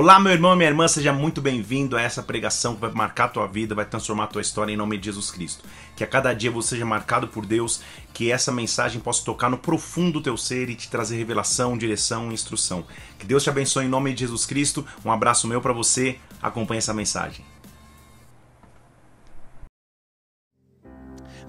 Olá, 0.00 0.20
meu 0.20 0.30
irmão 0.30 0.52
e 0.52 0.56
minha 0.56 0.68
irmã, 0.68 0.86
seja 0.86 1.12
muito 1.12 1.42
bem-vindo 1.42 1.96
a 1.96 2.00
essa 2.00 2.22
pregação 2.22 2.76
que 2.76 2.80
vai 2.82 2.92
marcar 2.92 3.24
a 3.24 3.28
tua 3.30 3.48
vida, 3.48 3.74
vai 3.74 3.84
transformar 3.84 4.24
a 4.24 4.26
tua 4.28 4.40
história 4.40 4.72
em 4.72 4.76
nome 4.76 4.96
de 4.96 5.06
Jesus 5.06 5.28
Cristo. 5.28 5.64
Que 5.96 6.04
a 6.04 6.06
cada 6.06 6.32
dia 6.32 6.52
você 6.52 6.68
seja 6.68 6.84
marcado 6.84 7.26
por 7.26 7.44
Deus, 7.44 7.82
que 8.14 8.30
essa 8.30 8.52
mensagem 8.52 9.00
possa 9.00 9.24
tocar 9.24 9.50
no 9.50 9.58
profundo 9.58 10.12
do 10.12 10.22
teu 10.22 10.36
ser 10.36 10.70
e 10.70 10.76
te 10.76 10.88
trazer 10.88 11.16
revelação, 11.16 11.76
direção 11.76 12.30
e 12.30 12.34
instrução. 12.34 12.86
Que 13.18 13.26
Deus 13.26 13.42
te 13.42 13.50
abençoe 13.50 13.86
em 13.86 13.88
nome 13.88 14.14
de 14.14 14.20
Jesus 14.20 14.46
Cristo. 14.46 14.86
Um 15.04 15.10
abraço 15.10 15.48
meu 15.48 15.60
para 15.60 15.72
você. 15.72 16.20
Acompanhe 16.40 16.78
essa 16.78 16.94
mensagem. 16.94 17.44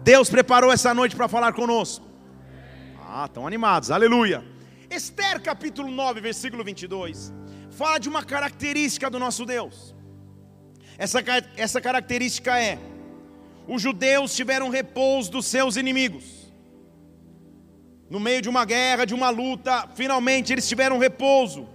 Deus 0.02 0.27
preparou 0.27 0.71
essa 0.71 0.91
noite 0.91 1.16
para 1.16 1.27
falar 1.27 1.53
conosco. 1.53 2.03
Ah, 3.07 3.25
estão 3.25 3.45
animados, 3.45 3.91
aleluia. 3.91 4.43
Esther 4.89 5.39
capítulo 5.39 5.91
9, 5.91 6.19
versículo 6.19 6.63
22 6.63 7.38
fala 7.71 7.99
de 7.99 8.09
uma 8.09 8.23
característica 8.23 9.09
do 9.09 9.19
nosso 9.19 9.45
Deus. 9.45 9.95
Essa, 10.97 11.23
essa 11.55 11.79
característica 11.79 12.59
é: 12.59 12.77
os 13.67 13.81
judeus 13.81 14.35
tiveram 14.35 14.69
repouso 14.69 15.31
dos 15.31 15.45
seus 15.45 15.75
inimigos. 15.75 16.25
No 18.09 18.19
meio 18.19 18.41
de 18.41 18.49
uma 18.49 18.65
guerra, 18.65 19.05
de 19.05 19.13
uma 19.13 19.29
luta, 19.29 19.87
finalmente 19.95 20.51
eles 20.51 20.67
tiveram 20.67 20.97
repouso. 20.97 21.69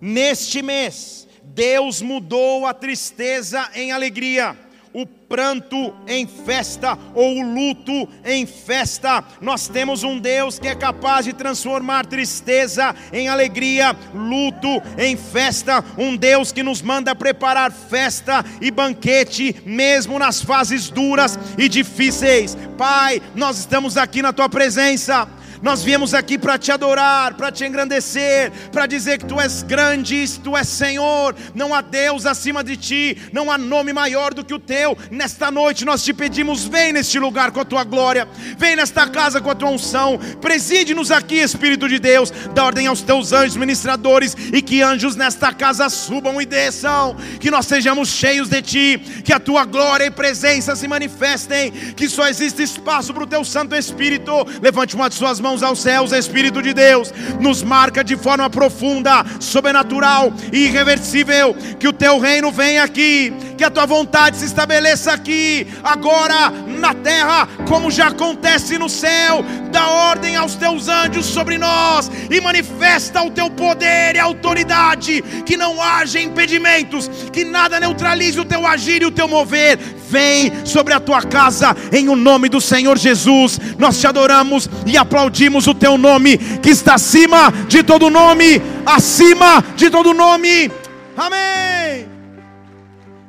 Neste 0.00 0.62
mês, 0.62 1.28
Deus 1.44 2.00
mudou 2.00 2.66
a 2.66 2.72
tristeza 2.72 3.68
em 3.74 3.92
alegria 3.92 4.56
o 4.92 5.06
pranto 5.06 5.94
em 6.06 6.26
festa 6.26 6.98
ou 7.14 7.38
o 7.38 7.54
luto 7.54 8.08
em 8.24 8.46
festa. 8.46 9.22
Nós 9.40 9.68
temos 9.68 10.02
um 10.02 10.18
Deus 10.18 10.58
que 10.58 10.68
é 10.68 10.74
capaz 10.74 11.24
de 11.24 11.32
transformar 11.32 12.06
tristeza 12.06 12.94
em 13.12 13.28
alegria, 13.28 13.94
luto 14.14 14.82
em 14.96 15.16
festa, 15.16 15.84
um 15.96 16.16
Deus 16.16 16.52
que 16.52 16.62
nos 16.62 16.82
manda 16.82 17.14
preparar 17.14 17.70
festa 17.72 18.44
e 18.60 18.70
banquete 18.70 19.56
mesmo 19.64 20.18
nas 20.18 20.42
fases 20.42 20.90
duras 20.90 21.38
e 21.56 21.68
difíceis. 21.68 22.56
Pai, 22.76 23.20
nós 23.34 23.58
estamos 23.58 23.96
aqui 23.96 24.22
na 24.22 24.32
tua 24.32 24.48
presença 24.48 25.28
nós 25.62 25.82
viemos 25.82 26.14
aqui 26.14 26.38
para 26.38 26.58
te 26.58 26.70
adorar, 26.70 27.34
para 27.34 27.50
te 27.50 27.64
engrandecer, 27.64 28.50
para 28.72 28.86
dizer 28.86 29.18
que 29.18 29.26
tu 29.26 29.40
és 29.40 29.62
grande, 29.62 30.38
tu 30.42 30.56
és 30.56 30.68
Senhor, 30.68 31.34
não 31.54 31.74
há 31.74 31.80
Deus 31.80 32.26
acima 32.26 32.62
de 32.62 32.76
ti, 32.76 33.16
não 33.32 33.50
há 33.50 33.58
nome 33.58 33.92
maior 33.92 34.34
do 34.34 34.44
que 34.44 34.54
o 34.54 34.58
teu. 34.58 34.96
Nesta 35.10 35.50
noite 35.50 35.84
nós 35.84 36.02
te 36.02 36.12
pedimos, 36.12 36.64
vem 36.64 36.92
neste 36.92 37.18
lugar 37.18 37.50
com 37.50 37.60
a 37.60 37.64
tua 37.64 37.84
glória, 37.84 38.28
vem 38.56 38.76
nesta 38.76 39.06
casa 39.08 39.40
com 39.40 39.50
a 39.50 39.54
tua 39.54 39.70
unção, 39.70 40.18
preside-nos 40.40 41.10
aqui, 41.10 41.36
Espírito 41.36 41.88
de 41.88 41.98
Deus, 41.98 42.30
dá 42.54 42.64
ordem 42.64 42.86
aos 42.86 43.02
teus 43.02 43.32
anjos 43.32 43.56
ministradores 43.56 44.36
e 44.52 44.60
que 44.62 44.82
anjos 44.82 45.16
nesta 45.16 45.52
casa 45.52 45.88
subam 45.88 46.40
e 46.40 46.46
desçam, 46.46 47.16
que 47.40 47.50
nós 47.50 47.66
sejamos 47.66 48.08
cheios 48.08 48.48
de 48.48 48.62
ti, 48.62 49.02
que 49.24 49.32
a 49.32 49.40
tua 49.40 49.64
glória 49.64 50.04
e 50.04 50.10
presença 50.10 50.76
se 50.76 50.86
manifestem, 50.86 51.70
que 51.70 52.08
só 52.08 52.28
existe 52.28 52.62
espaço 52.62 53.12
para 53.12 53.24
o 53.24 53.26
teu 53.26 53.44
Santo 53.44 53.74
Espírito. 53.74 54.32
Levante 54.60 54.94
uma 54.94 55.08
de 55.08 55.14
suas 55.14 55.40
mãos 55.40 55.47
mãos 55.48 55.62
aos 55.62 55.80
céus, 55.80 56.12
Espírito 56.12 56.60
de 56.60 56.74
Deus, 56.74 57.12
nos 57.40 57.62
marca 57.62 58.04
de 58.04 58.16
forma 58.16 58.50
profunda, 58.50 59.24
sobrenatural 59.40 60.30
e 60.52 60.66
irreversível. 60.66 61.56
Que 61.78 61.88
o 61.88 61.92
teu 61.92 62.18
reino 62.18 62.52
venha 62.52 62.82
aqui, 62.82 63.32
que 63.56 63.64
a 63.64 63.70
tua 63.70 63.86
vontade 63.86 64.36
se 64.36 64.44
estabeleça 64.44 65.10
aqui, 65.10 65.66
agora 65.82 66.50
na 66.78 66.92
terra, 66.92 67.48
como 67.66 67.90
já 67.90 68.08
acontece 68.08 68.76
no 68.76 68.90
céu. 68.90 69.42
Dá 69.72 69.88
ordem 69.88 70.36
aos 70.36 70.54
teus 70.54 70.86
anjos 70.88 71.24
sobre 71.24 71.56
nós 71.56 72.10
e 72.30 72.40
manifesta 72.40 73.22
o 73.22 73.30
teu 73.30 73.48
poder 73.48 74.16
e 74.16 74.18
autoridade. 74.18 75.22
Que 75.46 75.56
não 75.56 75.82
haja 75.82 76.20
impedimentos, 76.20 77.10
que 77.32 77.44
nada 77.44 77.80
neutralize 77.80 78.38
o 78.38 78.44
teu 78.44 78.66
agir 78.66 79.00
e 79.00 79.06
o 79.06 79.10
teu 79.10 79.26
mover 79.26 79.78
vem 80.10 80.52
sobre 80.64 80.94
a 80.94 81.00
tua 81.00 81.22
casa, 81.22 81.76
em 81.92 82.08
o 82.08 82.16
nome 82.16 82.48
do 82.48 82.60
Senhor 82.60 82.98
Jesus. 82.98 83.58
Nós 83.78 83.98
te 83.98 84.06
adoramos 84.06 84.68
e 84.86 84.96
aplaudimos 84.96 85.37
o 85.46 85.74
teu 85.74 85.96
nome, 85.96 86.36
que 86.58 86.70
está 86.70 86.94
acima 86.94 87.52
de 87.68 87.82
todo 87.82 88.10
nome, 88.10 88.60
acima 88.84 89.62
de 89.76 89.90
todo 89.90 90.12
nome. 90.12 90.70
Amém. 91.16 92.08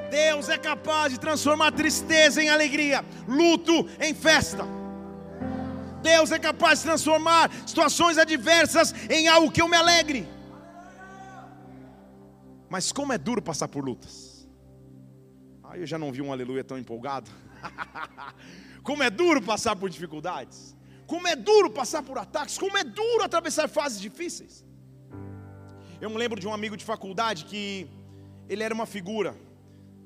Deus 0.10 0.50
é 0.50 0.58
capaz 0.58 1.14
de 1.14 1.20
transformar 1.20 1.72
tristeza 1.72 2.42
em 2.42 2.50
alegria, 2.50 3.06
luto 3.28 3.88
em 4.00 4.14
festa. 4.14 4.66
Deus 6.02 6.32
é 6.32 6.40
capaz 6.40 6.80
de 6.80 6.86
transformar 6.86 7.52
situações 7.66 8.18
adversas 8.18 8.94
em 9.10 9.28
algo 9.28 9.52
que 9.52 9.62
eu 9.62 9.68
me 9.68 9.78
alegre. 9.78 10.28
Mas 12.70 12.92
como 12.92 13.14
é 13.14 13.18
duro 13.18 13.42
passar 13.42 13.68
por 13.68 13.84
lutas. 13.84 14.48
Aí 15.64 15.82
eu 15.82 15.88
já 15.88 16.00
não 16.00 16.12
vi 16.12 16.22
um 16.22 16.32
aleluia 16.32 16.64
tão 16.64 16.78
empolgado. 16.78 17.30
Como 18.82 19.04
é 19.04 19.10
duro 19.10 19.40
passar 19.42 19.76
por 19.76 19.88
dificuldades. 19.90 20.76
Como 21.12 21.28
é 21.28 21.36
duro 21.36 21.70
passar 21.72 22.04
por 22.04 22.18
ataques. 22.20 22.56
Como 22.64 22.78
é 22.78 22.84
duro 22.84 23.24
atravessar 23.24 23.68
fases 23.68 24.00
difíceis. 24.00 24.64
Eu 26.00 26.10
me 26.12 26.18
lembro 26.18 26.40
de 26.40 26.48
um 26.48 26.54
amigo 26.54 26.78
de 26.78 26.86
faculdade 26.86 27.46
que 27.46 27.88
ele 28.48 28.62
era 28.62 28.74
uma 28.74 28.86
figura. 28.86 29.36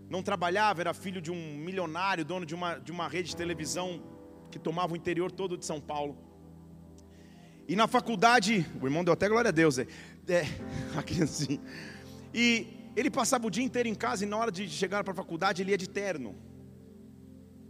Não 0.09 0.24
trabalhava, 0.24 0.80
era 0.80 0.94
filho 0.94 1.22
de 1.22 1.30
um 1.30 1.58
milionário, 1.58 2.24
dono 2.24 2.46
de 2.46 2.56
uma, 2.56 2.75
de 2.75 2.92
uma 2.92 3.06
rede 3.09 3.30
de 3.31 3.36
televisão 3.36 4.02
que 4.50 4.58
tomava 4.58 4.94
o 4.94 4.96
interior 4.96 5.30
todo 5.30 5.58
de 5.58 5.66
São 5.66 5.81
Paulo. 5.81 6.18
E 7.68 7.75
na 7.75 7.86
faculdade, 7.86 8.66
o 8.81 8.86
irmão 8.88 9.03
deu 9.03 9.13
até 9.13 9.28
glória 9.28 9.50
a 9.50 9.52
Deus, 9.52 9.80
é, 9.80 9.88
é 10.30 10.46
aqui 10.97 11.22
assim. 11.22 11.59
E 12.34 12.68
ele 12.96 13.12
passava 13.12 13.46
o 13.46 13.52
dia 13.52 13.63
inteiro 13.63 13.90
em 13.90 13.96
casa 13.96 14.24
e 14.24 14.28
na 14.28 14.38
hora 14.38 14.52
de 14.52 14.69
chegar 14.69 15.03
para 15.03 15.12
a 15.12 15.16
faculdade 15.16 15.62
ele 15.62 15.72
ia 15.72 15.78
de 15.78 15.90
terno. 15.90 16.34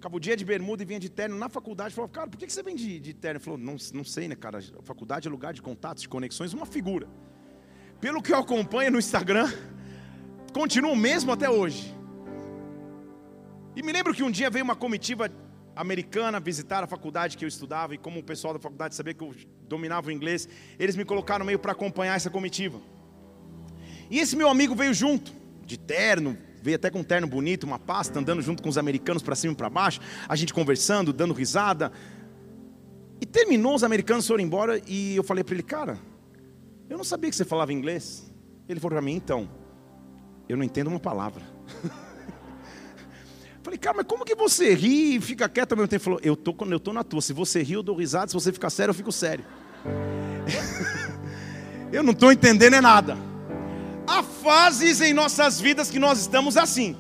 Ficava 0.04 0.18
o 0.18 0.20
dia 0.20 0.36
de 0.36 0.44
bermuda 0.44 0.84
e 0.84 0.86
vinha 0.86 1.00
de 1.00 1.08
terno 1.08 1.38
na 1.38 1.48
faculdade. 1.48 1.96
Falava, 1.96 2.12
cara, 2.12 2.28
por 2.28 2.38
que 2.38 2.52
você 2.52 2.62
vem 2.62 2.76
de, 2.76 3.00
de 3.00 3.14
terno? 3.14 3.38
Ele 3.38 3.44
falou, 3.46 3.58
não, 3.58 3.78
não 3.94 4.04
sei, 4.04 4.28
né, 4.28 4.36
cara? 4.36 4.60
A 4.78 4.82
faculdade 4.82 5.30
é 5.30 5.32
lugar 5.32 5.54
de 5.54 5.62
contatos, 5.62 6.02
de 6.02 6.10
conexões, 6.10 6.52
uma 6.52 6.66
figura. 6.66 7.08
Pelo 8.02 8.22
que 8.22 8.34
eu 8.34 8.38
acompanho 8.38 8.92
no 8.92 9.00
Instagram, 9.00 9.50
continua 10.52 10.92
o 10.92 10.96
mesmo 10.98 11.32
até 11.32 11.50
hoje. 11.50 11.96
E 13.78 13.82
me 13.82 13.94
lembro 13.94 14.14
que 14.14 14.22
um 14.22 14.30
dia 14.30 14.50
veio 14.50 14.66
uma 14.66 14.76
comitiva 14.76 15.32
americana 15.74 16.38
visitar 16.38 16.84
a 16.84 16.88
faculdade 16.88 17.38
que 17.38 17.46
eu 17.46 17.48
estudava, 17.48 17.96
e 17.96 17.98
como 17.98 18.20
o 18.20 18.24
pessoal 18.24 18.54
da 18.54 18.60
faculdade 18.60 18.96
sabia 18.96 19.14
que 19.14 19.24
eu 19.24 19.34
dominava 19.70 20.10
o 20.10 20.12
inglês, 20.12 20.50
eles 20.78 20.98
me 20.98 21.06
colocaram 21.06 21.46
meio 21.46 21.60
para 21.60 21.72
acompanhar 21.72 22.18
essa 22.18 22.30
comitiva. 22.30 22.82
E 24.12 24.20
esse 24.20 24.36
meu 24.36 24.50
amigo 24.50 24.76
veio 24.76 24.94
junto, 24.94 25.32
de 25.66 25.78
terno, 25.78 26.38
veio 26.64 26.78
até 26.78 26.90
com 26.90 27.00
um 27.00 27.04
terno 27.04 27.28
bonito, 27.28 27.66
uma 27.66 27.78
pasta, 27.78 28.18
andando 28.18 28.42
junto 28.42 28.64
com 28.64 28.70
os 28.70 28.78
americanos 28.78 29.22
para 29.22 29.36
cima 29.36 29.52
e 29.52 29.56
para 29.56 29.70
baixo, 29.70 30.00
a 30.30 30.36
gente 30.36 30.54
conversando, 30.54 31.12
dando 31.12 31.34
risada. 31.34 31.92
E 33.20 33.26
terminou, 33.26 33.76
os 33.76 33.84
americanos 33.84 34.26
foram 34.26 34.42
embora 34.42 34.82
e 34.88 35.14
eu 35.14 35.24
falei 35.24 35.44
para 35.44 35.56
ele, 35.56 35.64
cara, 35.64 36.00
eu 36.90 36.98
não 36.98 37.04
sabia 37.04 37.30
que 37.30 37.36
você 37.36 37.44
falava 37.44 37.74
inglês. 37.74 38.32
Ele 38.68 38.80
falou 38.80 38.96
para 38.96 39.02
mim, 39.02 39.14
então, 39.14 39.50
eu 40.48 40.56
não 40.56 40.64
entendo 40.64 40.88
uma 40.88 41.00
palavra. 41.00 41.42
Falei, 43.62 43.80
cara, 43.80 43.96
mas 43.96 44.06
como 44.06 44.26
que 44.26 44.36
você 44.36 44.74
ri 44.74 45.16
e 45.16 45.22
fica 45.22 45.48
quieto 45.48 45.72
ao 45.72 45.78
mesmo 45.78 45.88
tempo? 45.88 46.02
Ele 46.02 46.04
falou, 46.04 46.20
eu 46.22 46.36
tô, 46.36 46.54
eu 46.70 46.80
tô 46.82 46.92
na 46.92 47.02
tua. 47.02 47.22
Se 47.22 47.32
você 47.32 47.64
ri, 47.64 47.74
eu 47.74 47.82
dou 47.82 47.96
risada. 47.96 48.28
Se 48.28 48.34
você 48.34 48.52
ficar 48.52 48.70
sério, 48.70 48.90
eu 48.90 48.94
fico 48.94 49.10
sério. 49.10 49.46
eu 51.90 52.04
não 52.04 52.12
estou 52.12 52.30
entendendo 52.34 52.74
é 52.74 52.82
nada. 52.82 53.18
Há 54.08 54.22
fases 54.22 55.02
em 55.02 55.14
nossas 55.14 55.60
vidas 55.60 55.90
que 55.90 56.00
nós 56.00 56.20
estamos 56.20 56.58
assim. 56.58 56.96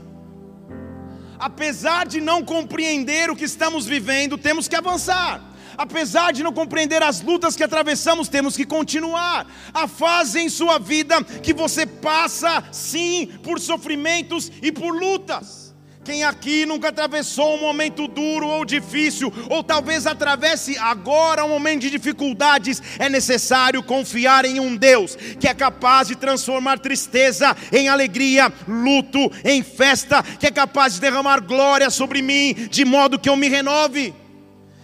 Apesar 1.37 2.05
de 2.05 2.21
não 2.21 2.43
compreender 2.43 3.29
o 3.29 3.35
que 3.35 3.43
estamos 3.43 3.85
vivendo, 3.85 4.37
temos 4.37 4.67
que 4.67 4.75
avançar. 4.75 5.41
Apesar 5.77 6.31
de 6.31 6.43
não 6.43 6.53
compreender 6.53 7.01
as 7.01 7.21
lutas 7.21 7.55
que 7.55 7.63
atravessamos, 7.63 8.29
temos 8.29 8.55
que 8.55 8.65
continuar. 8.65 9.47
Há 9.73 9.87
fase 9.87 10.39
em 10.39 10.49
sua 10.49 10.77
vida 10.77 11.23
que 11.23 11.53
você 11.53 11.85
passa, 11.85 12.63
sim, 12.71 13.27
por 13.43 13.59
sofrimentos 13.59 14.51
e 14.61 14.71
por 14.71 14.91
lutas. 14.91 15.62
Quem 16.03 16.23
aqui 16.25 16.65
nunca 16.65 16.89
atravessou 16.89 17.55
um 17.55 17.61
momento 17.61 18.07
duro 18.07 18.45
ou 18.45 18.65
difícil, 18.65 19.31
ou 19.49 19.63
talvez 19.63 20.05
atravesse 20.05 20.77
agora 20.77 21.45
um 21.45 21.49
momento 21.49 21.81
de 21.81 21.89
dificuldades, 21.89 22.81
é 22.99 23.07
necessário 23.07 23.81
confiar 23.81 24.43
em 24.43 24.59
um 24.59 24.75
Deus 24.75 25.15
que 25.39 25.47
é 25.47 25.53
capaz 25.53 26.09
de 26.09 26.15
transformar 26.15 26.79
tristeza 26.79 27.55
em 27.71 27.87
alegria, 27.87 28.51
luto 28.67 29.31
em 29.45 29.63
festa, 29.63 30.21
que 30.21 30.47
é 30.47 30.51
capaz 30.51 30.95
de 30.95 31.01
derramar 31.01 31.39
glória 31.39 31.89
sobre 31.89 32.21
mim, 32.21 32.53
de 32.69 32.83
modo 32.83 33.17
que 33.17 33.29
eu 33.29 33.37
me 33.37 33.47
renove. 33.47 34.22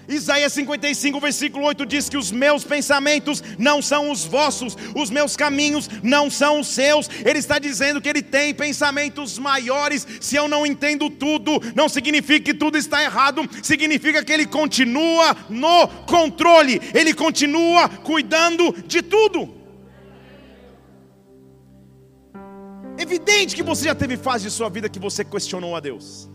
Isaías 0.09 0.53
55, 0.53 1.19
versículo 1.19 1.65
8 1.65 1.85
diz 1.85 2.09
que 2.09 2.17
os 2.17 2.31
meus 2.31 2.63
pensamentos 2.63 3.43
não 3.59 3.79
são 3.79 4.09
os 4.09 4.25
vossos, 4.25 4.75
os 4.95 5.11
meus 5.11 5.37
caminhos 5.37 5.87
não 6.01 6.31
são 6.31 6.61
os 6.61 6.67
seus. 6.67 7.07
Ele 7.23 7.37
está 7.37 7.59
dizendo 7.59 8.01
que 8.01 8.09
ele 8.09 8.23
tem 8.23 8.53
pensamentos 8.53 9.37
maiores. 9.37 10.07
Se 10.19 10.35
eu 10.35 10.47
não 10.47 10.65
entendo 10.65 11.11
tudo, 11.11 11.61
não 11.75 11.87
significa 11.87 12.45
que 12.45 12.53
tudo 12.55 12.75
está 12.75 13.03
errado, 13.03 13.47
significa 13.61 14.23
que 14.25 14.33
ele 14.33 14.47
continua 14.47 15.37
no 15.47 15.87
controle, 16.07 16.81
ele 16.93 17.13
continua 17.13 17.87
cuidando 17.87 18.73
de 18.87 19.03
tudo. 19.03 19.59
Evidente 22.97 23.55
que 23.55 23.63
você 23.63 23.85
já 23.85 23.95
teve 23.95 24.17
fase 24.17 24.45
de 24.45 24.51
sua 24.51 24.69
vida 24.69 24.89
que 24.89 24.99
você 24.99 25.23
questionou 25.23 25.75
a 25.75 25.79
Deus. 25.79 26.29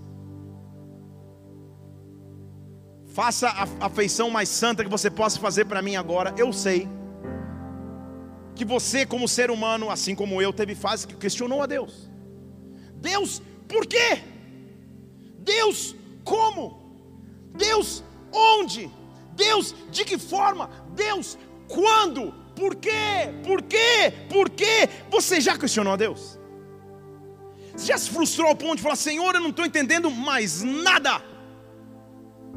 Faça 3.14 3.48
a 3.48 3.86
afeição 3.86 4.28
mais 4.28 4.48
santa 4.48 4.82
que 4.82 4.90
você 4.90 5.08
possa 5.08 5.38
fazer 5.38 5.66
para 5.66 5.80
mim 5.80 5.94
agora. 5.94 6.34
Eu 6.36 6.52
sei 6.52 6.88
que 8.56 8.64
você, 8.64 9.06
como 9.06 9.28
ser 9.28 9.52
humano, 9.52 9.88
assim 9.88 10.16
como 10.16 10.42
eu, 10.42 10.52
teve 10.52 10.74
fase 10.74 11.06
que 11.06 11.14
questionou 11.14 11.62
a 11.62 11.66
Deus. 11.66 12.10
Deus, 12.96 13.40
por 13.68 13.86
quê? 13.86 14.20
Deus, 15.38 15.94
como? 16.24 16.98
Deus, 17.56 18.02
onde? 18.32 18.90
Deus, 19.36 19.72
de 19.92 20.04
que 20.04 20.18
forma? 20.18 20.68
Deus, 20.96 21.38
quando? 21.68 22.34
Por 22.56 22.74
quê? 22.74 23.30
Por 23.44 23.62
quê? 23.62 24.12
Por 24.28 24.50
quê? 24.50 24.88
Você 25.08 25.40
já 25.40 25.56
questionou 25.56 25.92
a 25.92 25.96
Deus? 25.96 26.36
Você 27.76 27.86
já 27.86 27.98
se 27.98 28.10
frustrou 28.10 28.48
ao 28.48 28.56
ponto 28.56 28.78
de 28.78 28.82
falar: 28.82 28.96
Senhor, 28.96 29.36
eu 29.36 29.40
não 29.40 29.50
estou 29.50 29.64
entendendo 29.64 30.10
mais 30.10 30.62
nada. 30.62 31.22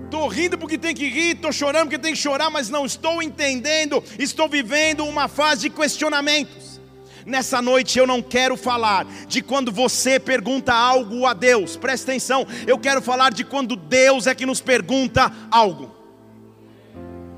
Estou 0.06 0.28
rindo 0.28 0.58
porque 0.58 0.78
tem 0.78 0.96
que 0.96 1.08
rir, 1.10 1.36
estou 1.36 1.52
chorando 1.52 1.84
porque 1.84 1.98
tem 1.98 2.14
que 2.14 2.20
chorar, 2.20 2.50
mas 2.50 2.70
não 2.70 2.86
estou 2.86 3.22
entendendo. 3.22 4.04
Estou 4.18 4.48
vivendo 4.48 5.04
uma 5.06 5.28
fase 5.28 5.62
de 5.62 5.70
questionamentos. 5.70 6.80
Nessa 7.26 7.62
noite 7.62 8.00
eu 8.00 8.08
não 8.08 8.22
quero 8.22 8.56
falar 8.56 9.06
de 9.28 9.42
quando 9.42 9.70
você 9.70 10.18
pergunta 10.18 10.74
algo 10.74 11.26
a 11.26 11.34
Deus, 11.34 11.76
presta 11.76 12.12
atenção, 12.12 12.48
eu 12.66 12.80
quero 12.80 13.02
falar 13.02 13.34
de 13.34 13.44
quando 13.44 13.76
Deus 13.76 14.28
é 14.28 14.34
que 14.34 14.46
nos 14.46 14.62
pergunta 14.62 15.30
algo. 15.52 15.98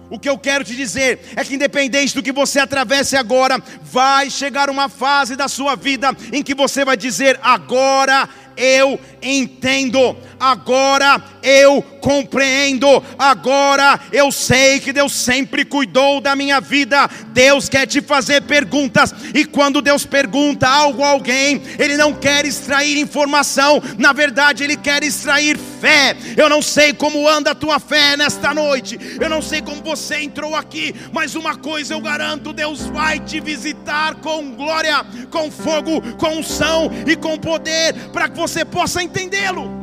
O 0.10 0.20
que 0.20 0.30
eu 0.30 0.38
quero 0.38 0.64
te 0.64 0.76
dizer 0.76 1.20
é 1.36 1.44
que, 1.44 1.54
independente 1.54 2.16
do 2.16 2.24
que 2.24 2.32
você 2.32 2.60
atravesse 2.60 3.16
agora, 3.16 3.62
vai 3.82 4.30
chegar 4.30 4.70
uma 4.70 4.90
fase 4.90 5.36
da 5.36 5.48
sua 5.48 5.76
vida 5.76 6.16
em 6.34 6.42
que 6.42 6.56
você 6.56 6.84
vai 6.84 6.98
dizer: 6.98 7.40
agora 7.44 8.28
eu 8.58 9.00
entendo, 9.22 10.18
agora 10.40 11.24
eu 11.44 11.82
compreendo, 12.00 13.04
agora 13.18 14.00
eu 14.12 14.32
sei 14.32 14.80
que 14.80 14.94
Deus 14.94 15.14
sempre 15.14 15.64
cuidou 15.66 16.20
da 16.22 16.36
minha 16.36 16.60
vida. 16.60 17.10
Deus 17.34 17.70
quer 17.70 17.86
te 17.86 18.02
fazer 18.02 18.42
perguntas, 18.42 19.14
e 19.34 19.46
quando 19.46 19.82
Deus 19.82 20.06
pergunta 20.06 20.68
algo 20.68 21.04
a 21.04 21.10
alguém, 21.10 21.62
Ele 21.78 21.98
não 21.98 22.14
quer 22.14 22.46
extrair 22.46 22.98
informação, 22.98 23.82
na 23.98 24.14
verdade, 24.14 24.64
Ele 24.64 24.76
quer 24.76 25.04
extrair 25.04 25.58
fé. 25.58 26.16
Eu 26.36 26.50
não 26.50 26.62
sei 26.62 26.94
como 26.94 27.28
anda 27.28 27.52
a 27.52 27.56
tua 27.56 27.80
fé 27.80 28.18
nesta 28.18 28.54
noite, 28.54 29.00
eu 29.20 29.30
não 29.30 29.42
sei 29.42 29.62
como 29.62 29.82
você 29.82 30.22
entrou 30.22 30.56
aqui, 30.56 30.94
mas 31.12 31.36
uma 31.36 31.56
coisa 31.56 31.94
eu 31.94 32.02
garanto: 32.02 32.54
Deus 32.54 32.82
vai 32.88 33.20
te 33.20 33.40
visitar 33.40 34.16
com 34.16 34.52
glória, 34.56 35.06
com 35.30 35.52
fogo, 35.52 36.02
com 36.18 36.40
unção 36.40 36.92
e 37.08 37.16
com 37.16 37.38
poder, 37.38 37.94
para 38.12 38.30
que 38.30 38.38
você 38.38 38.66
possa 38.66 39.02
entendê-lo. 39.02 39.79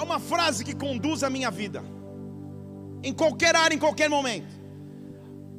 Há 0.00 0.02
uma 0.02 0.18
frase 0.18 0.64
que 0.64 0.74
conduz 0.74 1.22
a 1.22 1.28
minha 1.28 1.50
vida, 1.50 1.84
em 3.02 3.12
qualquer 3.12 3.54
área, 3.54 3.74
em 3.74 3.78
qualquer 3.78 4.08
momento. 4.08 4.58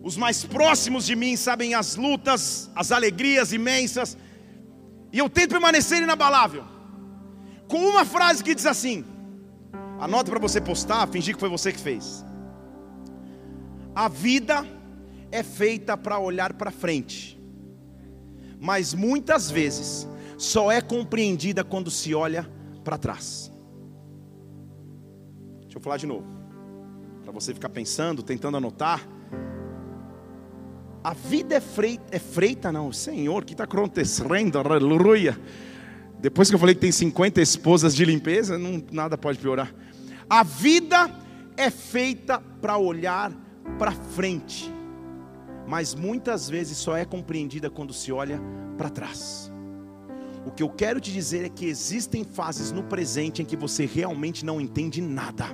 Os 0.01 0.17
mais 0.17 0.43
próximos 0.43 1.05
de 1.05 1.15
mim 1.15 1.35
sabem 1.35 1.75
as 1.75 1.95
lutas, 1.95 2.67
as 2.75 2.91
alegrias 2.91 3.53
imensas, 3.53 4.17
e 5.13 5.19
eu 5.19 5.29
tento 5.29 5.51
permanecer 5.51 6.01
inabalável, 6.01 6.63
com 7.67 7.77
uma 7.85 8.03
frase 8.03 8.43
que 8.43 8.55
diz 8.55 8.65
assim: 8.65 9.05
anota 9.99 10.31
para 10.31 10.39
você 10.39 10.59
postar, 10.59 11.07
fingir 11.07 11.35
que 11.35 11.39
foi 11.39 11.47
você 11.49 11.71
que 11.71 11.79
fez. 11.79 12.25
A 13.93 14.07
vida 14.07 14.65
é 15.31 15.43
feita 15.43 15.95
para 15.95 16.17
olhar 16.17 16.53
para 16.53 16.71
frente, 16.71 17.39
mas 18.59 18.91
muitas 18.91 19.51
vezes 19.51 20.07
só 20.35 20.71
é 20.71 20.81
compreendida 20.81 21.63
quando 21.63 21.91
se 21.91 22.15
olha 22.15 22.49
para 22.83 22.97
trás. 22.97 23.50
Deixa 25.71 25.79
eu 25.79 25.83
falar 25.83 25.95
de 25.95 26.05
novo, 26.05 26.25
para 27.23 27.31
você 27.31 27.53
ficar 27.53 27.69
pensando, 27.69 28.21
tentando 28.21 28.57
anotar. 28.57 29.07
A 31.01 31.13
vida 31.13 31.55
é 31.55 31.61
freita, 31.61 32.03
é 32.11 32.19
freita 32.19 32.73
não, 32.73 32.91
Senhor, 32.91 33.45
que 33.45 33.53
está 33.53 33.63
acontecendo? 33.63 34.59
Aleluia. 34.59 35.39
Depois 36.19 36.49
que 36.49 36.55
eu 36.55 36.59
falei 36.59 36.75
que 36.75 36.81
tem 36.81 36.91
50 36.91 37.41
esposas 37.41 37.95
de 37.95 38.03
limpeza, 38.03 38.57
não, 38.57 38.83
nada 38.91 39.17
pode 39.17 39.39
piorar. 39.39 39.73
A 40.29 40.43
vida 40.43 41.09
é 41.55 41.69
feita 41.69 42.41
para 42.59 42.77
olhar 42.77 43.31
para 43.79 43.93
frente, 43.93 44.69
mas 45.65 45.95
muitas 45.95 46.49
vezes 46.49 46.77
só 46.77 46.97
é 46.97 47.05
compreendida 47.05 47.69
quando 47.69 47.93
se 47.93 48.11
olha 48.11 48.41
para 48.77 48.89
trás. 48.89 49.49
O 50.43 50.49
que 50.49 50.63
eu 50.63 50.69
quero 50.69 50.99
te 50.99 51.11
dizer 51.11 51.45
é 51.45 51.49
que 51.49 51.65
existem 51.65 52.23
fases 52.23 52.71
no 52.71 52.81
presente 52.81 53.43
em 53.43 53.45
que 53.45 53.55
você 53.55 53.85
realmente 53.85 54.43
não 54.43 54.59
entende 54.59 54.99
nada, 54.99 55.45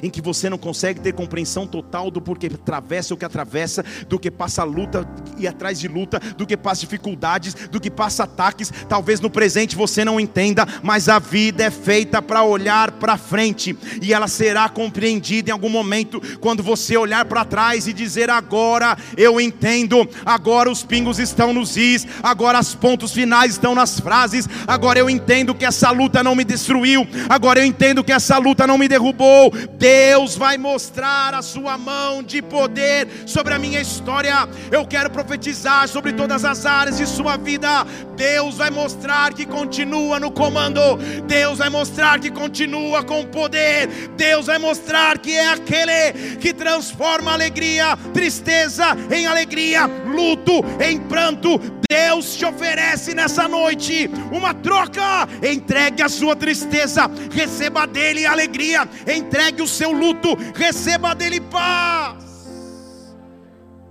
em 0.00 0.08
que 0.08 0.20
você 0.20 0.48
não 0.48 0.56
consegue 0.56 1.00
ter 1.00 1.12
compreensão 1.14 1.66
total 1.66 2.12
do 2.12 2.20
porquê 2.20 2.46
atravessa 2.46 3.12
o 3.12 3.16
que 3.16 3.24
atravessa, 3.24 3.84
do 4.08 4.20
que 4.20 4.30
passa 4.30 4.62
luta 4.62 5.04
e 5.36 5.48
atrás 5.48 5.80
de 5.80 5.88
luta, 5.88 6.20
do 6.36 6.46
que 6.46 6.56
passa 6.56 6.82
dificuldades, 6.82 7.54
do 7.54 7.80
que 7.80 7.90
passa 7.90 8.22
ataques. 8.22 8.72
Talvez 8.88 9.20
no 9.20 9.28
presente 9.28 9.74
você 9.74 10.04
não 10.04 10.20
entenda, 10.20 10.64
mas 10.80 11.08
a 11.08 11.18
vida 11.18 11.64
é 11.64 11.70
feita 11.70 12.22
para 12.22 12.44
olhar 12.44 12.92
para 12.92 13.16
frente 13.16 13.76
e 14.00 14.12
ela 14.14 14.28
será 14.28 14.68
compreendida 14.68 15.50
em 15.50 15.52
algum 15.52 15.68
momento 15.68 16.22
quando 16.38 16.62
você 16.62 16.96
olhar 16.96 17.24
para 17.24 17.44
trás 17.44 17.88
e 17.88 17.92
dizer: 17.92 18.30
agora 18.30 18.96
eu 19.16 19.40
entendo, 19.40 20.08
agora 20.24 20.70
os 20.70 20.84
pingos 20.84 21.18
estão 21.18 21.52
nos 21.52 21.76
is, 21.76 22.06
agora 22.22 22.60
os 22.60 22.76
pontos 22.76 23.12
finais 23.12 23.52
estão 23.52 23.74
nas 23.74 23.98
frases 23.98 24.35
Agora 24.66 24.98
eu 24.98 25.08
entendo 25.08 25.54
que 25.54 25.64
essa 25.64 25.90
luta 25.90 26.22
não 26.22 26.34
me 26.34 26.44
destruiu. 26.44 27.06
Agora 27.28 27.60
eu 27.60 27.64
entendo 27.64 28.04
que 28.04 28.12
essa 28.12 28.36
luta 28.38 28.66
não 28.66 28.78
me 28.78 28.88
derrubou. 28.88 29.52
Deus 29.78 30.36
vai 30.36 30.58
mostrar 30.58 31.34
a 31.34 31.42
sua 31.42 31.78
mão 31.78 32.22
de 32.22 32.42
poder 32.42 33.08
sobre 33.26 33.54
a 33.54 33.58
minha 33.58 33.80
história. 33.80 34.48
Eu 34.70 34.86
quero 34.86 35.10
profetizar 35.10 35.88
sobre 35.88 36.12
todas 36.12 36.44
as 36.44 36.66
áreas 36.66 36.98
de 36.98 37.06
sua 37.06 37.36
vida. 37.36 37.86
Deus 38.16 38.56
vai 38.56 38.70
mostrar 38.70 39.32
que 39.32 39.46
continua 39.46 40.18
no 40.18 40.30
comando. 40.30 40.80
Deus 41.26 41.58
vai 41.58 41.68
mostrar 41.68 42.18
que 42.18 42.30
continua 42.30 43.02
com 43.02 43.24
poder. 43.24 43.88
Deus 44.16 44.46
vai 44.46 44.58
mostrar 44.58 45.18
que 45.18 45.32
é 45.32 45.48
aquele 45.48 46.36
que 46.40 46.52
transforma 46.52 47.32
alegria, 47.32 47.96
tristeza 48.12 48.96
em 49.10 49.26
alegria, 49.26 49.86
luto 49.86 50.64
em 50.80 50.98
pranto. 50.98 51.60
Deus 51.88 52.34
te 52.34 52.44
oferece 52.44 53.14
nessa 53.14 53.46
noite 53.46 54.10
uma 54.32 54.54
troca. 54.54 55.28
Entregue 55.42 56.02
a 56.02 56.08
sua 56.08 56.34
tristeza, 56.36 57.02
receba 57.32 57.86
dele 57.86 58.26
alegria. 58.26 58.88
Entregue 59.06 59.62
o 59.62 59.68
seu 59.68 59.92
luto, 59.92 60.34
receba 60.54 61.14
dele 61.14 61.40
paz. 61.40 62.24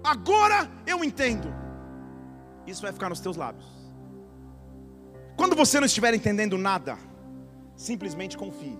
Agora 0.03 0.69
eu 0.85 1.03
entendo. 1.03 1.53
Isso 2.67 2.81
vai 2.81 2.91
ficar 2.91 3.09
nos 3.09 3.19
teus 3.19 3.37
lábios. 3.37 3.65
Quando 5.35 5.55
você 5.55 5.79
não 5.79 5.85
estiver 5.85 6.13
entendendo 6.13 6.57
nada, 6.57 6.97
simplesmente 7.75 8.37
confie. 8.37 8.77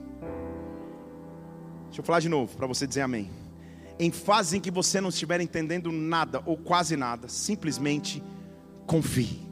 Deixa 1.86 2.02
eu 2.02 2.04
falar 2.04 2.20
de 2.20 2.30
novo 2.30 2.56
para 2.56 2.68
você 2.68 2.88
dizer 2.88 3.02
amém. 3.02 3.30
Em 3.98 4.12
fase 4.12 4.58
em 4.58 4.60
que 4.60 4.72
você 4.72 5.00
não 5.00 5.10
estiver 5.10 5.40
entendendo 5.40 5.92
nada 5.92 6.42
ou 6.46 6.58
quase 6.58 6.98
nada, 6.98 7.28
simplesmente 7.28 8.22
confie. 8.86 9.45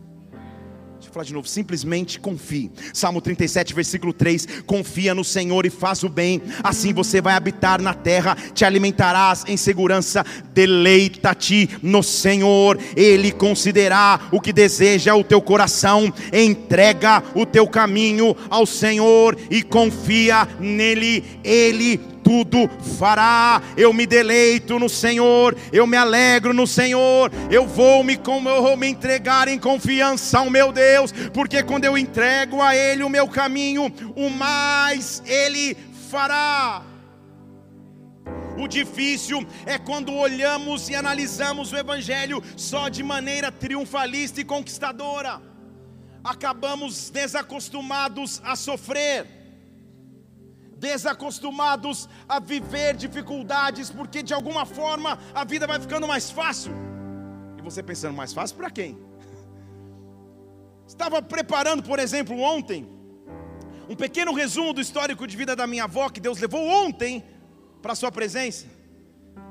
Deixa 1.04 1.10
eu 1.10 1.16
falar 1.16 1.26
de 1.26 1.34
novo, 1.34 1.48
simplesmente 1.50 2.18
confie. 2.18 2.72
Salmo 2.94 3.20
37, 3.20 3.74
versículo 3.74 4.14
3: 4.14 4.48
Confia 4.66 5.14
no 5.14 5.22
Senhor 5.22 5.66
e 5.66 5.70
faz 5.70 6.02
o 6.02 6.08
bem, 6.08 6.42
assim 6.64 6.94
você 6.94 7.20
vai 7.20 7.34
habitar 7.34 7.82
na 7.82 7.94
terra, 7.94 8.38
te 8.54 8.64
alimentarás 8.64 9.44
em 9.46 9.58
segurança. 9.58 10.26
Deleita-te 10.54 11.70
no 11.82 12.02
Senhor, 12.02 12.80
Ele 12.96 13.34
considerará 13.34 14.30
o 14.32 14.40
que 14.40 14.54
deseja 14.54 15.14
o 15.14 15.26
teu 15.26 15.42
coração. 15.42 16.12
Entrega 16.32 17.22
o 17.36 17.46
teu 17.46 17.68
caminho 17.68 18.34
ao 18.50 18.66
Senhor 18.66 19.38
e 19.52 19.62
confia 19.62 20.48
nele, 20.58 21.22
Ele 21.44 22.13
tudo 22.24 22.70
fará. 22.98 23.62
Eu 23.76 23.94
me 23.94 24.06
deleito 24.06 24.80
no 24.80 24.90
Senhor, 24.90 25.56
eu 25.72 25.86
me 25.86 25.98
alegro 25.98 26.54
no 26.54 26.66
Senhor. 26.66 27.32
Eu 27.52 27.68
vou 27.68 28.04
me 28.04 28.14
eu 28.14 28.62
vou 28.62 28.78
me 28.78 28.88
entregar 28.88 29.48
em 29.48 29.60
confiança 29.60 30.40
ao 30.40 30.50
meu 30.50 30.72
Deus, 30.72 31.12
porque 31.34 31.62
quando 31.62 31.86
eu 31.86 31.98
entrego 31.98 32.62
a 32.62 32.76
ele 32.76 33.04
o 33.04 33.10
meu 33.10 33.28
caminho, 33.28 33.94
o 34.16 34.30
mais 34.30 35.22
ele 35.26 35.76
fará. 36.10 36.84
O 38.58 38.68
difícil 38.68 39.46
é 39.66 39.78
quando 39.78 40.14
olhamos 40.14 40.88
e 40.88 40.96
analisamos 40.96 41.74
o 41.74 41.78
Evangelho 41.78 42.42
só 42.56 42.88
de 42.88 43.04
maneira 43.04 43.52
triunfalista 43.52 44.40
e 44.40 44.46
conquistadora. 44.46 45.42
Acabamos 46.24 47.10
desacostumados 47.10 48.42
a 48.46 48.56
sofrer 48.56 49.43
desacostumados 50.84 52.10
a 52.28 52.38
viver 52.40 52.94
dificuldades, 53.06 53.90
porque 53.90 54.22
de 54.22 54.34
alguma 54.34 54.66
forma 54.66 55.18
a 55.34 55.46
vida 55.46 55.66
vai 55.66 55.80
ficando 55.80 56.06
mais 56.14 56.30
fácil. 56.30 56.74
E 57.58 57.62
você 57.62 57.82
pensando, 57.82 58.16
mais 58.22 58.34
fácil 58.34 58.58
para 58.58 58.70
quem? 58.70 58.92
Estava 60.86 61.22
preparando, 61.22 61.84
por 61.84 62.00
exemplo, 62.00 62.38
ontem, 62.38 62.86
um 63.90 63.96
pequeno 63.96 64.34
resumo 64.34 64.74
do 64.74 64.82
histórico 64.82 65.26
de 65.26 65.38
vida 65.38 65.56
da 65.56 65.66
minha 65.66 65.86
avó, 65.86 66.10
que 66.10 66.20
Deus 66.20 66.38
levou 66.40 66.68
ontem 66.68 67.24
para 67.82 67.94
a 67.94 67.96
sua 67.96 68.12
presença. 68.12 68.66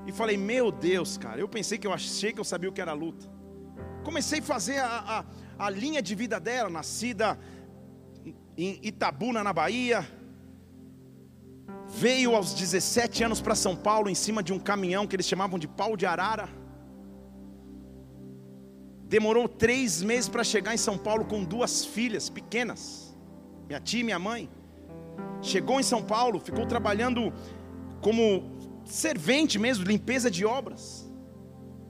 E 0.07 0.13
falei, 0.13 0.37
meu 0.37 0.71
Deus, 0.71 1.17
cara, 1.17 1.41
eu 1.41 1.49
pensei 1.49 1.79
que 1.79 1.87
eu 1.87 1.95
achei 1.95 2.33
que 2.35 2.41
eu 2.41 2.45
sabia 2.45 2.69
o 2.69 2.73
que 2.73 2.81
era 2.81 2.93
luta. 2.93 3.27
Comecei 4.05 4.41
a 4.41 4.43
fazer 4.43 4.81
a, 4.81 5.25
a, 5.59 5.67
a 5.67 5.71
linha 5.71 6.03
de 6.03 6.15
vida 6.15 6.39
dela, 6.39 6.69
nascida 6.69 7.39
em 8.57 8.79
Itabuna, 8.83 9.43
na 9.43 9.53
Bahia. 9.53 10.07
Veio 11.95 12.35
aos 12.35 12.55
17 12.55 13.23
anos 13.23 13.43
para 13.43 13.55
São 13.55 13.77
Paulo 13.77 14.09
em 14.09 14.15
cima 14.15 14.43
de 14.43 14.51
um 14.51 14.59
caminhão 14.59 15.07
que 15.07 15.15
eles 15.15 15.27
chamavam 15.27 15.59
de 15.59 15.69
pau 15.69 15.95
de 15.95 16.07
arara. 16.07 16.49
Demorou 19.05 19.47
três 19.47 20.03
meses 20.03 20.27
para 20.27 20.43
chegar 20.43 20.73
em 20.73 20.79
São 20.79 20.97
Paulo 20.97 21.27
com 21.27 21.45
duas 21.45 21.85
filhas 21.85 22.31
pequenas, 22.31 23.15
minha 23.69 23.79
tia 23.79 24.01
e 24.01 24.05
minha 24.05 24.19
mãe. 24.19 24.49
Chegou 25.43 25.79
em 25.79 25.83
São 25.83 26.03
Paulo, 26.03 26.41
ficou 26.41 26.65
trabalhando 26.65 27.31
como 28.01 28.51
servente 28.87 29.59
mesmo, 29.59 29.85
limpeza 29.85 30.31
de 30.31 30.47
obras. 30.47 31.07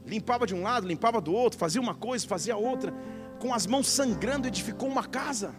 Limpava 0.04 0.48
de 0.48 0.54
um 0.54 0.62
lado, 0.62 0.84
limpava 0.84 1.20
do 1.20 1.32
outro, 1.32 1.56
fazia 1.56 1.80
uma 1.80 1.94
coisa, 1.94 2.26
fazia 2.26 2.56
outra. 2.56 2.92
Com 3.38 3.54
as 3.54 3.68
mãos 3.68 3.86
sangrando, 3.86 4.48
edificou 4.48 4.88
uma 4.88 5.04
casa. 5.04 5.54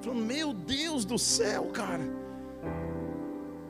Falando, 0.00 0.24
meu 0.24 0.54
Deus 0.54 1.04
do 1.04 1.18
céu, 1.18 1.66
cara. 1.66 2.23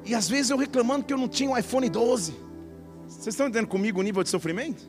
E 0.05 0.15
às 0.15 0.29
vezes 0.29 0.51
eu 0.51 0.57
reclamando 0.57 1.05
que 1.05 1.13
eu 1.13 1.19
não 1.19 1.29
tinha 1.29 1.51
um 1.51 1.57
iPhone 1.57 1.89
12. 1.89 2.35
Vocês 3.07 3.29
estão 3.29 3.47
entendendo 3.47 3.69
comigo 3.69 4.01
o 4.01 4.03
nível 4.03 4.23
de 4.23 4.29
sofrimento? 4.29 4.83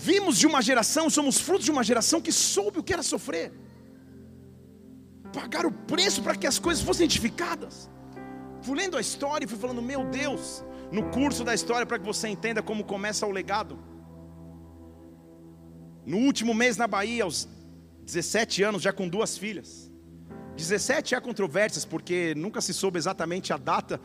Vimos 0.00 0.36
de 0.38 0.46
uma 0.46 0.60
geração, 0.60 1.08
somos 1.08 1.38
frutos 1.38 1.64
de 1.64 1.70
uma 1.70 1.82
geração 1.82 2.20
que 2.20 2.30
soube 2.30 2.78
o 2.78 2.82
que 2.82 2.92
era 2.92 3.02
sofrer. 3.02 3.52
Pagar 5.32 5.64
o 5.66 5.72
preço 5.72 6.22
para 6.22 6.36
que 6.36 6.46
as 6.46 6.58
coisas 6.58 6.82
fossem 6.82 7.04
edificadas. 7.04 7.90
Fui 8.62 8.76
lendo 8.76 8.96
a 8.96 9.00
história 9.00 9.44
e 9.44 9.48
fui 9.48 9.58
falando, 9.58 9.82
meu 9.82 10.04
Deus, 10.04 10.62
no 10.92 11.10
curso 11.10 11.42
da 11.42 11.54
história 11.54 11.86
para 11.86 11.98
que 11.98 12.04
você 12.04 12.28
entenda 12.28 12.62
como 12.62 12.84
começa 12.84 13.26
o 13.26 13.30
legado. 13.30 13.78
No 16.04 16.18
último 16.18 16.54
mês 16.54 16.76
na 16.76 16.86
Bahia, 16.86 17.24
aos 17.24 17.48
17 18.04 18.62
anos, 18.62 18.82
já 18.82 18.92
com 18.92 19.08
duas 19.08 19.36
filhas. 19.36 19.90
17 20.56 21.14
há 21.14 21.20
controvérsias, 21.20 21.84
porque 21.84 22.34
nunca 22.34 22.60
se 22.60 22.72
soube 22.72 22.98
exatamente 22.98 23.52
a 23.52 23.56
data 23.56 24.00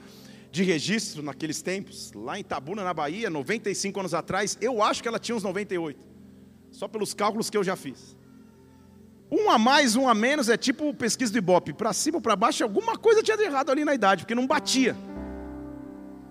de 0.52 0.64
registro 0.64 1.24
naqueles 1.24 1.62
tempos, 1.62 2.12
lá 2.14 2.38
em 2.38 2.44
Tabuna, 2.44 2.84
na 2.84 2.94
Bahia, 2.94 3.30
95 3.30 4.00
anos 4.00 4.14
atrás, 4.14 4.58
eu 4.60 4.84
acho 4.84 5.02
que 5.02 5.08
ela 5.08 5.18
tinha 5.18 5.36
uns 5.36 5.44
98, 5.44 6.06
só 6.72 6.90
pelos 6.90 7.14
cálculos 7.14 7.50
que 7.50 7.58
eu 7.58 7.64
já 7.64 7.78
fiz. 7.78 8.18
Um 9.32 9.50
a 9.50 9.58
mais, 9.58 9.96
um 9.96 10.10
a 10.10 10.14
menos 10.14 10.50
é 10.50 10.58
tipo 10.58 10.94
pesquisa 10.94 11.32
do 11.32 11.38
Ibope, 11.38 11.72
para 11.72 11.94
cima 11.94 12.18
ou 12.18 12.22
para 12.22 12.36
baixo, 12.36 12.64
alguma 12.64 12.98
coisa 12.98 13.24
tinha 13.24 13.38
de 13.38 13.44
errado 13.44 13.72
ali 13.72 13.86
na 13.86 13.96
idade, 13.96 14.24
porque 14.24 14.36
não 14.36 14.46
batia. 14.46 14.94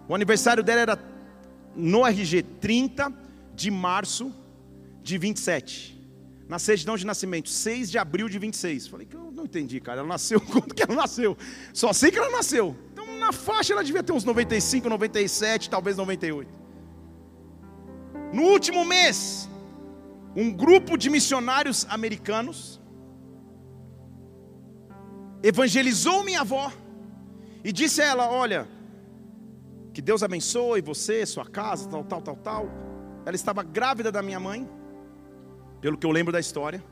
O 0.06 0.14
aniversário 0.14 0.62
dela 0.62 0.80
era 0.82 0.98
no 1.74 2.06
RG 2.06 2.42
30 2.60 3.10
de 3.54 3.70
março 3.70 4.34
de 5.02 5.16
27. 5.16 5.99
Na 6.50 6.58
certidão 6.58 6.96
de 6.96 7.06
nascimento, 7.06 7.48
6 7.48 7.90
de 7.92 7.96
abril 7.96 8.28
de 8.28 8.38
26. 8.38 8.88
Falei 8.88 9.06
que 9.06 9.16
eu 9.16 9.30
não 9.30 9.44
entendi, 9.44 9.80
cara. 9.80 10.00
Ela 10.00 10.08
nasceu 10.08 10.40
quando 10.52 10.74
que 10.74 10.82
ela 10.82 10.94
nasceu? 10.94 11.36
Só 11.72 11.92
sei 11.92 12.10
que 12.10 12.18
ela 12.18 12.30
nasceu 12.30 12.76
na 13.30 13.32
faixa 13.32 13.72
ela 13.72 13.84
devia 13.84 14.02
ter 14.02 14.12
uns 14.12 14.24
95, 14.24 14.88
97, 14.88 15.70
talvez 15.70 15.96
98. 15.96 16.52
No 18.32 18.42
último 18.42 18.84
mês, 18.84 19.48
um 20.34 20.50
grupo 20.50 20.96
de 20.96 21.08
missionários 21.08 21.86
americanos 21.88 22.80
evangelizou 25.42 26.24
minha 26.24 26.40
avó 26.40 26.72
e 27.62 27.72
disse 27.72 28.02
a 28.02 28.06
ela: 28.06 28.28
Olha, 28.28 28.66
que 29.94 30.02
Deus 30.02 30.22
abençoe 30.22 30.80
você, 30.80 31.24
sua 31.24 31.46
casa, 31.46 31.88
tal, 31.88 32.04
tal, 32.04 32.22
tal, 32.22 32.36
tal. 32.36 32.68
Ela 33.24 33.36
estava 33.36 33.62
grávida 33.62 34.10
da 34.10 34.22
minha 34.22 34.40
mãe, 34.40 34.68
pelo 35.80 35.96
que 35.96 36.06
eu 36.06 36.10
lembro 36.10 36.32
da 36.32 36.40
história. 36.40 36.82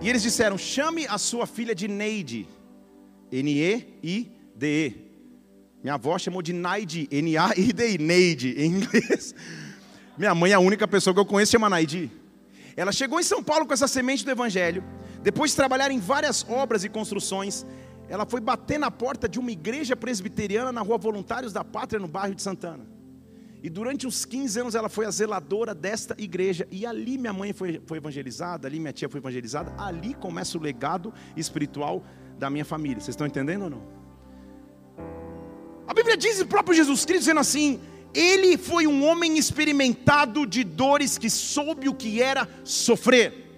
E 0.00 0.08
eles 0.08 0.22
disseram: 0.22 0.56
Chame 0.58 1.06
a 1.06 1.18
sua 1.18 1.46
filha 1.46 1.74
de 1.74 1.88
Neide. 1.88 2.48
N-E-I-D-E. 3.32 5.10
Minha 5.82 5.94
avó 5.94 6.18
chamou 6.18 6.42
de 6.42 6.52
Naide, 6.52 7.08
N-A-I-D-I, 7.10 7.98
Neide, 7.98 8.54
em 8.58 8.66
inglês. 8.72 9.34
Minha 10.18 10.34
mãe 10.34 10.52
é 10.52 10.54
a 10.54 10.60
única 10.60 10.86
pessoa 10.86 11.14
que 11.14 11.20
eu 11.20 11.24
conheço 11.24 11.50
que 11.50 11.56
chama 11.56 11.70
Naide. 11.70 12.10
Ela 12.76 12.92
chegou 12.92 13.18
em 13.18 13.22
São 13.22 13.42
Paulo 13.42 13.66
com 13.66 13.72
essa 13.72 13.88
semente 13.88 14.24
do 14.24 14.30
Evangelho. 14.30 14.84
Depois 15.22 15.52
de 15.52 15.56
trabalhar 15.56 15.90
em 15.90 15.98
várias 15.98 16.44
obras 16.48 16.84
e 16.84 16.88
construções, 16.88 17.64
ela 18.08 18.26
foi 18.26 18.40
bater 18.40 18.78
na 18.78 18.90
porta 18.90 19.28
de 19.28 19.38
uma 19.38 19.50
igreja 19.50 19.96
presbiteriana 19.96 20.72
na 20.72 20.80
rua 20.82 20.98
Voluntários 20.98 21.52
da 21.52 21.64
Pátria, 21.64 22.00
no 22.00 22.08
bairro 22.08 22.34
de 22.34 22.42
Santana. 22.42 22.84
E 23.62 23.68
durante 23.68 24.06
uns 24.06 24.24
15 24.24 24.60
anos 24.60 24.74
ela 24.74 24.88
foi 24.88 25.04
a 25.04 25.10
zeladora 25.10 25.74
desta 25.74 26.14
igreja. 26.18 26.66
E 26.70 26.86
ali 26.86 27.18
minha 27.18 27.32
mãe 27.32 27.52
foi, 27.52 27.80
foi 27.86 27.98
evangelizada, 27.98 28.66
ali 28.66 28.80
minha 28.80 28.92
tia 28.92 29.08
foi 29.08 29.18
evangelizada. 29.18 29.74
Ali 29.78 30.14
começa 30.14 30.56
o 30.56 30.60
legado 30.60 31.12
espiritual 31.36 32.02
da 32.38 32.48
minha 32.48 32.64
família. 32.64 33.00
Vocês 33.00 33.14
estão 33.14 33.26
entendendo 33.26 33.64
ou 33.64 33.70
não? 33.70 34.00
A 35.86 35.92
Bíblia 35.92 36.16
diz, 36.16 36.40
o 36.40 36.46
próprio 36.46 36.74
Jesus 36.74 37.04
Cristo, 37.04 37.20
dizendo 37.20 37.40
assim: 37.40 37.80
Ele 38.14 38.56
foi 38.56 38.86
um 38.86 39.04
homem 39.04 39.36
experimentado 39.36 40.46
de 40.46 40.64
dores 40.64 41.18
que 41.18 41.28
soube 41.28 41.88
o 41.88 41.94
que 41.94 42.22
era 42.22 42.48
sofrer. 42.64 43.49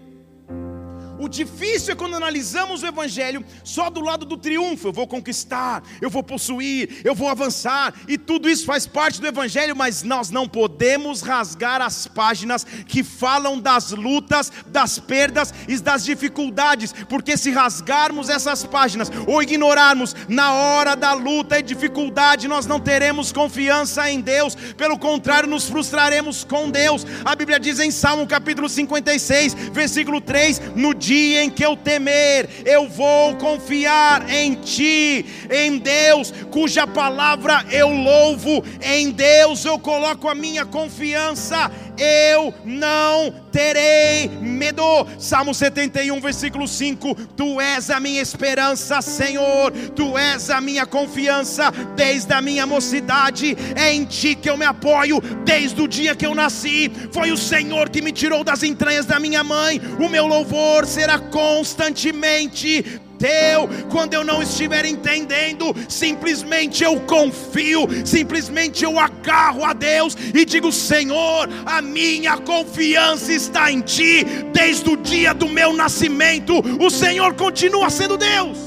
O 1.23 1.29
difícil 1.29 1.93
é 1.93 1.95
quando 1.95 2.17
analisamos 2.17 2.83
o 2.83 2.87
Evangelho 2.87 3.45
só 3.62 3.88
do 3.88 4.00
lado 4.00 4.26
do 4.26 4.37
triunfo. 4.37 4.88
Eu 4.88 4.93
vou 4.93 5.07
conquistar, 5.07 5.81
eu 6.00 6.11
vou 6.11 6.21
possuir, 6.21 7.00
eu 7.05 7.14
vou 7.14 7.29
avançar, 7.29 7.95
e 8.09 8.19
tudo 8.19 8.50
isso 8.50 8.67
faz 8.67 8.88
parte 8.88 9.21
do 9.21 9.29
Evangelho, 9.29 9.76
mas 9.76 10.02
nós 10.02 10.31
não 10.31 10.49
podemos 10.49 11.21
rasgar 11.21 11.81
as 11.81 12.09
páginas 12.09 12.64
que 12.64 13.05
falam 13.05 13.61
das 13.61 13.93
lutas, 13.93 14.50
das 14.67 14.99
perdas 14.99 15.55
e 15.69 15.79
das 15.79 16.02
dificuldades, 16.05 16.93
porque 17.09 17.37
se 17.37 17.52
rasgarmos 17.52 18.29
essas 18.29 18.64
páginas 18.64 19.09
ou 19.25 19.41
ignorarmos 19.41 20.17
na 20.29 20.52
hora 20.52 20.97
da 20.97 21.12
luta 21.12 21.57
e 21.57 21.62
dificuldade, 21.62 22.49
nós 22.49 22.67
não 22.67 22.81
teremos 22.81 23.31
confiança 23.31 24.11
em 24.11 24.21
Deus, 24.21 24.57
pelo 24.76 24.99
contrário, 24.99 25.49
nos 25.49 25.69
frustraremos 25.69 26.43
com 26.43 26.69
Deus. 26.69 27.07
A 27.25 27.37
Bíblia 27.37 27.61
diz 27.61 27.79
em 27.79 27.93
Salmo 27.93 28.26
capítulo 28.26 28.69
56, 28.69 29.55
versículo 29.71 30.21
3: 30.21 30.75
No 30.75 30.93
dia 30.93 31.12
dia 31.12 31.45
em 31.45 31.50
que 31.50 31.62
eu 31.62 31.76
temer, 31.76 32.49
eu 32.64 32.88
vou 32.88 33.37
confiar 33.37 34.31
em 34.31 34.54
Ti, 34.54 35.26
em 35.50 35.76
Deus, 35.76 36.33
cuja 36.50 36.87
palavra 36.87 37.66
eu 37.71 37.90
louvo, 37.90 38.64
em 38.81 39.11
Deus 39.11 39.62
eu 39.66 39.78
coloco 39.78 40.26
a 40.26 40.35
minha 40.35 40.64
confiança, 40.64 41.71
eu 42.02 42.52
não 42.64 43.32
terei 43.52 44.28
medo. 44.40 45.06
Salmo 45.18 45.54
71, 45.54 46.21
versículo 46.21 46.66
5: 46.66 47.14
Tu 47.37 47.61
és 47.61 47.90
a 47.90 48.00
minha 48.00 48.21
esperança, 48.21 49.00
Senhor, 49.00 49.71
Tu 49.94 50.18
és 50.18 50.50
a 50.50 50.61
minha 50.61 50.85
confiança 50.85 51.71
desde 51.94 52.32
a 52.32 52.42
minha 52.42 52.66
mocidade, 52.66 53.56
é 53.76 53.92
em 53.92 54.04
Ti 54.04 54.35
que 54.35 54.50
eu 54.50 54.56
me 54.56 54.64
apoio 54.64 55.21
desde 55.44 55.80
o 55.80 55.87
dia 55.87 56.16
que 56.16 56.26
eu 56.26 56.35
nasci. 56.35 56.90
Foi 57.12 57.30
o 57.30 57.37
Senhor 57.37 57.88
que 57.88 58.02
me 58.02 58.11
tirou 58.11 58.42
das 58.42 58.62
entranhas 58.62 59.06
da 59.06 59.21
minha 59.21 59.44
mãe, 59.44 59.80
o 60.00 60.09
meu 60.09 60.26
louvor 60.26 60.87
será 60.87 61.18
constantemente 61.18 63.00
teu. 63.23 63.69
Quando 63.88 64.14
eu 64.14 64.25
não 64.25 64.43
estiver 64.43 64.85
entendendo, 64.85 65.73
simplesmente 65.88 66.83
eu 66.83 67.00
confio, 67.02 67.87
simplesmente 68.05 68.83
eu 68.83 68.99
agarro 68.99 69.64
a 69.64 69.73
Deus 69.73 70.17
e 70.35 70.45
digo: 70.45 70.73
Senhor, 70.73 71.49
a 71.64 71.81
minha 71.81 72.37
confiança 72.38 73.33
está 73.33 73.71
em 73.71 73.81
Ti, 73.81 74.25
desde 74.52 74.91
o 74.91 74.97
dia 74.97 75.33
do 75.33 75.49
meu 75.49 75.73
nascimento, 75.73 76.55
o 76.85 76.91
Senhor 76.91 77.35
continua 77.35 77.88
sendo 77.91 78.17
Deus. 78.17 78.59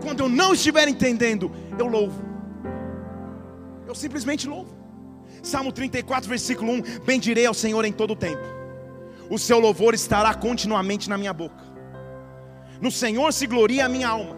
Quando 0.00 0.20
eu 0.20 0.28
não 0.28 0.54
estiver 0.54 0.86
entendendo, 0.86 1.50
eu 1.76 1.86
louvo, 1.86 2.22
eu 3.86 3.94
simplesmente 3.94 4.46
louvo. 4.46 4.70
Salmo 5.42 5.72
34, 5.72 6.28
versículo 6.28 6.70
1: 6.72 6.82
Bendirei 7.04 7.46
ao 7.46 7.54
Senhor 7.54 7.84
em 7.84 7.92
todo 7.92 8.12
o 8.12 8.16
tempo, 8.16 8.42
o 9.28 9.36
seu 9.36 9.58
louvor 9.58 9.94
estará 9.94 10.32
continuamente 10.32 11.10
na 11.10 11.18
minha 11.18 11.32
boca. 11.32 11.71
No 12.82 12.90
Senhor 12.90 13.32
se 13.32 13.46
gloria 13.46 13.86
a 13.86 13.88
minha 13.88 14.08
alma. 14.08 14.36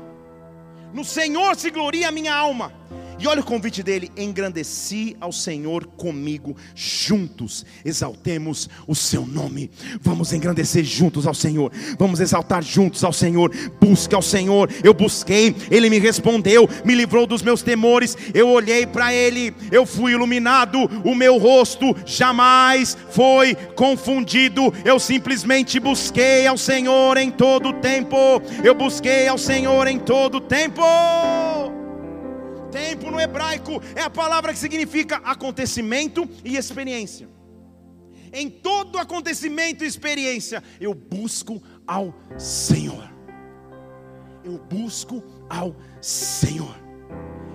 No 0.93 1.03
Senhor 1.03 1.57
se 1.57 1.71
gloria 1.71 2.09
a 2.09 2.13
minha 2.13 2.35
alma. 2.35 2.71
E 3.19 3.27
olha 3.27 3.41
o 3.41 3.45
convite 3.45 3.83
dele: 3.83 4.11
engrandeci 4.17 5.17
ao 5.21 5.33
Senhor 5.33 5.87
comigo, 5.87 6.57
juntos 6.75 7.65
exaltemos 7.85 8.69
o 8.87 8.95
seu 8.95 9.27
nome. 9.27 9.71
Vamos 10.01 10.33
engrandecer 10.33 10.85
juntos 10.85 11.27
ao 11.27 11.35
Senhor, 11.35 11.71
vamos 11.99 12.21
exaltar 12.21 12.63
juntos 12.63 13.05
ao 13.05 13.13
Senhor. 13.13 13.51
Busque 13.81 14.15
ao 14.15 14.23
Senhor, 14.23 14.71
eu 14.83 14.93
busquei, 14.93 15.55
ele 15.71 15.89
me 15.89 15.99
respondeu, 15.99 16.69
me 16.85 16.95
livrou 16.95 17.27
dos 17.27 17.43
meus 17.43 17.63
temores. 17.63 18.17
Eu 18.33 18.49
olhei 18.49 18.87
para 18.87 19.13
ele, 19.13 19.55
eu 19.71 19.87
fui 19.87 20.13
iluminado, 20.13 20.79
o 21.05 21.15
meu 21.15 21.39
rosto 21.39 21.95
jamais 22.05 22.97
foi 23.11 23.55
confundido. 23.55 24.73
Eu 24.85 24.99
simplesmente 24.99 25.79
busquei 25.79 26.47
ao 26.47 26.59
Senhor 26.59 27.17
em 27.17 27.31
todo 27.31 27.69
o 27.69 27.73
tempo, 27.75 28.17
eu 28.63 28.75
busquei 28.75 29.29
ao 29.29 29.39
Senhor 29.39 29.87
em 29.87 29.99
todo 29.99 30.37
o 30.37 30.41
tempo. 30.41 30.83
Tempo 32.75 33.09
no 33.09 33.21
hebraico 33.21 33.81
é 33.95 34.01
a 34.01 34.11
palavra 34.11 34.53
que 34.53 34.59
significa 34.59 35.19
acontecimento 35.19 36.29
e 36.45 36.57
experiência. 36.57 37.29
Em 38.33 38.51
todo 38.51 38.99
acontecimento 38.99 39.85
e 39.85 39.87
experiência, 39.87 40.61
eu 40.81 40.93
busco 40.93 41.63
ao 41.87 42.13
Senhor. 42.37 43.09
Eu 44.43 44.59
busco 44.59 45.23
ao 45.49 45.77
Senhor. 46.01 46.75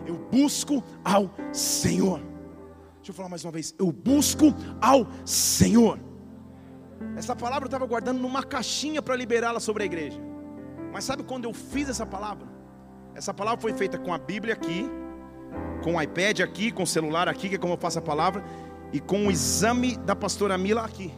Eu 0.07 0.17
busco 0.31 0.81
ao 1.03 1.29
Senhor. 1.51 2.21
Deixa 2.95 3.09
eu 3.09 3.13
falar 3.13 3.27
mais 3.27 3.43
uma 3.43 3.51
vez. 3.51 3.75
Eu 3.77 3.91
busco 3.91 4.55
ao 4.79 5.05
Senhor. 5.25 5.99
Essa 7.17 7.35
palavra 7.35 7.65
eu 7.65 7.67
estava 7.67 7.85
guardando 7.85 8.21
numa 8.21 8.41
caixinha 8.41 9.01
para 9.01 9.17
liberá-la 9.17 9.59
sobre 9.59 9.83
a 9.83 9.85
igreja. 9.85 10.21
Mas 10.93 11.03
sabe 11.03 11.23
quando 11.23 11.43
eu 11.43 11.53
fiz 11.53 11.89
essa 11.89 12.05
palavra? 12.05 12.47
Essa 13.13 13.33
palavra 13.33 13.59
foi 13.59 13.73
feita 13.73 13.97
com 13.97 14.13
a 14.13 14.17
Bíblia 14.17 14.53
aqui, 14.53 14.89
com 15.79 15.95
o 15.95 16.01
iPad 16.01 16.41
aqui, 16.41 16.71
com 16.71 16.83
o 16.83 16.87
celular 16.87 17.27
aqui, 17.27 17.49
que 17.49 17.55
é 17.55 17.57
como 17.57 17.73
eu 17.73 17.77
faço 17.77 17.99
a 17.99 18.01
palavra, 18.01 18.43
e 18.91 18.99
com 18.99 19.27
o 19.27 19.31
exame 19.31 19.97
da 19.97 20.15
pastora 20.15 20.57
Mila 20.57 20.83
aqui. 20.83 21.13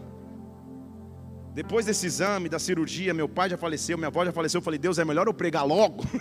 Depois 1.53 1.85
desse 1.85 2.05
exame, 2.05 2.47
da 2.47 2.59
cirurgia, 2.59 3.13
meu 3.13 3.27
pai 3.27 3.49
já 3.49 3.57
faleceu, 3.57 3.97
minha 3.97 4.07
avó 4.07 4.23
já 4.23 4.31
faleceu. 4.31 4.59
Eu 4.59 4.63
falei, 4.63 4.79
Deus, 4.79 4.97
é 4.97 5.05
melhor 5.05 5.27
eu 5.27 5.33
pregar 5.33 5.65
logo. 5.65 6.05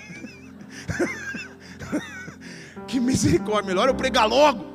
que 2.88 2.98
misericórdia, 2.98 3.68
melhor 3.68 3.88
eu 3.88 3.94
pregar 3.94 4.26
logo. 4.26 4.66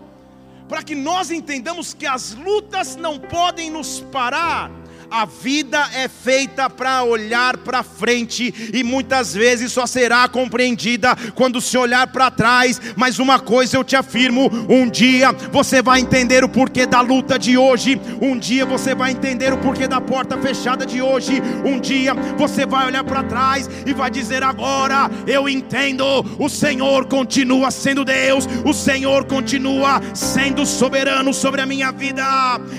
Para 0.69 0.81
que 0.81 0.95
nós 0.95 1.29
entendamos 1.29 1.93
que 1.93 2.05
as 2.05 2.33
lutas 2.33 2.95
não 2.95 3.19
podem 3.19 3.69
nos 3.69 3.99
parar 4.11 4.71
a 5.09 5.25
vida 5.25 5.83
é 5.93 6.07
feita 6.07 6.69
para 6.69 7.03
olhar 7.03 7.57
para 7.57 7.83
frente 7.83 8.71
e 8.73 8.83
muitas 8.83 9.33
vezes 9.33 9.71
só 9.71 9.85
será 9.85 10.27
compreendida 10.27 11.15
quando 11.35 11.61
se 11.61 11.77
olhar 11.77 12.07
para 12.07 12.31
trás. 12.31 12.81
Mas 12.95 13.19
uma 13.19 13.39
coisa 13.39 13.77
eu 13.77 13.83
te 13.83 13.95
afirmo: 13.95 14.49
um 14.69 14.89
dia 14.89 15.31
você 15.51 15.81
vai 15.81 15.99
entender 15.99 16.43
o 16.43 16.49
porquê 16.49 16.85
da 16.85 17.01
luta 17.01 17.37
de 17.37 17.57
hoje, 17.57 17.99
um 18.21 18.37
dia 18.37 18.65
você 18.65 18.95
vai 18.95 19.11
entender 19.11 19.53
o 19.53 19.57
porquê 19.57 19.87
da 19.87 20.01
porta 20.01 20.37
fechada 20.37 20.85
de 20.85 21.01
hoje, 21.01 21.41
um 21.63 21.79
dia 21.79 22.13
você 22.37 22.65
vai 22.65 22.87
olhar 22.87 23.03
para 23.03 23.23
trás 23.23 23.69
e 23.85 23.93
vai 23.93 24.09
dizer: 24.09 24.43
agora 24.43 25.09
eu 25.27 25.47
entendo, 25.47 26.05
o 26.39 26.49
Senhor 26.49 27.05
continua 27.05 27.71
sendo 27.71 28.03
Deus, 28.03 28.47
o 28.63 28.73
Senhor 28.73 29.25
continua 29.25 30.01
sendo 30.13 30.65
soberano 30.65 31.33
sobre 31.33 31.61
a 31.61 31.65
minha 31.65 31.91
vida. 31.91 32.23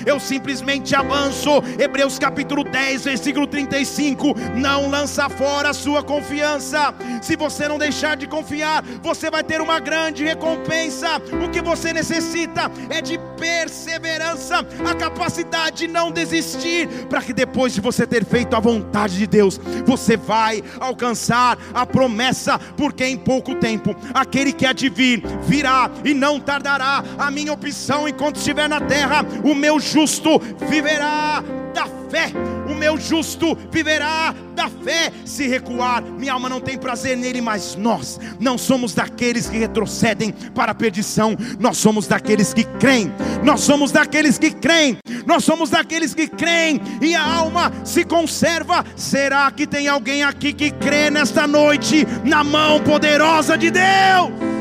Eu 0.05 0.19
simplesmente 0.19 0.95
avanço. 0.95 1.63
Hebreus 1.79 2.16
Capítulo 2.19 2.65
10, 2.65 3.05
versículo 3.05 3.47
35. 3.47 4.35
Não 4.55 4.89
lança 4.89 5.29
fora 5.29 5.71
a 5.71 5.75
sua 5.75 6.03
confiança. 6.03 6.95
Se 7.23 7.37
você 7.37 7.69
não 7.69 7.79
deixar 7.79 8.17
de 8.17 8.27
confiar, 8.27 8.83
você 9.03 9.31
vai 9.31 9.43
ter 9.43 9.61
uma 9.61 9.79
grande 9.81 10.25
recompensa. 10.25 11.21
O 11.45 11.51
que 11.51 11.61
você 11.61 11.93
necessita 11.93 12.71
é 12.91 13.01
de 13.01 13.19
perseverança, 13.39 14.67
a 14.89 14.95
capacidade 14.95 15.77
de 15.77 15.89
não 15.89 16.11
desistir, 16.11 16.89
para 17.09 17.21
que 17.21 17.33
depois 17.33 17.75
de 17.75 17.81
você 17.81 18.07
ter 18.07 18.25
feito 18.25 18.57
a 18.57 18.61
vontade 18.61 19.17
de 19.17 19.27
Deus, 19.27 19.61
você 19.85 20.17
vai 20.17 20.63
alcançar 20.81 21.59
a 21.75 21.85
promessa, 21.85 22.59
porque 22.77 23.05
em 23.05 23.17
pouco 23.17 23.55
tempo 23.57 23.95
aquele 24.15 24.53
que 24.53 24.65
há 24.65 24.73
de 24.73 24.89
vir 24.89 25.23
virá 25.43 25.91
e 26.05 26.15
não 26.15 26.41
tardará. 26.41 27.05
A 27.19 27.31
minha 27.31 27.53
opção 27.53 28.09
enquanto 28.09 28.37
estiver 28.37 28.69
na 28.69 28.81
terra, 28.81 29.25
o 29.45 29.55
meu 29.55 29.79
justo 29.79 30.39
viverá 30.69 31.43
da 31.75 31.87
fé. 32.17 32.33
O 32.71 32.75
meu 32.75 32.99
justo 32.99 33.57
viverá 33.71 34.35
da 34.55 34.69
fé. 34.69 35.13
Se 35.25 35.47
recuar, 35.47 36.03
minha 36.03 36.33
alma 36.33 36.49
não 36.49 36.61
tem 36.61 36.79
prazer 36.79 37.17
nele, 37.17 37.41
mas 37.41 37.77
nós 37.77 38.19
não 38.41 38.57
somos 38.57 38.95
daqueles 38.95 39.49
que 39.49 39.59
retrocedem 39.59 40.33
para 40.55 40.73
a 40.73 40.75
perdição, 40.75 41.37
nós 41.61 41.77
somos 41.77 42.07
daqueles 42.07 42.55
que 42.55 42.65
creem. 42.65 43.13
Nós 43.45 43.61
somos 43.61 43.93
daqueles 43.93 44.39
que 44.39 44.51
creem. 44.51 44.99
Nós 45.27 45.45
somos 45.45 45.71
daqueles 45.71 46.15
que 46.15 46.27
creem 46.27 46.81
e 47.03 47.15
a 47.15 47.23
alma 47.23 47.73
se 47.85 48.05
conserva. 48.05 48.85
Será 48.97 49.51
que 49.51 49.67
tem 49.67 49.89
alguém 49.89 50.23
aqui 50.23 50.53
que 50.53 50.71
crê 50.71 51.11
nesta 51.11 51.47
noite 51.47 52.07
na 52.25 52.43
mão 52.43 52.81
poderosa 52.81 53.59
de 53.59 53.71
Deus? 53.71 54.56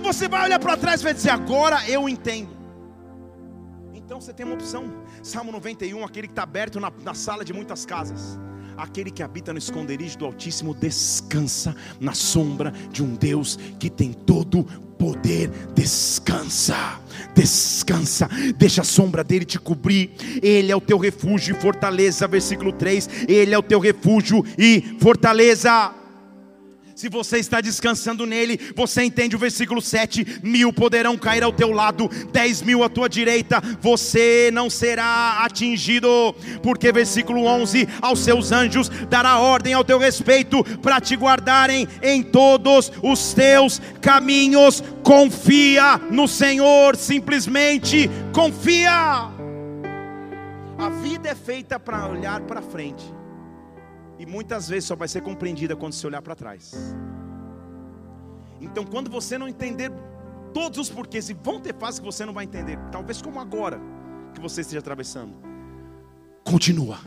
Você 0.00 0.28
vai 0.28 0.44
olhar 0.44 0.58
para 0.58 0.76
trás 0.76 1.00
e 1.00 1.04
vai 1.04 1.14
dizer: 1.14 1.30
Agora 1.30 1.88
eu 1.88 2.08
entendo. 2.08 2.50
Então 3.94 4.20
você 4.20 4.32
tem 4.32 4.44
uma 4.44 4.54
opção. 4.54 4.92
Salmo 5.22 5.52
91, 5.52 6.04
aquele 6.04 6.26
que 6.26 6.32
está 6.32 6.42
aberto 6.42 6.80
na, 6.80 6.92
na 7.04 7.14
sala 7.14 7.44
de 7.44 7.52
muitas 7.52 7.86
casas. 7.86 8.38
Aquele 8.76 9.10
que 9.10 9.22
habita 9.22 9.52
no 9.52 9.58
esconderijo 9.58 10.18
do 10.18 10.24
Altíssimo 10.24 10.74
descansa 10.74 11.76
na 12.00 12.14
sombra 12.14 12.72
de 12.90 13.02
um 13.02 13.14
Deus 13.14 13.58
que 13.78 13.90
tem 13.90 14.12
todo 14.12 14.64
poder. 14.98 15.48
Descansa, 15.74 17.00
descansa, 17.34 18.28
deixa 18.56 18.82
a 18.82 18.84
sombra 18.84 19.22
dele 19.22 19.44
te 19.44 19.58
cobrir. 19.58 20.10
Ele 20.42 20.72
é 20.72 20.76
o 20.76 20.80
teu 20.80 20.98
refúgio 20.98 21.54
e 21.54 21.60
fortaleza. 21.60 22.26
Versículo 22.26 22.72
3: 22.72 23.26
Ele 23.28 23.54
é 23.54 23.58
o 23.58 23.62
teu 23.62 23.78
refúgio 23.78 24.44
e 24.58 24.96
fortaleza. 24.98 25.99
Se 27.00 27.08
você 27.08 27.38
está 27.38 27.62
descansando 27.62 28.26
nele, 28.26 28.60
você 28.76 29.02
entende 29.02 29.34
o 29.34 29.38
versículo 29.38 29.80
7: 29.80 30.42
mil 30.42 30.70
poderão 30.70 31.16
cair 31.16 31.42
ao 31.42 31.50
teu 31.50 31.72
lado, 31.72 32.10
dez 32.30 32.60
mil 32.60 32.84
à 32.84 32.90
tua 32.90 33.08
direita, 33.08 33.58
você 33.80 34.50
não 34.52 34.68
será 34.68 35.38
atingido, 35.42 36.34
porque 36.62 36.92
versículo 36.92 37.46
11: 37.46 37.88
aos 38.02 38.18
seus 38.18 38.52
anjos 38.52 38.90
dará 39.08 39.38
ordem 39.38 39.72
ao 39.72 39.82
teu 39.82 39.98
respeito, 39.98 40.62
para 40.82 41.00
te 41.00 41.16
guardarem 41.16 41.88
em 42.02 42.22
todos 42.22 42.92
os 43.02 43.32
teus 43.32 43.80
caminhos. 44.02 44.84
Confia 45.02 45.98
no 46.10 46.28
Senhor, 46.28 46.96
simplesmente 46.96 48.10
confia. 48.30 49.30
A 50.76 50.90
vida 51.02 51.30
é 51.30 51.34
feita 51.34 51.80
para 51.80 52.06
olhar 52.08 52.42
para 52.42 52.60
frente 52.60 53.19
e 54.20 54.26
muitas 54.26 54.68
vezes 54.68 54.84
só 54.84 54.94
vai 54.94 55.08
ser 55.08 55.22
compreendida 55.22 55.74
quando 55.74 55.94
você 55.94 56.06
olhar 56.06 56.20
para 56.20 56.34
trás. 56.34 56.74
Então, 58.60 58.84
quando 58.84 59.10
você 59.10 59.38
não 59.38 59.48
entender 59.48 59.90
todos 60.52 60.78
os 60.78 60.90
porquês, 60.90 61.30
e 61.30 61.32
vão 61.32 61.58
ter 61.58 61.74
fases 61.74 62.00
que 62.00 62.04
você 62.04 62.26
não 62.26 62.34
vai 62.34 62.44
entender, 62.44 62.78
talvez 62.92 63.22
como 63.22 63.40
agora 63.40 63.80
que 64.34 64.40
você 64.40 64.60
esteja 64.60 64.80
atravessando, 64.80 65.32
continua. 66.44 66.98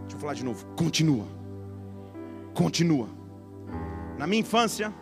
Deixa 0.00 0.16
eu 0.16 0.18
falar 0.18 0.34
de 0.34 0.44
novo: 0.44 0.66
continua. 0.74 1.24
Continua. 2.52 3.08
Na 4.18 4.26
minha 4.26 4.40
infância, 4.40 4.92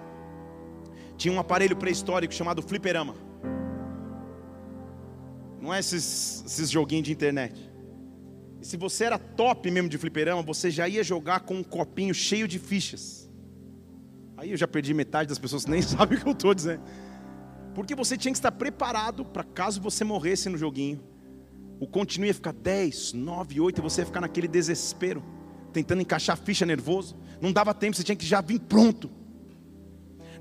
tinha 1.17 1.33
um 1.33 1.41
aparelho 1.41 1.77
pré-histórico 1.77 2.35
chamado 2.35 2.61
fliperama. 2.61 3.15
Não 5.63 5.73
é 5.73 5.79
esses, 5.79 6.45
esses 6.45 6.69
joguinhos 6.71 7.07
de 7.07 7.13
internet. 7.13 7.68
E 8.61 8.67
se 8.67 8.77
você 8.77 9.05
era 9.05 9.19
top 9.19 9.71
mesmo 9.71 9.89
de 9.89 9.99
fliperama, 9.99 10.43
você 10.43 10.71
já 10.71 10.89
ia 10.89 11.03
jogar 11.03 11.41
com 11.41 11.55
um 11.55 11.63
copinho 11.63 12.15
cheio 12.15 12.49
de 12.49 12.59
fichas. 12.59 13.29
Aí 14.37 14.51
eu 14.51 14.57
já 14.57 14.69
perdi 14.69 14.95
metade 14.95 15.29
das 15.29 15.39
pessoas 15.39 15.65
que 15.65 15.71
nem 15.73 15.83
sabem 15.83 16.19
o 16.19 16.21
que 16.21 16.29
eu 16.29 16.33
estou 16.33 16.55
dizendo. 16.55 16.83
Porque 17.75 17.95
você 17.95 18.17
tinha 18.17 18.33
que 18.33 18.39
estar 18.39 18.53
preparado 18.53 19.25
para 19.25 19.45
caso 19.45 19.81
você 19.81 20.05
morresse 20.05 20.49
no 20.49 20.59
joguinho. 20.59 21.01
O 21.81 21.87
continuo 21.87 22.27
ia 22.27 22.35
ficar 22.35 22.53
10, 22.53 23.13
9, 23.13 23.61
8 23.61 23.79
e 23.79 23.83
você 23.83 24.01
ia 24.01 24.07
ficar 24.07 24.21
naquele 24.21 24.49
desespero, 24.49 25.23
tentando 25.73 26.03
encaixar 26.03 26.37
ficha 26.37 26.67
nervoso. 26.67 27.17
Não 27.41 27.53
dava 27.53 27.73
tempo, 27.73 27.97
você 27.97 28.03
tinha 28.03 28.17
que 28.17 28.27
já 28.27 28.41
vir 28.41 28.59
pronto. 28.59 29.09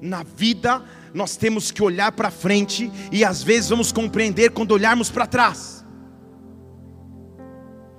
Na 0.02 0.24
vida, 0.24 0.84
nós 1.14 1.38
temos 1.38 1.72
que 1.72 1.84
olhar 1.84 2.12
para 2.12 2.32
frente 2.32 2.92
e 3.12 3.24
às 3.24 3.44
vezes 3.44 3.70
vamos 3.70 3.92
compreender 3.92 4.52
quando 4.52 4.72
olharmos 4.72 5.10
para 5.12 5.28
trás. 5.28 5.77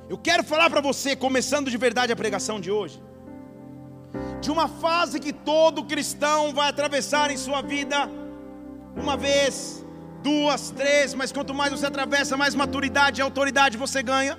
Eu 0.09 0.17
quero 0.17 0.43
falar 0.43 0.71
para 0.71 0.81
você, 0.81 1.15
começando 1.15 1.71
de 1.71 1.77
verdade 1.77 2.13
a 2.13 2.17
pregação 2.17 2.59
de 2.59 2.71
hoje, 2.71 3.03
de 4.41 4.51
uma 4.51 4.67
fase 4.67 5.21
que 5.21 5.33
todo 5.33 5.85
cristão 5.85 6.55
vai 6.55 6.69
atravessar 6.69 7.31
em 7.31 7.37
sua 7.37 7.61
vida, 7.61 8.09
uma 8.97 9.17
vez, 9.17 9.85
duas, 10.23 10.71
três, 10.71 11.13
mas 11.13 11.31
quanto 11.31 11.53
mais 11.53 11.73
você 11.73 11.87
atravessa, 11.87 12.37
mais 12.39 12.55
maturidade 12.55 13.21
e 13.21 13.23
autoridade 13.23 13.77
você 13.77 14.03
ganha. 14.03 14.39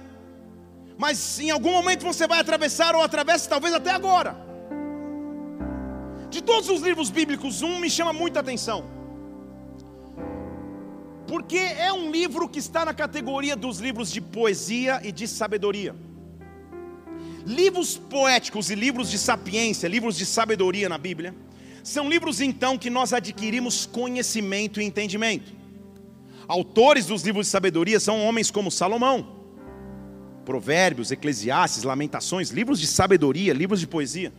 mas 1.04 1.40
em 1.40 1.50
algum 1.50 1.72
momento 1.72 2.04
você 2.04 2.28
vai 2.28 2.40
atravessar 2.40 2.94
ou 2.94 3.02
atravessa 3.02 3.50
talvez 3.50 3.74
até 3.74 3.92
agora. 3.92 4.36
De 6.30 6.42
todos 6.44 6.68
os 6.70 6.82
livros 6.82 7.10
bíblicos, 7.10 7.62
um 7.62 7.80
me 7.80 7.90
chama 7.90 8.12
muita 8.12 8.42
atenção. 8.42 8.84
Porque 11.30 11.58
é 11.58 11.94
um 11.94 12.10
livro 12.10 12.50
que 12.50 12.58
está 12.58 12.84
na 12.84 12.92
categoria 12.92 13.56
dos 13.56 13.78
livros 13.78 14.12
de 14.12 14.20
poesia 14.20 15.00
e 15.04 15.12
de 15.12 15.28
sabedoria. 15.28 15.96
Livros 17.46 17.98
poéticos 17.98 18.72
e 18.72 18.76
livros 18.76 19.12
de 19.12 19.20
sapiência, 19.20 19.88
livros 19.88 20.18
de 20.18 20.26
sabedoria 20.26 20.90
na 20.90 20.98
Bíblia, 20.98 21.36
são 21.84 22.10
livros 22.10 22.42
então 22.42 22.80
que 22.80 22.90
nós 22.90 23.14
adquirimos 23.14 23.86
conhecimento 23.86 24.82
e 24.82 24.84
entendimento. 24.84 25.54
Autores 26.48 27.06
dos 27.06 27.22
livros 27.22 27.46
de 27.46 27.52
sabedoria 27.52 28.00
são 28.00 28.26
homens 28.26 28.50
como 28.50 28.72
Salomão, 28.72 29.36
Provérbios, 30.44 31.12
Eclesiastes, 31.12 31.84
Lamentações, 31.84 32.50
livros 32.50 32.80
de 32.80 32.88
sabedoria, 32.88 33.54
livros 33.54 33.80
de 33.80 33.86
poesia. 33.86 34.34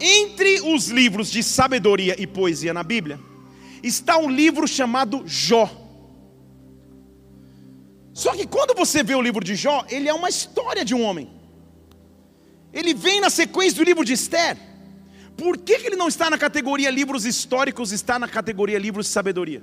Entre 0.00 0.62
os 0.62 0.88
livros 0.88 1.30
de 1.30 1.44
sabedoria 1.44 2.20
e 2.20 2.26
poesia 2.26 2.74
na 2.74 2.82
Bíblia, 2.82 3.29
está 3.82 4.18
um 4.18 4.30
livro 4.30 4.66
chamado 4.66 5.22
Jó. 5.26 5.70
Só 8.12 8.34
que 8.34 8.46
quando 8.46 8.74
você 8.74 9.02
vê 9.02 9.14
o 9.14 9.22
livro 9.22 9.44
de 9.44 9.54
Jó, 9.54 9.84
ele 9.88 10.08
é 10.08 10.14
uma 10.14 10.28
história 10.28 10.84
de 10.84 10.94
um 10.94 11.02
homem. 11.02 11.30
Ele 12.72 12.94
vem 12.94 13.20
na 13.20 13.30
sequência 13.30 13.76
do 13.78 13.84
livro 13.84 14.04
de 14.04 14.12
Esther. 14.12 14.56
Por 15.36 15.56
que, 15.56 15.78
que 15.78 15.86
ele 15.86 15.96
não 15.96 16.08
está 16.08 16.28
na 16.28 16.36
categoria 16.36 16.90
livros 16.90 17.24
históricos, 17.24 17.92
está 17.92 18.18
na 18.18 18.28
categoria 18.28 18.78
livros 18.78 19.06
de 19.06 19.12
sabedoria? 19.12 19.62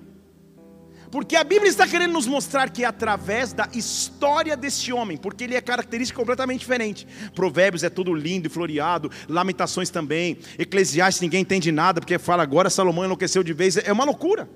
Porque 1.11 1.35
a 1.35 1.43
Bíblia 1.43 1.69
está 1.69 1.87
querendo 1.87 2.13
nos 2.13 2.27
mostrar 2.27 2.69
que 2.69 2.83
é 2.83 2.87
através 2.87 3.53
da 3.53 3.67
história 3.73 4.57
desse 4.57 4.91
homem, 4.91 5.17
porque 5.17 5.45
ele 5.45 5.55
é 5.55 5.61
característica 5.61 6.19
completamente 6.19 6.59
diferente. 6.59 7.07
Provérbios 7.33 7.83
é 7.83 7.89
todo 7.89 8.13
lindo 8.13 8.47
e 8.47 8.49
floreado, 8.49 9.09
Lamentações 9.27 9.89
também, 9.89 10.37
Eclesiastes 10.59 11.21
ninguém 11.21 11.41
entende 11.41 11.71
nada, 11.71 12.01
porque 12.01 12.17
fala 12.17 12.43
agora 12.43 12.69
Salomão 12.69 13.05
enlouqueceu 13.05 13.43
de 13.43 13.53
vez, 13.53 13.77
é 13.77 13.91
uma 13.91 14.03
loucura. 14.03 14.49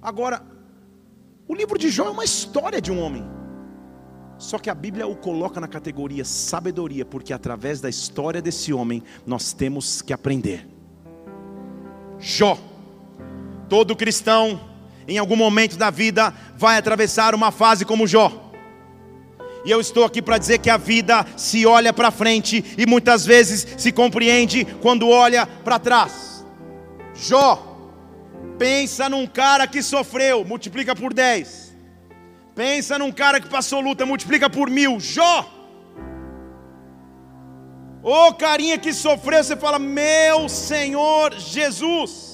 Agora, 0.00 0.42
o 1.46 1.54
livro 1.54 1.78
de 1.78 1.90
Jó 1.90 2.06
é 2.06 2.10
uma 2.10 2.24
história 2.24 2.80
de 2.80 2.90
um 2.90 3.00
homem. 3.00 3.24
Só 4.38 4.58
que 4.58 4.70
a 4.70 4.74
Bíblia 4.74 5.06
o 5.06 5.14
coloca 5.14 5.60
na 5.60 5.68
categoria 5.68 6.24
sabedoria, 6.24 7.04
porque 7.04 7.34
através 7.34 7.78
da 7.82 7.90
história 7.90 8.40
desse 8.40 8.72
homem 8.72 9.02
nós 9.26 9.52
temos 9.52 10.00
que 10.00 10.14
aprender. 10.14 10.66
Jó, 12.18 12.58
todo 13.68 13.94
cristão 13.94 14.69
em 15.10 15.18
algum 15.18 15.34
momento 15.34 15.76
da 15.76 15.90
vida, 15.90 16.32
vai 16.56 16.78
atravessar 16.78 17.34
uma 17.34 17.50
fase 17.50 17.84
como 17.84 18.06
Jó. 18.06 18.52
E 19.64 19.70
eu 19.70 19.80
estou 19.80 20.04
aqui 20.04 20.22
para 20.22 20.38
dizer 20.38 20.58
que 20.58 20.70
a 20.70 20.76
vida 20.76 21.26
se 21.36 21.66
olha 21.66 21.92
para 21.92 22.12
frente 22.12 22.64
e 22.78 22.86
muitas 22.86 23.26
vezes 23.26 23.66
se 23.76 23.90
compreende 23.90 24.64
quando 24.80 25.08
olha 25.08 25.46
para 25.46 25.80
trás. 25.80 26.46
Jó, 27.14 27.76
pensa 28.56 29.08
num 29.08 29.26
cara 29.26 29.66
que 29.66 29.82
sofreu, 29.82 30.44
multiplica 30.44 30.94
por 30.94 31.12
10. 31.12 31.76
Pensa 32.54 32.96
num 32.96 33.10
cara 33.10 33.40
que 33.40 33.48
passou 33.48 33.80
luta, 33.80 34.06
multiplica 34.06 34.48
por 34.48 34.70
mil. 34.70 35.00
Jó, 35.00 35.44
ô 38.00 38.32
carinha 38.32 38.78
que 38.78 38.92
sofreu, 38.92 39.42
você 39.42 39.56
fala, 39.56 39.78
meu 39.78 40.48
Senhor 40.48 41.34
Jesus. 41.34 42.29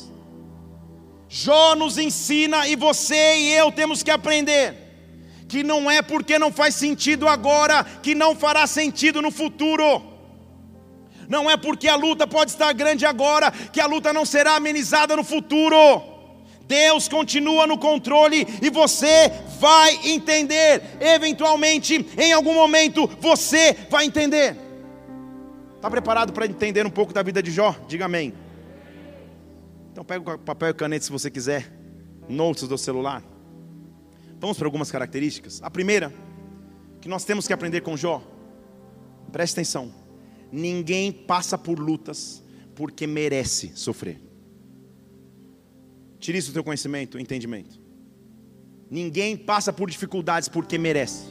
Jó 1.39 1.75
nos 1.75 1.99
ensina 1.99 2.67
e 2.67 2.75
você 2.75 3.37
e 3.37 3.53
eu 3.53 3.71
temos 3.71 4.03
que 4.03 4.11
aprender 4.11 4.75
que 5.47 5.63
não 5.63 5.91
é 5.91 6.01
porque 6.01 6.39
não 6.39 6.51
faz 6.51 6.75
sentido 6.75 7.29
agora 7.29 7.85
que 8.03 8.15
não 8.15 8.35
fará 8.35 8.67
sentido 8.67 9.21
no 9.21 9.31
futuro. 9.31 10.03
Não 11.29 11.51
é 11.51 11.59
porque 11.59 11.89
a 11.89 11.95
luta 11.95 12.27
pode 12.27 12.53
estar 12.53 12.73
grande 12.73 13.05
agora 13.05 13.51
que 13.51 13.83
a 13.83 13.87
luta 13.87 14.15
não 14.15 14.25
será 14.25 14.57
amenizada 14.57 15.15
no 15.15 15.23
futuro. 15.23 15.77
Deus 16.63 17.07
continua 17.07 17.67
no 17.67 17.77
controle 17.77 18.47
e 18.63 18.71
você 18.71 19.31
vai 19.61 20.01
entender. 20.05 20.83
Eventualmente, 20.99 22.07
em 22.17 22.33
algum 22.33 22.55
momento, 22.55 23.07
você 23.21 23.77
vai 23.91 24.07
entender. 24.07 24.57
Está 25.77 25.91
preparado 25.91 26.33
para 26.33 26.47
entender 26.47 26.87
um 26.87 26.91
pouco 26.91 27.13
da 27.13 27.23
vida 27.23 27.43
de 27.43 27.51
Jó? 27.51 27.77
Diga 27.87 28.07
amém. 28.07 28.46
Então 29.97 30.05
pega 30.05 30.35
o 30.35 30.39
papel 30.39 30.69
e 30.69 30.75
caneta 30.75 31.07
se 31.07 31.11
você 31.11 31.31
quiser, 31.31 31.73
notes 32.29 32.69
do 32.69 32.77
celular. 32.77 33.25
Vamos 34.39 34.59
para 34.59 34.67
algumas 34.67 34.91
características. 34.91 35.63
A 35.63 35.71
primeira, 35.71 36.13
que 37.01 37.09
nós 37.09 37.25
temos 37.25 37.47
que 37.47 37.53
aprender 37.55 37.81
com 37.81 37.97
Jó. 37.97 38.23
Preste 39.33 39.55
atenção. 39.55 39.91
Ninguém 40.53 41.11
passa 41.11 41.57
por 41.57 41.79
lutas 41.79 42.43
porque 42.75 43.07
merece 43.07 43.73
sofrer. 43.75 44.21
Tire 46.19 46.37
isso 46.37 46.51
do 46.51 46.53
teu 46.53 46.65
conhecimento, 46.65 47.19
entendimento. 47.19 47.81
Ninguém 48.91 49.35
passa 49.35 49.73
por 49.73 49.89
dificuldades 49.89 50.47
porque 50.47 50.77
merece. 50.77 51.25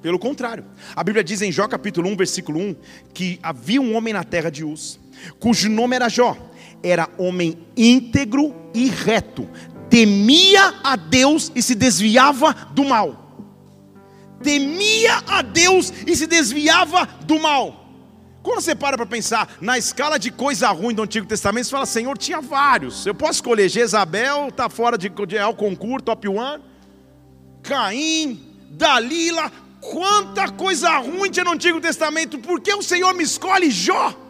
Pelo 0.00 0.20
contrário, 0.20 0.64
a 0.94 1.02
Bíblia 1.02 1.24
diz 1.24 1.42
em 1.42 1.50
Jó 1.50 1.66
capítulo 1.66 2.08
1, 2.08 2.16
versículo 2.16 2.60
1, 2.60 2.76
que 3.12 3.40
havia 3.42 3.80
um 3.80 3.96
homem 3.96 4.14
na 4.14 4.22
terra 4.22 4.48
de 4.48 4.62
Uz, 4.62 5.00
cujo 5.40 5.68
nome 5.68 5.96
era 5.96 6.08
Jó 6.08 6.48
era 6.82 7.08
homem 7.18 7.58
íntegro 7.76 8.54
e 8.74 8.88
reto, 8.88 9.48
temia 9.90 10.74
a 10.82 10.96
Deus 10.96 11.50
e 11.54 11.62
se 11.62 11.74
desviava 11.74 12.52
do 12.72 12.84
mal. 12.84 13.26
Temia 14.42 15.22
a 15.26 15.42
Deus 15.42 15.92
e 16.06 16.14
se 16.14 16.26
desviava 16.26 17.06
do 17.24 17.40
mal. 17.40 17.86
Quando 18.42 18.60
você 18.60 18.74
para 18.74 18.96
para 18.96 19.04
pensar 19.04 19.56
na 19.60 19.76
escala 19.76 20.18
de 20.18 20.30
coisa 20.30 20.68
ruim 20.68 20.94
do 20.94 21.02
Antigo 21.02 21.26
Testamento, 21.26 21.66
você 21.66 21.70
fala, 21.70 21.86
Senhor, 21.86 22.16
tinha 22.16 22.40
vários. 22.40 23.04
Eu 23.04 23.14
posso 23.14 23.34
escolher 23.34 23.68
Jezabel, 23.68 24.48
está 24.48 24.68
fora 24.68 24.96
de, 24.96 25.08
de 25.08 25.36
concurso, 25.56 26.04
top 26.04 26.28
one. 26.28 26.62
Caim, 27.62 28.40
Dalila, 28.70 29.50
quanta 29.80 30.50
coisa 30.52 30.96
ruim 30.98 31.30
tinha 31.30 31.44
no 31.44 31.52
Antigo 31.52 31.80
Testamento. 31.80 32.38
Por 32.38 32.60
que 32.60 32.72
o 32.72 32.82
Senhor 32.82 33.12
me 33.12 33.24
escolhe 33.24 33.70
Jó? 33.70 34.27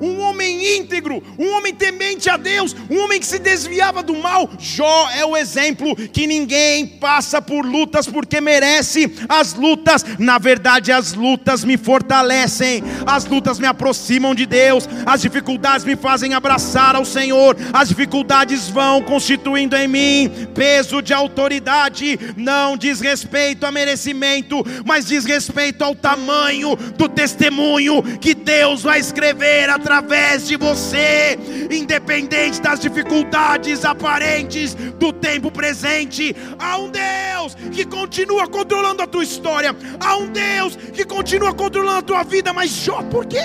Um 0.00 0.20
homem 0.20 0.78
íntegro, 0.78 1.22
um 1.38 1.50
homem 1.50 1.74
temente 1.74 2.30
a 2.30 2.36
Deus, 2.36 2.74
um 2.88 2.98
homem 2.98 3.20
que 3.20 3.26
se 3.26 3.38
desviava 3.38 4.02
do 4.02 4.14
mal. 4.14 4.48
Jó 4.58 5.10
é 5.10 5.24
o 5.24 5.36
exemplo 5.36 5.94
que 5.94 6.26
ninguém 6.26 6.86
passa 6.86 7.42
por 7.42 7.64
lutas 7.64 8.06
porque 8.06 8.40
merece 8.40 9.12
as 9.28 9.54
lutas. 9.54 10.04
Na 10.18 10.38
verdade, 10.38 10.90
as 10.90 11.12
lutas 11.12 11.64
me 11.64 11.76
fortalecem, 11.76 12.82
as 13.06 13.26
lutas 13.26 13.58
me 13.58 13.66
aproximam 13.66 14.34
de 14.34 14.46
Deus, 14.46 14.88
as 15.04 15.20
dificuldades 15.20 15.84
me 15.84 15.96
fazem 15.96 16.32
abraçar 16.32 16.96
ao 16.96 17.04
Senhor, 17.04 17.56
as 17.72 17.88
dificuldades 17.88 18.68
vão 18.68 19.02
constituindo 19.02 19.76
em 19.76 19.86
mim 19.86 20.30
peso 20.54 21.02
de 21.02 21.12
autoridade, 21.12 22.18
não 22.36 22.76
diz 22.76 23.00
respeito 23.00 23.66
a 23.66 23.70
merecimento, 23.70 24.64
mas 24.84 25.06
diz 25.06 25.24
respeito 25.24 25.82
ao 25.82 25.94
tamanho 25.94 26.76
do 26.96 27.08
testemunho 27.08 28.02
que 28.18 28.34
Deus 28.34 28.82
vai 28.82 28.98
escrever 28.98 29.68
através 29.68 29.89
através 29.90 30.46
de 30.46 30.56
você, 30.56 31.36
independente 31.68 32.60
das 32.60 32.78
dificuldades 32.78 33.84
aparentes 33.84 34.72
do 34.74 35.12
tempo 35.12 35.50
presente. 35.50 36.34
Há 36.58 36.78
um 36.78 36.90
Deus 36.90 37.56
que 37.72 37.84
continua 37.84 38.46
controlando 38.46 39.02
a 39.02 39.06
tua 39.06 39.24
história, 39.24 39.74
há 39.98 40.16
um 40.16 40.30
Deus 40.30 40.76
que 40.76 41.04
continua 41.04 41.52
controlando 41.52 41.98
a 41.98 42.02
tua 42.02 42.22
vida, 42.22 42.52
mas 42.52 42.70
Jó, 42.70 43.02
por 43.02 43.26
quê? 43.26 43.42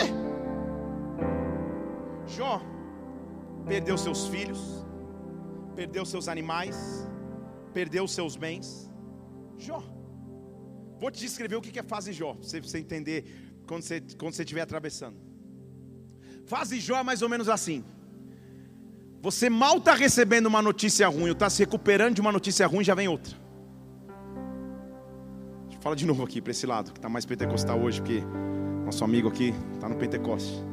Jó 2.27 2.61
perdeu 3.65 3.97
seus 3.97 4.27
filhos, 4.27 4.85
perdeu 5.75 6.05
seus 6.05 6.27
animais, 6.27 6.77
perdeu 7.73 8.07
seus 8.07 8.35
bens. 8.35 8.87
Jó. 9.57 9.81
Vou 10.99 11.09
te 11.09 11.19
descrever 11.19 11.55
o 11.55 11.61
que 11.61 11.79
é 11.79 11.83
fase 11.83 12.13
Jó, 12.13 12.35
para 12.35 12.61
você 12.61 12.77
entender 12.77 13.25
quando 13.65 13.81
você, 13.81 13.99
quando 14.19 14.35
você 14.35 14.43
estiver 14.43 14.61
atravessando. 14.61 15.24
Fase 16.45 16.79
Jó 16.79 16.97
é 16.97 17.03
mais 17.03 17.21
ou 17.21 17.29
menos 17.29 17.49
assim. 17.49 17.83
Você 19.21 19.49
mal 19.49 19.77
está 19.77 19.95
recebendo 19.95 20.45
uma 20.45 20.61
notícia 20.61 21.07
ruim, 21.07 21.31
está 21.31 21.49
se 21.49 21.63
recuperando 21.63 22.13
de 22.13 22.21
uma 22.21 22.31
notícia 22.31 22.67
ruim, 22.67 22.83
já 22.83 22.93
vem 22.93 23.07
outra. 23.07 23.35
Deixa 25.63 25.77
eu 25.77 25.81
falar 25.81 25.95
de 25.95 26.05
novo 26.05 26.23
aqui 26.23 26.39
para 26.39 26.51
esse 26.51 26.67
lado, 26.67 26.91
que 26.91 26.99
está 26.99 27.09
mais 27.09 27.25
pentecostal 27.25 27.79
hoje, 27.79 27.99
porque 27.99 28.21
nosso 28.85 29.03
amigo 29.03 29.27
aqui 29.27 29.55
está 29.73 29.89
no 29.89 29.95
Pentecoste. 29.95 30.63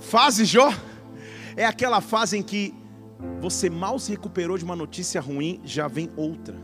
Fase 0.00 0.44
Jó 0.44 0.72
é 1.56 1.64
aquela 1.64 2.00
fase 2.00 2.36
em 2.36 2.42
que 2.42 2.74
você 3.40 3.70
mal 3.70 4.00
se 4.00 4.10
recuperou 4.10 4.58
de 4.58 4.64
uma 4.64 4.74
notícia 4.74 5.20
ruim, 5.20 5.60
já 5.64 5.86
vem 5.86 6.10
outra. 6.16 6.56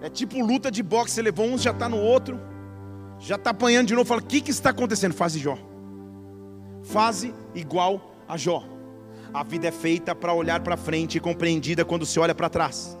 É 0.00 0.08
tipo 0.08 0.42
luta 0.42 0.70
de 0.70 0.82
boxe, 0.82 1.16
você 1.16 1.22
levou 1.22 1.46
um, 1.46 1.58
já 1.58 1.72
está 1.72 1.90
no 1.90 1.98
outro 1.98 2.47
já 3.18 3.34
está 3.36 3.50
apanhando 3.50 3.88
de 3.88 3.94
novo, 3.94 4.06
fala: 4.06 4.20
o 4.20 4.24
que, 4.24 4.40
que 4.40 4.50
está 4.50 4.70
acontecendo? 4.70 5.14
Fase 5.14 5.38
Jó. 5.38 5.58
Fase 6.84 7.34
igual 7.54 8.24
a 8.28 8.36
Jó. 8.36 8.64
A 9.32 9.42
vida 9.42 9.68
é 9.68 9.72
feita 9.72 10.14
para 10.14 10.32
olhar 10.32 10.60
para 10.60 10.76
frente 10.76 11.18
e 11.18 11.20
compreendida 11.20 11.84
quando 11.84 12.06
se 12.06 12.18
olha 12.18 12.34
para 12.34 12.48
trás. 12.48 12.96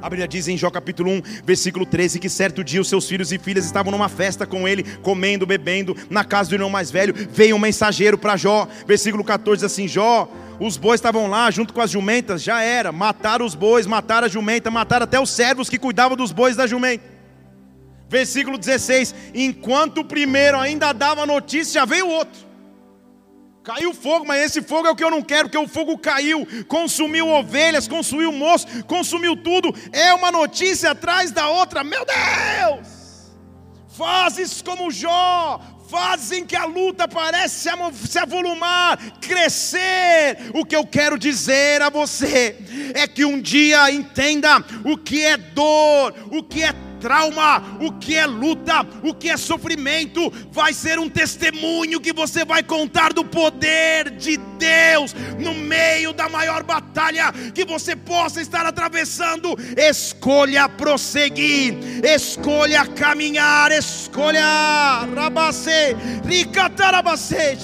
A 0.00 0.08
Bíblia 0.08 0.28
diz 0.28 0.48
em 0.48 0.56
Jó 0.56 0.70
capítulo 0.70 1.10
1, 1.10 1.22
versículo 1.44 1.86
13, 1.86 2.18
que 2.18 2.28
certo 2.28 2.62
dia 2.62 2.80
os 2.80 2.88
seus 2.88 3.08
filhos 3.08 3.32
e 3.32 3.38
filhas 3.38 3.64
estavam 3.64 3.90
numa 3.90 4.08
festa 4.08 4.46
com 4.46 4.68
ele, 4.68 4.82
comendo, 5.02 5.46
bebendo, 5.46 5.96
na 6.10 6.24
casa 6.24 6.50
do 6.50 6.56
irmão 6.56 6.70
mais 6.70 6.90
velho. 6.90 7.14
Veio 7.30 7.56
um 7.56 7.58
mensageiro 7.58 8.18
para 8.18 8.36
Jó, 8.36 8.68
versículo 8.86 9.24
14 9.24 9.62
diz 9.62 9.72
assim: 9.72 9.88
Jó, 9.88 10.28
os 10.60 10.76
bois 10.76 10.98
estavam 10.98 11.26
lá 11.26 11.50
junto 11.50 11.72
com 11.72 11.80
as 11.80 11.90
jumentas, 11.90 12.42
já 12.42 12.62
era, 12.62 12.92
mataram 12.92 13.44
os 13.44 13.54
bois, 13.54 13.86
mataram 13.86 14.26
a 14.26 14.30
jumenta, 14.30 14.70
mataram 14.70 15.04
até 15.04 15.18
os 15.18 15.30
servos 15.30 15.68
que 15.68 15.78
cuidavam 15.78 16.16
dos 16.16 16.32
bois 16.32 16.54
da 16.54 16.66
jumenta. 16.66 17.13
Versículo 18.14 18.56
16: 18.56 19.12
Enquanto 19.34 19.98
o 19.98 20.04
primeiro 20.04 20.56
ainda 20.56 20.92
dava 20.92 21.26
notícia, 21.26 21.80
já 21.80 21.84
veio 21.84 22.06
o 22.06 22.10
outro. 22.10 22.46
Caiu 23.64 23.92
fogo, 23.92 24.24
mas 24.24 24.40
esse 24.44 24.62
fogo 24.62 24.86
é 24.86 24.90
o 24.92 24.94
que 24.94 25.02
eu 25.02 25.10
não 25.10 25.20
quero, 25.20 25.48
porque 25.48 25.58
o 25.58 25.66
fogo 25.66 25.98
caiu, 25.98 26.46
consumiu 26.68 27.26
ovelhas, 27.28 27.88
consumiu 27.88 28.30
moço, 28.30 28.68
consumiu 28.84 29.36
tudo. 29.36 29.74
É 29.90 30.14
uma 30.14 30.30
notícia 30.30 30.92
atrás 30.92 31.32
da 31.32 31.48
outra. 31.48 31.82
Meu 31.82 32.04
Deus! 32.04 33.32
Fazes 33.98 34.62
como 34.62 34.92
Jó, 34.92 35.60
fazem 35.90 36.46
que 36.46 36.54
a 36.54 36.66
luta 36.66 37.08
parece 37.08 37.68
se 38.06 38.18
avolumar, 38.20 38.96
crescer. 39.20 40.52
O 40.54 40.64
que 40.64 40.76
eu 40.76 40.86
quero 40.86 41.18
dizer 41.18 41.82
a 41.82 41.90
você 41.90 42.56
é 42.94 43.08
que 43.08 43.24
um 43.24 43.40
dia 43.40 43.90
entenda 43.90 44.64
o 44.84 44.96
que 44.96 45.24
é 45.24 45.36
dor, 45.36 46.14
o 46.30 46.44
que 46.44 46.62
é 46.62 46.72
trauma, 47.04 47.62
o 47.82 47.92
que 47.92 48.16
é 48.16 48.24
luta, 48.24 48.80
o 49.02 49.12
que 49.12 49.28
é 49.28 49.36
sofrimento, 49.36 50.32
vai 50.50 50.72
ser 50.72 50.98
um 50.98 51.10
testemunho 51.10 52.00
que 52.00 52.14
você 52.14 52.46
vai 52.46 52.62
contar 52.62 53.12
do 53.12 53.22
poder 53.22 54.08
de 54.12 54.38
Deus 54.38 55.14
no 55.38 55.52
meio 55.52 56.14
da 56.14 56.30
maior 56.30 56.62
batalha 56.62 57.30
que 57.54 57.62
você 57.66 57.94
possa 57.94 58.40
estar 58.40 58.64
atravessando. 58.64 59.54
Escolha 59.76 60.66
prosseguir, 60.66 61.74
escolha 62.02 62.86
caminhar, 62.86 63.70
escolha 63.70 65.04
rabacê, 65.14 65.94
ricatarabacê, 66.24 67.58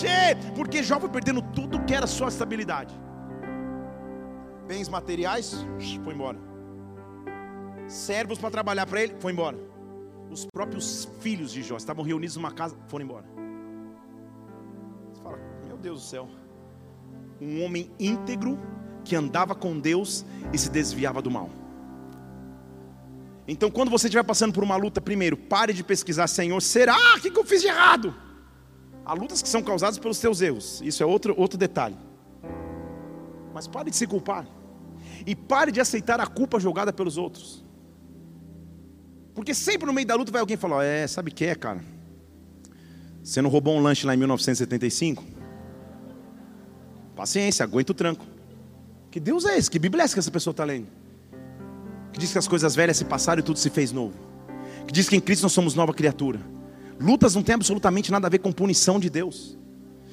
porque 0.55 0.83
Jó 0.83 1.01
foi 1.01 1.09
perdendo 1.09 1.41
tudo 1.41 1.83
que 1.87 1.95
era 1.95 2.07
sua 2.07 2.29
estabilidade. 2.29 2.95
Bens 4.69 4.91
materiais, 4.91 5.67
foi 6.05 6.13
embora 6.13 6.50
servos 7.91 8.39
para 8.39 8.51
trabalhar 8.51 8.87
para 8.87 9.03
ele, 9.03 9.15
foi 9.19 9.33
embora. 9.33 9.59
Os 10.31 10.47
próprios 10.47 11.09
filhos 11.21 11.51
de 11.53 11.63
Jó 11.63 11.77
estavam 11.77 12.05
reunidos 12.05 12.37
numa 12.37 12.53
casa, 12.53 12.77
foram 12.87 13.05
embora. 13.05 13.27
Você 15.13 15.23
fala, 15.23 15.39
meu 15.67 15.77
Deus 15.77 16.01
do 16.01 16.07
céu. 16.07 16.29
Um 17.41 17.65
homem 17.65 17.91
íntegro 17.99 18.59
que 19.05 19.17
andava 19.17 19.55
com 19.55 19.79
Deus 19.79 20.25
e 20.53 20.59
se 20.59 20.71
desviava 20.71 21.21
do 21.21 21.31
mal. 21.31 21.51
Então, 23.49 23.71
quando 23.71 23.91
você 23.91 24.07
estiver 24.07 24.23
passando 24.23 24.53
por 24.53 24.63
uma 24.63 24.77
luta, 24.77 25.01
primeiro, 25.01 25.37
pare 25.37 25.73
de 25.73 25.83
pesquisar, 25.83 26.29
Senhor, 26.29 26.61
será? 26.61 26.97
O 27.17 27.21
que 27.21 27.37
eu 27.37 27.45
fiz 27.45 27.61
de 27.61 27.67
errado? 27.67 28.15
Há 29.05 29.15
lutas 29.15 29.43
que 29.43 29.49
são 29.49 29.63
causadas 29.63 29.99
pelos 29.99 30.21
teus 30.21 30.41
erros, 30.41 30.81
isso 30.85 31.03
é 31.03 31.07
outro, 31.07 31.35
outro 31.37 31.59
detalhe. 31.59 31.97
Mas 33.53 33.67
pare 33.67 33.91
de 33.91 33.97
se 33.97 34.07
culpar, 34.07 34.47
e 35.27 35.35
pare 35.35 35.73
de 35.73 35.81
aceitar 35.81 36.21
a 36.21 36.27
culpa 36.27 36.61
jogada 36.61 36.93
pelos 36.93 37.19
outros. 37.19 37.65
Porque 39.41 39.55
sempre 39.55 39.87
no 39.87 39.93
meio 39.95 40.07
da 40.07 40.15
luta 40.15 40.31
vai 40.31 40.43
alguém 40.43 40.59
falar: 40.59 40.85
É, 40.85 41.07
sabe 41.07 41.31
o 41.31 41.35
que 41.35 41.47
é, 41.47 41.55
cara? 41.55 41.83
Você 43.25 43.41
não 43.41 43.49
roubou 43.49 43.75
um 43.75 43.81
lanche 43.81 44.07
lá 44.07 44.13
em 44.13 44.19
1975? 44.19 45.25
Paciência, 47.17 47.65
aguenta 47.65 47.93
o 47.93 47.95
tranco. 47.95 48.27
Que 49.11 49.19
Deus 49.19 49.47
é 49.47 49.57
esse? 49.57 49.71
Que 49.71 49.79
Bíblia 49.79 50.03
é 50.03 50.05
essa 50.05 50.13
que 50.13 50.21
essa 50.21 50.31
pessoa 50.31 50.53
está 50.53 50.63
lendo? 50.63 50.89
Que 52.13 52.19
diz 52.19 52.33
que 52.33 52.39
as 52.39 52.47
coisas 52.47 52.75
velhas 52.75 52.99
se 52.99 53.05
passaram 53.07 53.41
e 53.41 53.43
tudo 53.43 53.59
se 53.59 53.71
fez 53.71 53.93
novo. 53.93 54.13
Que 54.87 54.93
diz 54.93 55.09
que 55.09 55.17
em 55.17 55.21
Cristo 55.21 55.45
nós 55.45 55.53
somos 55.53 55.75
nova 55.75 55.95
criatura. 55.95 56.39
Lutas 57.01 57.35
não 57.35 57.43
tem 57.43 57.55
absolutamente 57.55 58.13
nada 58.13 58.27
a 58.27 58.31
ver 58.31 58.41
com 58.41 58.53
punição 58.53 59.01
de 59.01 59.09
Deus 59.09 59.57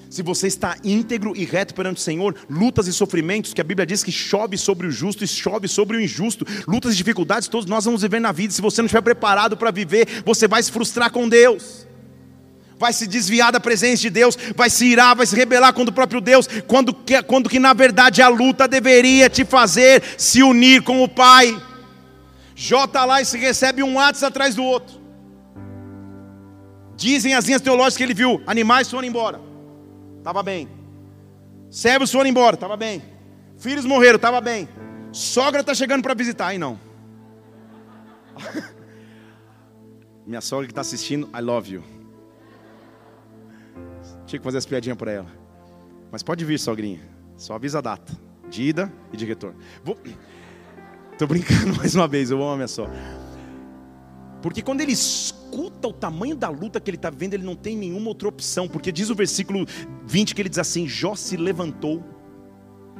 se 0.09 0.21
você 0.21 0.47
está 0.47 0.75
íntegro 0.83 1.35
e 1.35 1.43
reto 1.43 1.73
perante 1.73 1.97
o 1.97 2.03
Senhor, 2.03 2.35
lutas 2.49 2.87
e 2.87 2.93
sofrimentos, 2.93 3.53
que 3.53 3.61
a 3.61 3.63
Bíblia 3.63 3.85
diz 3.85 4.03
que 4.03 4.11
chove 4.11 4.57
sobre 4.57 4.87
o 4.87 4.91
justo 4.91 5.23
e 5.23 5.27
chove 5.27 5.67
sobre 5.67 5.97
o 5.97 6.01
injusto, 6.01 6.45
lutas 6.67 6.93
e 6.93 6.97
dificuldades, 6.97 7.47
todos 7.47 7.69
nós 7.69 7.85
vamos 7.85 8.01
viver 8.01 8.19
na 8.19 8.31
vida. 8.31 8.53
Se 8.53 8.61
você 8.61 8.81
não 8.81 8.85
estiver 8.85 9.01
preparado 9.01 9.57
para 9.57 9.71
viver, 9.71 10.23
você 10.25 10.47
vai 10.47 10.63
se 10.63 10.71
frustrar 10.71 11.11
com 11.11 11.27
Deus, 11.27 11.85
vai 12.79 12.93
se 12.93 13.05
desviar 13.05 13.51
da 13.51 13.59
presença 13.59 14.01
de 14.01 14.09
Deus, 14.09 14.37
vai 14.55 14.69
se 14.69 14.85
irar, 14.85 15.15
vai 15.15 15.25
se 15.25 15.35
rebelar 15.35 15.73
contra 15.73 15.91
o 15.91 15.95
próprio 15.95 16.21
Deus, 16.21 16.47
quando 16.67 16.93
que, 16.93 17.21
quando 17.23 17.49
que 17.49 17.59
na 17.59 17.73
verdade 17.73 18.21
a 18.21 18.29
luta 18.29 18.67
deveria 18.67 19.29
te 19.29 19.43
fazer 19.43 20.01
se 20.17 20.41
unir 20.41 20.83
com 20.83 21.03
o 21.03 21.09
Pai. 21.09 21.61
Jó 22.55 22.85
está 22.85 23.05
lá 23.05 23.21
e 23.21 23.25
se 23.25 23.37
recebe 23.37 23.83
um 23.83 23.99
ato 23.99 24.25
atrás 24.25 24.55
do 24.55 24.63
outro. 24.63 24.97
Dizem 26.95 27.35
as 27.35 27.45
linhas 27.45 27.61
teológicas 27.61 27.97
que 27.97 28.03
ele 28.03 28.13
viu: 28.15 28.41
animais 28.47 28.89
foram 28.89 29.07
embora 29.07 29.47
estava 30.27 30.43
bem. 30.43 30.67
Servos 31.71 32.11
foram 32.11 32.29
embora, 32.29 32.55
estava 32.55 32.75
bem. 32.75 33.01
Filhos 33.57 33.85
morreram, 33.85 34.17
estava 34.17 34.41
bem. 34.41 34.67
Sogra 35.13 35.61
está 35.61 35.73
chegando 35.73 36.03
para 36.03 36.13
visitar, 36.13 36.47
aí 36.47 36.57
não. 36.57 36.77
Minha 40.27 40.41
sogra 40.41 40.65
que 40.65 40.73
está 40.73 40.81
assistindo, 40.81 41.29
I 41.33 41.39
love 41.39 41.75
you. 41.75 41.83
Tinha 44.25 44.37
que 44.37 44.43
fazer 44.43 44.57
as 44.57 44.65
piadinhas 44.65 44.97
para 44.97 45.13
ela. 45.13 45.31
Mas 46.11 46.23
pode 46.23 46.43
vir, 46.43 46.59
sogrinha. 46.59 46.99
Só 47.37 47.53
avisa 47.53 47.77
a 47.77 47.81
data. 47.81 48.13
De 48.49 48.63
ida 48.63 48.91
e 49.13 49.17
de 49.17 49.25
retorno. 49.25 49.57
Vou... 49.81 49.97
Tô 51.17 51.25
brincando 51.25 51.73
mais 51.79 51.95
uma 51.95 52.07
vez, 52.07 52.31
eu 52.31 52.37
amo 52.43 52.51
a 52.51 52.55
minha 52.57 52.67
sogra. 52.67 52.93
Porque 54.41 54.61
quando 54.61 54.81
ele 54.81 54.93
escuta 55.47 55.87
o 55.87 55.93
tamanho 55.93 56.35
da 56.35 56.49
luta 56.49 56.79
que 56.79 56.89
ele 56.89 56.97
está 56.97 57.09
vendo, 57.09 57.33
ele 57.33 57.45
não 57.45 57.55
tem 57.55 57.75
nenhuma 57.75 58.09
outra 58.09 58.27
opção. 58.27 58.67
Porque 58.67 58.91
diz 58.91 59.09
o 59.09 59.15
versículo 59.15 59.65
20 60.05 60.35
que 60.35 60.41
ele 60.41 60.49
diz 60.49 60.59
assim: 60.59 60.87
Jó 60.87 61.15
se 61.15 61.37
levantou, 61.37 62.03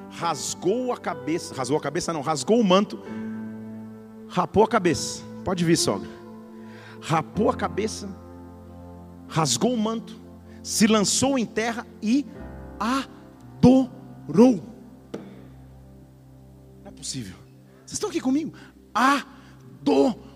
rasgou 0.10 0.94
a 0.94 0.98
cabeça, 0.98 1.54
rasgou 1.54 1.78
a 1.78 1.82
cabeça 1.82 2.14
não, 2.14 2.22
rasgou 2.22 2.60
o 2.60 2.64
manto, 2.64 3.00
rapou 4.28 4.64
a 4.64 4.68
cabeça. 4.68 5.22
Pode 5.44 5.64
vir, 5.64 5.78
sogra. 5.78 6.10
Rapou 7.02 7.50
a 7.50 7.56
cabeça, 7.56 8.10
rasgou 9.28 9.74
o 9.74 9.78
manto, 9.78 10.20
se 10.64 10.88
lançou 10.88 11.38
em 11.38 11.46
terra 11.46 11.86
e 12.02 12.26
adorou. 12.80 13.92
Não 16.84 16.88
é 16.88 16.92
possível. 16.92 17.36
Vocês 17.86 17.94
estão 17.94 18.10
aqui 18.10 18.20
comigo? 18.20 18.54
Adorou 18.94 20.27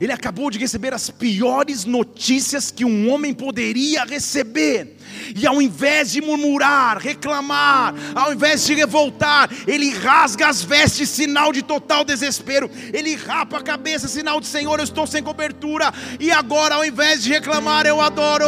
ele 0.00 0.12
acabou 0.12 0.50
de 0.50 0.58
receber 0.58 0.92
as 0.92 1.10
piores 1.10 1.84
notícias 1.84 2.70
que 2.70 2.84
um 2.84 3.10
homem 3.10 3.32
poderia 3.32 4.04
receber. 4.04 4.96
E 5.34 5.46
ao 5.46 5.60
invés 5.62 6.12
de 6.12 6.20
murmurar, 6.20 6.98
reclamar, 6.98 7.94
ao 8.14 8.32
invés 8.32 8.64
de 8.66 8.74
revoltar, 8.74 9.50
ele 9.66 9.90
rasga 9.90 10.48
as 10.48 10.62
vestes, 10.62 11.08
sinal 11.08 11.52
de 11.52 11.62
total 11.62 12.04
desespero. 12.04 12.70
Ele 12.92 13.14
rapa 13.14 13.58
a 13.58 13.62
cabeça, 13.62 14.08
sinal 14.08 14.40
de 14.40 14.46
Senhor, 14.46 14.78
eu 14.78 14.84
estou 14.84 15.06
sem 15.06 15.22
cobertura. 15.22 15.92
E 16.20 16.30
agora, 16.30 16.74
ao 16.74 16.84
invés 16.84 17.22
de 17.22 17.30
reclamar, 17.30 17.86
eu 17.86 18.00
adoro. 18.00 18.44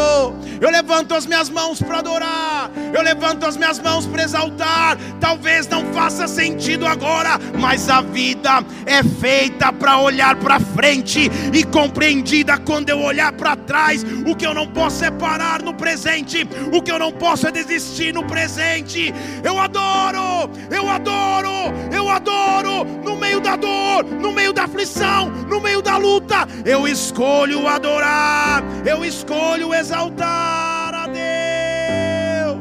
Eu 0.61 0.71
levanto 0.71 1.15
as 1.15 1.25
minhas 1.25 1.49
mãos 1.49 1.81
para 1.81 1.99
adorar. 1.99 2.71
Eu 2.93 3.03
levanto 3.03 3.47
as 3.47 3.57
minhas 3.57 3.79
mãos 3.79 4.07
para 4.07 4.23
exaltar. 4.23 4.99
Talvez 5.21 5.67
não 5.67 5.93
faça 5.95 6.29
sentido 6.29 6.87
agora, 6.87 7.39
mas 7.59 7.89
a 7.89 8.03
vida 8.03 8.65
é 8.85 9.03
feita 9.03 9.73
para 9.73 9.99
olhar 10.01 10.37
para 10.37 10.58
frente 10.61 11.31
e 11.53 11.65
compreendida 11.65 12.59
quando 12.59 12.91
eu 12.91 13.01
olhar 13.01 13.33
para 13.33 13.57
trás. 13.57 14.05
O 14.27 14.35
que 14.35 14.47
eu 14.47 14.55
não 14.55 14.67
posso 14.67 15.05
é 15.05 15.11
parar 15.11 15.63
no 15.63 15.75
presente 15.75 16.49
o 16.73 16.83
que 16.83 16.91
eu 16.91 16.99
não 16.99 17.13
posso 17.13 17.47
é 17.47 17.51
desistir 17.51 18.13
no 18.13 18.25
presente. 18.25 19.13
Eu 19.43 19.59
adoro, 19.59 20.51
eu 20.71 20.89
adoro, 20.89 21.51
eu 21.93 22.09
adoro. 22.09 22.85
No 23.05 23.17
meio 23.17 23.41
da 23.41 23.57
dor, 23.57 24.05
no 24.05 24.33
meio 24.33 24.53
da 24.53 24.65
aflição, 24.65 25.31
no 25.49 25.61
meio 25.61 25.81
da 25.81 25.97
luta, 25.97 26.47
eu 26.65 26.87
escolho 26.87 27.67
adorar, 27.67 28.63
eu 28.85 29.05
escolho 29.05 29.75
exaltar 29.75 30.95
a 30.95 31.07
Deus. 31.07 32.59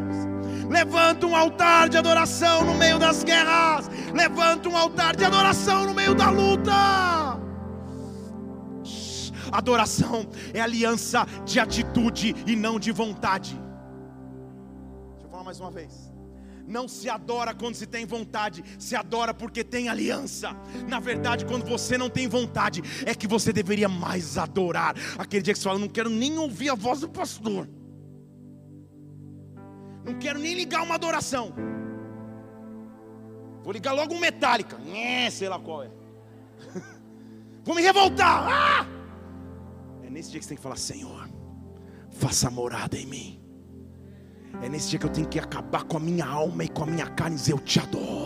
Levanta 0.69 1.25
um 1.25 1.35
altar 1.35 1.89
de 1.89 1.97
adoração 1.97 2.63
no 2.63 2.75
meio 2.75 2.99
das 2.99 3.23
guerras. 3.23 3.89
Levanta 4.13 4.69
um 4.69 4.77
altar 4.77 5.15
de 5.15 5.25
adoração 5.25 5.85
no 5.85 5.93
meio 5.93 6.13
da 6.13 6.29
luta. 6.29 7.46
Adoração 9.51 10.27
é 10.53 10.61
aliança 10.61 11.25
de 11.45 11.59
atitude 11.59 12.35
e 12.45 12.55
não 12.55 12.79
de 12.79 12.91
vontade 12.91 13.59
mais 15.47 15.61
uma 15.61 15.71
vez. 15.71 16.11
Não 16.67 16.89
se 16.89 17.09
adora 17.09 17.53
quando 17.53 17.75
se 17.75 17.87
tem 17.87 18.05
vontade, 18.05 18.61
se 18.77 18.97
adora 18.97 19.33
porque 19.33 19.63
tem 19.63 19.87
aliança. 19.87 20.49
Na 20.89 20.99
verdade, 20.99 21.45
quando 21.45 21.65
você 21.65 21.97
não 21.97 22.09
tem 22.09 22.27
vontade, 22.27 22.81
é 23.05 23.15
que 23.15 23.25
você 23.25 23.53
deveria 23.53 23.87
mais 23.87 24.37
adorar. 24.37 24.93
Aquele 25.17 25.41
dia 25.41 25.53
que 25.53 25.59
você 25.59 25.63
fala, 25.63 25.79
não 25.79 25.87
quero 25.87 26.09
nem 26.09 26.37
ouvir 26.37 26.69
a 26.69 26.75
voz 26.75 26.99
do 26.99 27.07
pastor, 27.07 27.69
não 30.03 30.19
quero 30.19 30.37
nem 30.37 30.53
ligar 30.53 30.83
uma 30.83 30.95
adoração. 30.95 31.53
Vou 33.63 33.71
ligar 33.71 33.93
logo 33.93 34.13
um 34.13 34.19
metálica, 34.19 34.77
sei 35.31 35.47
lá 35.47 35.57
qual 35.57 35.83
é. 35.83 35.91
Vou 37.63 37.73
me 37.73 37.81
revoltar. 37.81 38.47
Ah! 38.49 38.85
É 40.07 40.09
nesse 40.09 40.31
dia 40.31 40.39
que 40.39 40.45
você 40.45 40.49
tem 40.49 40.57
que 40.57 40.63
falar: 40.63 40.77
Senhor, 40.77 41.29
faça 42.11 42.49
morada 42.49 42.97
em 42.97 43.05
mim. 43.05 43.43
É 44.61 44.69
nesse 44.69 44.89
dia 44.89 44.99
que 44.99 45.05
eu 45.05 45.11
tenho 45.11 45.27
que 45.27 45.37
acabar 45.37 45.83
com 45.83 45.97
a 45.97 45.99
minha 45.99 46.25
alma 46.25 46.63
e 46.63 46.69
com 46.69 46.83
a 46.83 46.87
minha 46.87 47.07
carne 47.07 47.35
e 47.35 47.39
dizer: 47.39 47.51
Eu 47.51 47.59
te 47.59 47.77
adoro. 47.77 48.16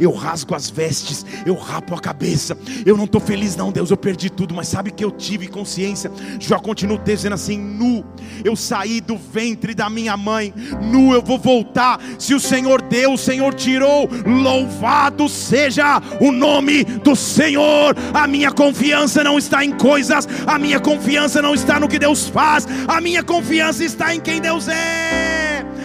Eu 0.00 0.12
rasgo 0.12 0.54
as 0.54 0.70
vestes, 0.70 1.24
eu 1.46 1.54
rapo 1.54 1.94
a 1.94 2.00
cabeça. 2.00 2.56
Eu 2.84 2.96
não 2.96 3.04
estou 3.04 3.20
feliz, 3.20 3.56
não, 3.56 3.70
Deus. 3.70 3.90
Eu 3.90 3.96
perdi 3.96 4.30
tudo, 4.30 4.54
mas 4.54 4.68
sabe 4.68 4.90
que 4.90 5.04
eu 5.04 5.10
tive 5.10 5.46
consciência. 5.48 6.10
Jó 6.38 6.58
continua 6.58 6.98
dizendo 6.98 7.34
assim: 7.34 7.58
Nu, 7.58 8.04
eu 8.44 8.56
saí 8.56 9.00
do 9.00 9.16
ventre 9.16 9.74
da 9.74 9.88
minha 9.88 10.16
mãe, 10.16 10.52
nu 10.82 11.12
eu 11.12 11.22
vou 11.22 11.38
voltar. 11.38 12.00
Se 12.18 12.34
o 12.34 12.40
Senhor 12.40 12.82
deu, 12.82 13.14
o 13.14 13.18
Senhor 13.18 13.54
tirou. 13.54 14.08
Louvado 14.26 15.28
seja 15.28 16.00
o 16.20 16.30
nome 16.30 16.84
do 16.84 17.14
Senhor. 17.16 17.96
A 18.12 18.26
minha 18.26 18.50
confiança 18.52 19.22
não 19.22 19.38
está 19.38 19.64
em 19.64 19.72
coisas, 19.72 20.28
a 20.46 20.58
minha 20.58 20.80
confiança 20.80 21.42
não 21.42 21.54
está 21.54 21.78
no 21.78 21.88
que 21.88 21.98
Deus 21.98 22.28
faz, 22.28 22.66
a 22.86 23.00
minha 23.00 23.22
confiança 23.22 23.84
está 23.84 24.14
em 24.14 24.20
quem 24.20 24.40
Deus 24.40 24.68
é. 24.68 25.41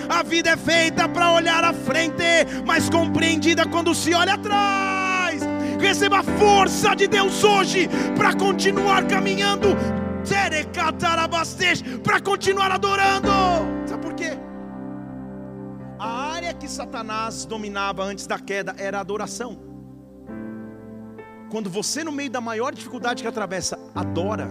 A 0.10 0.24
vida 0.24 0.52
é 0.52 0.58
feita 0.58 1.08
para 1.08 1.32
olhar 1.32 1.64
à 1.64 1.74
frente, 1.74 2.24
mas 2.66 2.90
compreendida 2.90 3.68
quando 3.68 3.94
se 3.94 4.14
olha 4.14 4.36
atrás. 4.36 5.42
Receba 5.80 6.20
a 6.20 6.24
força 6.24 6.96
de 6.96 7.08
Deus 7.08 7.44
hoje 7.44 7.90
para 8.16 8.34
continuar 8.34 9.06
caminhando, 9.08 9.70
para 12.04 12.22
continuar 12.22 12.72
adorando. 12.72 13.30
Sabe 13.86 14.02
por 14.02 14.14
quê? 14.14 14.32
A 16.00 16.34
área 16.34 16.54
que 16.54 16.68
Satanás 16.68 17.46
dominava 17.46 18.04
antes 18.04 18.26
da 18.26 18.40
queda 18.40 18.76
era 18.78 18.98
a 18.98 19.02
adoração. 19.02 19.60
Quando 21.50 21.70
você, 21.70 22.04
no 22.04 22.12
meio 22.12 22.30
da 22.30 22.42
maior 22.42 22.74
dificuldade 22.74 23.22
que 23.24 23.28
atravessa, 23.28 23.80
adora, 23.96 24.50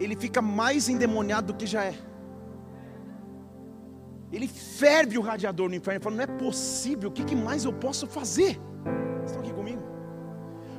ele 0.00 0.16
fica 0.16 0.42
mais 0.42 0.88
endemoniado 0.88 1.52
do 1.52 1.56
que 1.56 1.66
já 1.66 1.84
é. 1.84 2.07
Ele 4.32 4.46
ferve 4.46 5.16
o 5.16 5.22
radiador 5.22 5.68
no 5.68 5.74
inferno 5.74 6.00
e 6.00 6.02
fala: 6.02 6.16
não 6.16 6.24
é 6.24 6.26
possível, 6.26 7.08
o 7.08 7.12
que 7.12 7.34
mais 7.34 7.64
eu 7.64 7.72
posso 7.72 8.06
fazer? 8.06 8.60
Estão 9.24 9.40
aqui 9.40 9.52
comigo? 9.52 9.82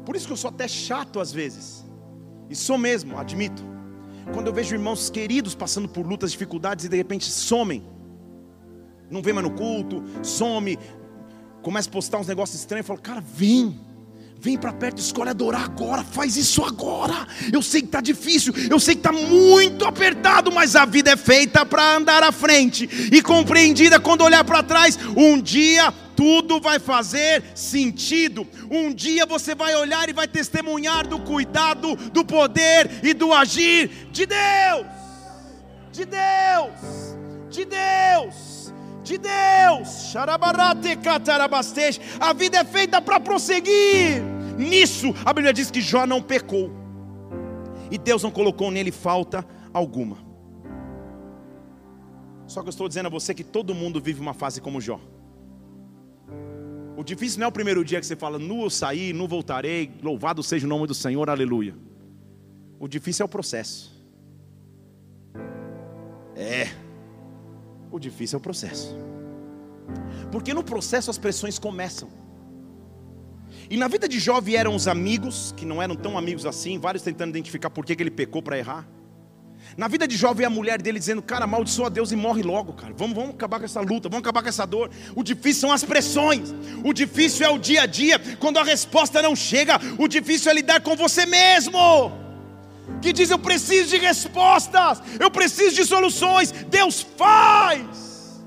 Por 0.06 0.16
isso 0.16 0.28
que 0.28 0.34
eu 0.34 0.38
sou 0.38 0.50
até 0.50 0.68
chato 0.68 1.20
às 1.20 1.32
vezes, 1.32 1.86
e 2.50 2.56
sou 2.56 2.78
mesmo, 2.78 3.18
admito. 3.18 3.64
Quando 4.34 4.48
eu 4.48 4.54
vejo 4.54 4.76
irmãos 4.76 5.10
queridos 5.10 5.56
passando 5.56 5.90
por 5.90 6.06
lutas, 6.06 6.32
dificuldades 6.32 6.86
e 6.86 6.90
de 6.90 6.98
repente 6.98 7.26
somem, 7.26 7.84
não 9.10 9.22
vem 9.22 9.34
mais 9.34 9.48
no 9.48 9.56
culto, 9.56 10.04
some, 10.22 10.78
começa 11.62 11.90
a 11.90 11.92
postar 11.92 12.20
uns 12.20 12.28
negócios 12.28 12.60
estranhos, 12.60 12.88
eu 12.88 12.96
falo: 12.96 13.02
cara, 13.02 13.22
vem. 13.22 13.89
Vem 14.42 14.58
para 14.58 14.72
perto, 14.72 15.00
escolhe 15.00 15.32
adorar 15.32 15.66
agora, 15.66 16.02
faz 16.02 16.38
isso 16.38 16.64
agora. 16.64 17.28
Eu 17.52 17.62
sei 17.62 17.82
que 17.82 17.88
está 17.88 18.00
difícil, 18.00 18.54
eu 18.70 18.80
sei 18.80 18.96
que 18.96 19.02
está 19.02 19.12
muito 19.12 19.84
apertado, 19.84 20.50
mas 20.50 20.78
a 20.78 20.86
vida 20.86 21.12
é 21.12 21.18
feita 21.18 21.66
para 21.66 21.98
andar 21.98 22.24
à 22.24 22.32
frente 22.32 22.90
e 23.12 23.22
compreendida 23.22 24.00
quando 24.00 24.24
olhar 24.24 24.46
para 24.46 24.64
trás. 24.64 24.98
Um 25.14 25.42
dia 25.42 25.94
tudo 26.16 26.62
vai 26.62 26.80
fazer 26.80 27.44
sentido. 27.54 28.48
Um 28.72 28.94
dia 28.94 29.26
você 29.26 29.54
vai 29.54 29.76
olhar 29.76 30.08
e 30.08 30.14
vai 30.14 30.28
testemunhar 30.28 31.06
do 31.06 31.20
cuidado, 31.20 31.98
do 31.98 32.24
poder 32.24 32.90
e 33.04 33.14
do 33.14 33.34
agir 33.34 34.08
de 34.10 34.26
Deus. 34.26 34.88
De 35.92 36.06
Deus. 36.06 37.18
De 37.50 37.66
Deus 37.66 38.59
de 39.10 39.18
Deus. 39.18 40.14
A 42.20 42.34
vida 42.34 42.58
é 42.60 42.64
feita 42.64 43.02
para 43.02 43.20
prosseguir. 43.20 44.22
Nisso, 44.58 45.14
a 45.26 45.34
Bíblia 45.34 45.54
diz 45.54 45.72
que 45.72 45.82
Jó 45.82 46.06
não 46.06 46.22
pecou. 46.22 46.72
E 47.90 47.98
Deus 47.98 48.22
não 48.22 48.30
colocou 48.30 48.70
nele 48.70 48.92
falta 48.92 49.46
alguma. 49.74 50.18
Só 52.46 52.62
que 52.62 52.68
eu 52.68 52.72
estou 52.72 52.88
dizendo 52.88 53.08
a 53.08 53.10
você 53.10 53.34
que 53.34 53.44
todo 53.44 53.74
mundo 53.74 54.00
vive 54.02 54.20
uma 54.20 54.34
fase 54.34 54.62
como 54.62 54.80
Jó. 54.80 55.00
O 56.98 57.04
difícil 57.04 57.40
não 57.40 57.46
é 57.46 57.48
o 57.48 57.52
primeiro 57.52 57.84
dia 57.86 58.00
que 58.00 58.06
você 58.06 58.16
fala, 58.16 58.38
nu 58.38 58.64
eu 58.64 58.70
saí, 58.70 59.14
nu 59.14 59.28
voltarei, 59.28 59.92
louvado 60.04 60.44
seja 60.44 60.66
o 60.66 60.70
nome 60.70 60.86
do 60.86 60.94
Senhor, 60.94 61.30
aleluia. 61.30 61.74
O 62.78 62.88
difícil 62.88 63.24
é 63.24 63.26
o 63.26 63.30
processo. 63.30 63.98
É. 66.36 66.89
O 67.92 68.00
difícil 68.00 68.38
é 68.38 68.40
o 68.40 68.42
processo. 68.42 68.96
Porque 70.32 70.54
no 70.54 70.64
processo 70.64 71.10
as 71.10 71.18
pressões 71.18 71.58
começam. 71.58 72.10
E 73.70 73.78
na 73.78 73.88
vida 73.88 74.08
de 74.08 74.20
Jó 74.20 74.40
vieram 74.40 74.76
os 74.76 74.88
amigos, 74.88 75.54
que 75.56 75.66
não 75.66 75.82
eram 75.82 75.96
tão 75.96 76.18
amigos 76.18 76.46
assim, 76.46 76.80
vários 76.80 77.04
tentando 77.04 77.30
identificar 77.30 77.70
por 77.70 77.86
que, 77.86 77.96
que 77.96 78.04
ele 78.04 78.12
pecou 78.12 78.42
para 78.42 78.58
errar. 78.58 78.88
Na 79.78 79.88
vida 79.88 80.08
de 80.08 80.16
Jó 80.16 80.34
veio 80.34 80.48
a 80.48 80.50
mulher 80.50 80.82
dele 80.82 80.98
dizendo: 80.98 81.22
Cara, 81.22 81.44
amaldiçoa 81.44 81.90
Deus 81.90 82.12
e 82.12 82.16
morre 82.16 82.42
logo, 82.42 82.74
cara. 82.74 82.94
Vamos, 82.98 83.16
vamos 83.16 83.32
acabar 83.32 83.60
com 83.60 83.66
essa 83.66 83.82
luta, 83.82 84.10
vamos 84.10 84.24
acabar 84.24 84.42
com 84.42 84.50
essa 84.50 84.66
dor. 84.66 84.90
O 85.16 85.24
difícil 85.24 85.62
são 85.62 85.72
as 85.72 85.84
pressões, 85.84 86.54
o 86.84 86.94
difícil 86.94 87.46
é 87.46 87.50
o 87.50 87.60
dia 87.60 87.84
a 87.84 87.86
dia, 87.86 88.20
quando 88.40 88.58
a 88.58 88.64
resposta 88.64 89.22
não 89.22 89.36
chega, 89.36 89.80
o 89.98 90.08
difícil 90.08 90.52
é 90.52 90.56
lidar 90.56 90.82
com 90.82 90.96
você 90.96 91.26
mesmo 91.26 91.78
que 93.02 93.14
diz: 93.14 93.30
Eu 93.30 93.40
preciso 93.40 93.90
de 93.90 93.98
respostas, 93.98 95.02
eu 95.20 95.30
preciso 95.32 95.76
de 95.76 95.86
soluções. 95.86 96.52
Deus 96.52 97.02
faz, 97.18 98.44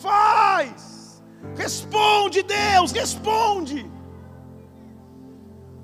faz, 0.00 1.22
responde, 1.56 2.42
Deus, 2.42 2.92
responde. 2.92 3.86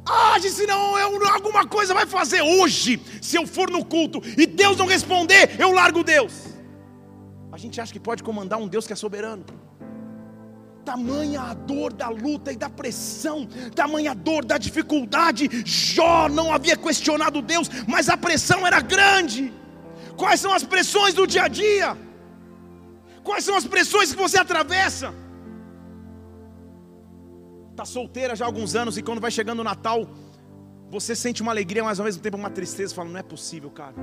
Age, 0.06 0.50
senão 0.50 0.98
eu, 0.98 1.26
alguma 1.28 1.66
coisa 1.66 1.94
vai 1.94 2.06
fazer 2.06 2.42
hoje. 2.42 3.00
Se 3.22 3.36
eu 3.36 3.46
for 3.46 3.70
no 3.70 3.84
culto 3.84 4.20
e 4.36 4.46
Deus 4.46 4.76
não 4.76 4.86
responder, 4.86 5.56
eu 5.58 5.72
largo 5.72 6.04
Deus. 6.04 6.54
A 7.50 7.56
gente 7.56 7.80
acha 7.80 7.92
que 7.92 8.00
pode 8.00 8.22
comandar 8.22 8.58
um 8.58 8.68
Deus 8.68 8.86
que 8.86 8.92
é 8.92 8.96
soberano 8.96 9.44
tamanha 10.84 11.40
a 11.40 11.54
dor 11.54 11.92
da 11.92 12.08
luta 12.08 12.52
e 12.52 12.56
da 12.56 12.68
pressão, 12.68 13.46
tamanha 13.74 14.10
a 14.12 14.14
dor 14.14 14.44
da 14.44 14.58
dificuldade. 14.58 15.48
Jó 15.64 16.28
não 16.28 16.52
havia 16.52 16.76
questionado 16.76 17.40
Deus, 17.42 17.68
mas 17.88 18.08
a 18.08 18.16
pressão 18.16 18.66
era 18.66 18.80
grande. 18.80 19.52
Quais 20.16 20.40
são 20.40 20.52
as 20.52 20.62
pressões 20.62 21.14
do 21.14 21.26
dia 21.26 21.44
a 21.44 21.48
dia? 21.48 21.96
Quais 23.22 23.44
são 23.44 23.56
as 23.56 23.66
pressões 23.66 24.12
que 24.12 24.22
você 24.24 24.38
atravessa? 24.38 25.14
Está 27.70 27.84
solteira 27.84 28.36
já 28.36 28.44
há 28.44 28.48
alguns 28.48 28.76
anos 28.76 28.96
e 28.98 29.02
quando 29.02 29.20
vai 29.20 29.30
chegando 29.30 29.60
o 29.60 29.64
Natal, 29.64 30.06
você 30.90 31.16
sente 31.16 31.42
uma 31.42 31.50
alegria, 31.50 31.82
mas 31.82 31.98
ao 31.98 32.04
mesmo 32.04 32.22
tempo 32.22 32.36
uma 32.36 32.50
tristeza, 32.50 32.94
fala, 32.94 33.08
não 33.08 33.18
é 33.18 33.22
possível, 33.22 33.70
cara. 33.70 33.96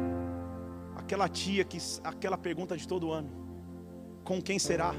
Aquela 0.95 1.29
tia 1.29 1.63
que 1.63 1.77
aquela 2.03 2.37
pergunta 2.37 2.75
de 2.75 2.85
todo 2.87 3.13
ano, 3.13 3.29
com 4.25 4.41
quem 4.41 4.59
será? 4.59 4.93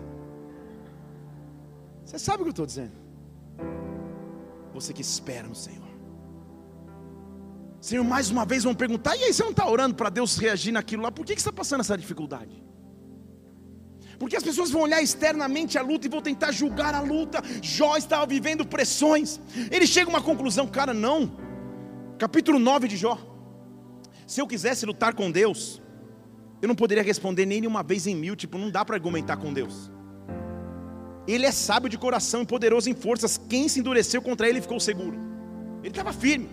Você 2.05 2.19
sabe 2.19 2.43
o 2.43 2.45
que 2.45 2.49
eu 2.49 2.51
estou 2.51 2.67
dizendo? 2.67 2.93
Você 4.75 4.93
que 4.93 5.03
espera 5.03 5.47
no 5.47 5.55
Senhor. 5.55 5.93
Senhor, 7.81 8.05
mais 8.05 8.31
uma 8.31 8.45
vez 8.45 8.65
vão 8.65 8.75
perguntar: 8.75 9.17
e 9.17 9.25
aí, 9.25 9.33
você 9.33 9.43
não 9.43 9.51
está 9.51 9.69
orando 9.69 9.95
para 9.95 10.09
Deus 10.09 10.37
reagir 10.37 10.73
naquilo 10.73 11.03
lá? 11.03 11.11
Por 11.11 11.27
que, 11.27 11.35
que 11.35 11.43
você 11.43 11.49
está 11.49 11.57
passando 11.57 11.81
essa 11.81 11.99
dificuldade? 11.99 12.63
Porque 14.19 14.37
as 14.37 14.43
pessoas 14.45 14.71
vão 14.71 14.83
olhar 14.83 15.03
externamente 15.03 15.77
a 15.77 15.83
luta 15.83 16.07
e 16.07 16.11
vão 16.11 16.23
tentar 16.23 16.53
julgar 16.53 16.95
a 16.95 17.01
luta. 17.01 17.43
Jó 17.61 17.97
estava 17.97 18.25
vivendo 18.25 18.65
pressões. 18.65 19.41
Ele 19.69 19.85
chega 19.85 20.07
a 20.07 20.11
uma 20.11 20.23
conclusão, 20.23 20.65
cara, 20.65 20.95
não. 20.95 21.37
Capítulo 22.19 22.61
9 22.61 22.87
de 22.87 22.97
Jó. 22.97 23.19
Se 24.25 24.41
eu 24.41 24.47
quisesse 24.47 24.87
lutar 24.87 25.13
com 25.13 25.29
Deus, 25.29 25.83
eu 26.61 26.69
não 26.69 26.75
poderia 26.77 27.03
responder 27.03 27.47
nem 27.47 27.67
uma 27.67 27.83
vez 27.83 28.07
em 28.07 28.15
mil. 28.15 28.37
Tipo, 28.37 28.59
não 28.59 28.71
dá 28.71 28.85
para 28.85 28.95
argumentar 28.95 29.39
com 29.39 29.53
Deus. 29.53 29.91
Ele 31.27 31.47
é 31.47 31.53
sábio 31.53 31.89
de 31.89 31.97
coração 31.97 32.43
e 32.43 32.47
poderoso 32.47 32.91
em 32.91 32.95
forças. 32.95 33.39
Quem 33.49 33.69
se 33.69 33.81
endureceu 33.81 34.21
contra 34.21 34.49
ele 34.49 34.61
ficou 34.61 34.81
seguro. 34.81 35.19
Ele 35.81 35.91
estava 35.91 36.13
firme. 36.13 36.49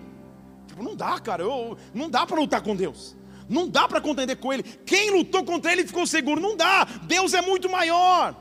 Tipo, 0.67 0.83
não 0.83 0.95
dá, 0.95 1.19
cara. 1.19 1.43
Eu, 1.43 1.77
não 1.93 2.09
dá 2.09 2.25
para 2.25 2.39
lutar 2.39 2.61
com 2.61 2.75
Deus. 2.75 3.15
Não 3.47 3.67
dá 3.67 3.87
para 3.87 3.99
contender 3.99 4.37
com 4.37 4.53
ele. 4.53 4.61
Quem 4.61 5.09
lutou 5.09 5.43
contra 5.43 5.71
ele 5.71 5.85
ficou 5.85 6.05
seguro. 6.05 6.39
Não 6.39 6.55
dá. 6.55 6.85
Deus 7.03 7.33
é 7.33 7.41
muito 7.41 7.69
maior. 7.69 8.35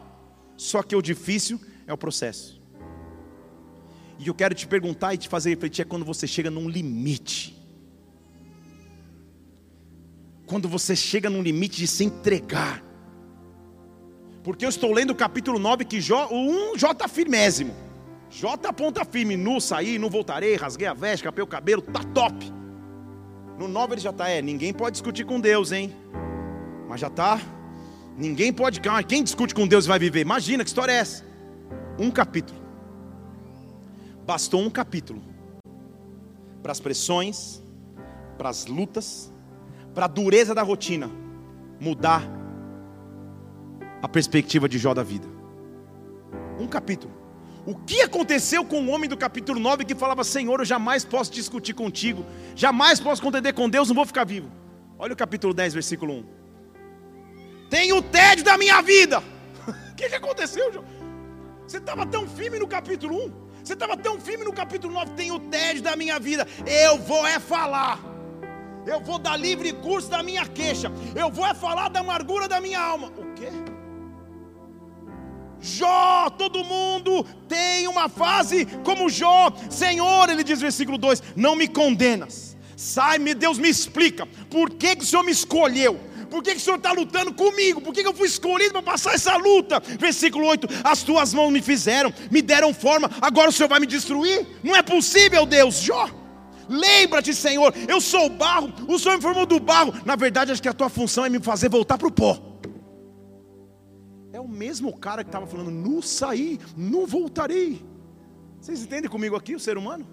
Só 0.56 0.82
que 0.82 0.94
o 0.94 1.00
difícil 1.00 1.58
é 1.86 1.92
o 1.92 1.96
processo. 1.96 2.60
E 4.18 4.26
eu 4.26 4.34
quero 4.34 4.54
te 4.54 4.66
perguntar 4.66 5.14
e 5.14 5.18
te 5.18 5.28
fazer 5.28 5.50
refletir 5.50 5.82
é 5.82 5.84
quando 5.84 6.04
você 6.04 6.26
chega 6.26 6.50
num 6.50 6.68
limite. 6.68 7.56
Quando 10.44 10.68
você 10.68 10.96
chega 10.96 11.30
num 11.30 11.40
limite 11.40 11.78
de 11.78 11.86
se 11.86 12.04
entregar 12.04 12.82
porque 14.42 14.64
eu 14.64 14.68
estou 14.68 14.92
lendo 14.92 15.10
o 15.10 15.14
capítulo 15.14 15.58
9 15.58 15.84
que 15.84 16.00
Jó, 16.00 16.28
o 16.30 16.72
1 16.72 16.78
Jó 16.78 16.92
está 16.92 17.08
firmésimo. 17.08 17.74
Está 18.30 18.72
ponta 18.72 19.04
firme, 19.04 19.36
nu 19.36 19.60
saí, 19.60 19.98
não 19.98 20.10
voltarei, 20.10 20.54
rasguei 20.54 20.86
a 20.86 20.94
veste, 20.94 21.24
capei 21.24 21.42
o 21.42 21.46
cabelo, 21.46 21.80
tá 21.80 22.00
top. 22.14 22.52
No 23.58 23.66
9 23.66 23.94
ele 23.94 24.00
já 24.00 24.10
está, 24.10 24.28
é, 24.28 24.42
ninguém 24.42 24.72
pode 24.72 24.92
discutir 24.92 25.24
com 25.24 25.40
Deus, 25.40 25.72
hein? 25.72 25.94
Mas 26.88 27.00
já 27.00 27.08
está, 27.08 27.40
ninguém 28.16 28.52
pode, 28.52 28.80
quem 29.06 29.24
discute 29.24 29.54
com 29.54 29.66
Deus 29.66 29.86
vai 29.86 29.98
viver? 29.98 30.20
Imagina, 30.20 30.62
que 30.62 30.68
história 30.68 30.92
é 30.92 30.96
essa? 30.96 31.24
Um 31.98 32.10
capítulo. 32.10 32.58
Bastou 34.26 34.60
um 34.60 34.70
capítulo 34.70 35.22
para 36.62 36.70
as 36.70 36.80
pressões, 36.80 37.62
para 38.36 38.50
as 38.50 38.66
lutas, 38.66 39.32
para 39.94 40.04
a 40.04 40.08
dureza 40.08 40.54
da 40.54 40.62
rotina 40.62 41.10
mudar 41.80 42.37
a 44.02 44.08
perspectiva 44.08 44.68
de 44.68 44.78
Jó 44.78 44.94
da 44.94 45.02
vida. 45.02 45.28
Um 46.58 46.66
capítulo. 46.66 47.12
O 47.66 47.74
que 47.74 48.00
aconteceu 48.00 48.64
com 48.64 48.82
o 48.82 48.88
homem 48.88 49.08
do 49.08 49.16
capítulo 49.16 49.60
9 49.60 49.84
que 49.84 49.94
falava: 49.94 50.24
Senhor, 50.24 50.58
eu 50.60 50.64
jamais 50.64 51.04
posso 51.04 51.30
discutir 51.30 51.74
contigo, 51.74 52.24
jamais 52.54 52.98
posso 52.98 53.20
contender 53.20 53.52
com 53.52 53.68
Deus, 53.68 53.88
não 53.88 53.94
vou 53.94 54.06
ficar 54.06 54.24
vivo? 54.24 54.50
Olha 54.98 55.12
o 55.12 55.16
capítulo 55.16 55.52
10, 55.52 55.74
versículo 55.74 56.14
1. 56.14 56.24
Tem 57.68 57.92
o 57.92 58.00
tédio 58.00 58.44
da 58.44 58.56
minha 58.56 58.80
vida. 58.82 59.22
O 59.92 59.94
que, 59.98 60.08
que 60.08 60.14
aconteceu, 60.14 60.72
Jó? 60.72 60.84
Você 61.66 61.78
estava 61.78 62.06
tão 62.06 62.26
firme 62.28 62.56
no 62.60 62.68
capítulo 62.68 63.16
1, 63.26 63.32
você 63.64 63.72
estava 63.72 63.96
tão 63.96 64.20
firme 64.20 64.44
no 64.44 64.52
capítulo 64.52 64.94
9. 64.94 65.10
Tem 65.10 65.32
o 65.32 65.40
tédio 65.40 65.82
da 65.82 65.96
minha 65.96 66.20
vida, 66.20 66.46
eu 66.64 66.98
vou 66.98 67.26
é 67.26 67.40
falar. 67.40 67.98
Eu 68.86 69.00
vou 69.00 69.18
dar 69.18 69.36
livre 69.36 69.72
curso 69.72 70.08
da 70.08 70.22
minha 70.22 70.46
queixa. 70.46 70.90
Eu 71.14 71.30
vou 71.30 71.44
é 71.44 71.52
falar 71.52 71.88
da 71.90 72.00
amargura 72.00 72.48
da 72.48 72.60
minha 72.60 72.80
alma. 72.80 73.08
O 73.08 73.34
quê? 73.34 73.50
Jó, 75.60 76.30
todo 76.30 76.64
mundo 76.64 77.24
tem 77.48 77.88
uma 77.88 78.08
fase 78.08 78.64
como 78.84 79.08
Jó. 79.08 79.52
Senhor, 79.70 80.28
ele 80.28 80.44
diz 80.44 80.60
versículo 80.60 80.98
2: 80.98 81.22
Não 81.34 81.56
me 81.56 81.66
condenas. 81.66 82.56
Sai, 82.76 83.18
me 83.18 83.34
Deus 83.34 83.58
me 83.58 83.68
explica. 83.68 84.24
Por 84.48 84.70
que, 84.70 84.96
que 84.96 85.02
o 85.02 85.06
Senhor 85.06 85.24
me 85.24 85.32
escolheu? 85.32 85.98
Por 86.30 86.42
que, 86.42 86.52
que 86.52 86.58
o 86.58 86.60
Senhor 86.60 86.76
está 86.76 86.92
lutando 86.92 87.32
comigo? 87.32 87.80
Por 87.80 87.92
que, 87.92 88.02
que 88.02 88.08
eu 88.08 88.14
fui 88.14 88.28
escolhido 88.28 88.72
para 88.72 88.82
passar 88.82 89.14
essa 89.14 89.36
luta? 89.36 89.80
Versículo 89.80 90.46
8: 90.46 90.68
As 90.84 91.02
tuas 91.02 91.34
mãos 91.34 91.50
me 91.50 91.60
fizeram, 91.60 92.12
me 92.30 92.40
deram 92.40 92.72
forma, 92.72 93.10
agora 93.20 93.48
o 93.48 93.52
Senhor 93.52 93.68
vai 93.68 93.80
me 93.80 93.86
destruir? 93.86 94.46
Não 94.62 94.76
é 94.76 94.82
possível, 94.82 95.44
Deus. 95.44 95.80
Jó, 95.80 96.08
lembra-te, 96.68 97.34
Senhor, 97.34 97.74
eu 97.88 98.00
sou 98.00 98.28
barro, 98.28 98.72
o 98.86 98.98
Senhor 98.98 99.16
me 99.16 99.22
formou 99.22 99.46
do 99.46 99.58
barro. 99.58 99.92
Na 100.04 100.16
verdade, 100.16 100.52
acho 100.52 100.62
que 100.62 100.68
a 100.68 100.74
tua 100.74 100.88
função 100.88 101.24
é 101.24 101.28
me 101.28 101.40
fazer 101.40 101.68
voltar 101.68 101.98
para 101.98 102.08
o 102.08 102.12
pó. 102.12 102.57
É 104.38 104.40
o 104.40 104.46
mesmo 104.46 104.96
cara 104.96 105.24
que 105.24 105.30
estava 105.30 105.48
falando, 105.48 105.68
não 105.68 106.00
saí, 106.00 106.60
não 106.76 107.04
voltarei. 107.04 107.84
Vocês 108.60 108.84
entendem 108.84 109.10
comigo 109.10 109.34
aqui, 109.34 109.56
o 109.56 109.58
ser 109.58 109.76
humano? 109.76 110.06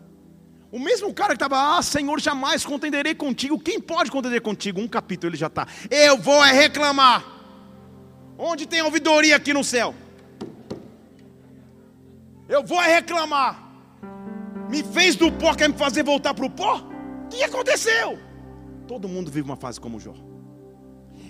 O 0.72 0.80
mesmo 0.80 1.14
cara 1.14 1.30
que 1.30 1.36
estava, 1.36 1.78
ah, 1.78 1.82
Senhor, 1.84 2.20
jamais 2.20 2.66
contenderei 2.66 3.14
contigo. 3.14 3.60
Quem 3.60 3.80
pode 3.80 4.10
contender 4.10 4.42
contigo? 4.42 4.82
Um 4.82 4.88
capítulo 4.88 5.30
ele 5.30 5.38
já 5.38 5.46
está. 5.46 5.68
Eu 5.92 6.18
vou 6.18 6.44
é 6.44 6.52
reclamar. 6.52 7.24
Onde 8.36 8.66
tem 8.66 8.82
ouvidoria 8.82 9.36
aqui 9.36 9.54
no 9.54 9.64
céu? 9.64 9.94
Eu 12.50 12.64
vou 12.64 12.82
é 12.82 12.96
reclamar. 12.96 13.64
Me 14.72 14.84
fez 14.84 15.16
do 15.16 15.32
pó, 15.32 15.54
quer 15.54 15.70
me 15.70 15.78
fazer 15.78 16.02
voltar 16.02 16.34
para 16.34 16.48
o 16.48 16.50
pó? 16.50 16.78
O 17.26 17.28
que 17.30 17.44
aconteceu? 17.44 18.18
Todo 18.88 19.08
mundo 19.08 19.30
vive 19.30 19.48
uma 19.48 19.56
fase 19.56 19.80
como 19.80 20.00
Jó. 20.00 20.16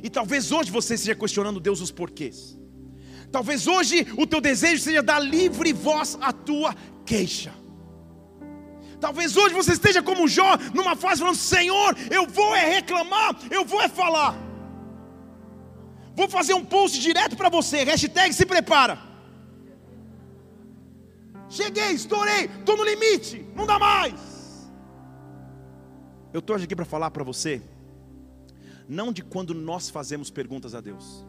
E 0.02 0.10
talvez 0.10 0.50
hoje 0.54 0.72
você 0.72 0.94
esteja 0.94 1.14
questionando 1.14 1.60
Deus 1.60 1.82
os 1.82 1.92
porquês. 1.92 2.58
Talvez 3.36 3.68
hoje 3.68 4.08
o 4.18 4.26
teu 4.26 4.40
desejo 4.40 4.82
seja 4.82 5.04
dar 5.04 5.20
livre 5.20 5.74
voz 5.74 6.18
à 6.22 6.32
tua 6.32 6.74
queixa. 7.06 7.54
Talvez 8.98 9.36
hoje 9.36 9.54
você 9.54 9.74
esteja 9.74 10.02
como 10.02 10.26
Jó, 10.26 10.52
numa 10.74 10.96
fase 10.96 11.20
falando: 11.20 11.36
Senhor, 11.36 11.98
eu 12.10 12.26
vou 12.28 12.56
é 12.56 12.64
reclamar, 12.76 13.36
eu 13.52 13.66
vou 13.66 13.82
é 13.82 13.90
falar. 13.90 14.34
Vou 16.16 16.30
fazer 16.30 16.54
um 16.54 16.64
post 16.64 16.98
direto 16.98 17.36
para 17.36 17.50
você, 17.50 17.84
hashtag 17.84 18.34
se 18.34 18.46
prepara. 18.46 18.98
Cheguei, 21.50 21.92
estourei, 21.92 22.46
estou 22.46 22.78
no 22.78 22.86
limite, 22.86 23.46
não 23.54 23.66
dá 23.66 23.78
mais. 23.78 24.72
Eu 26.32 26.40
estou 26.40 26.56
aqui 26.56 26.74
para 26.74 26.86
falar 26.86 27.12
para 27.12 27.26
você, 27.26 27.62
não 28.88 29.12
de 29.12 29.22
quando 29.22 29.54
nós 29.54 29.90
fazemos 29.90 30.32
perguntas 30.32 30.74
a 30.74 30.80
Deus, 30.80 31.26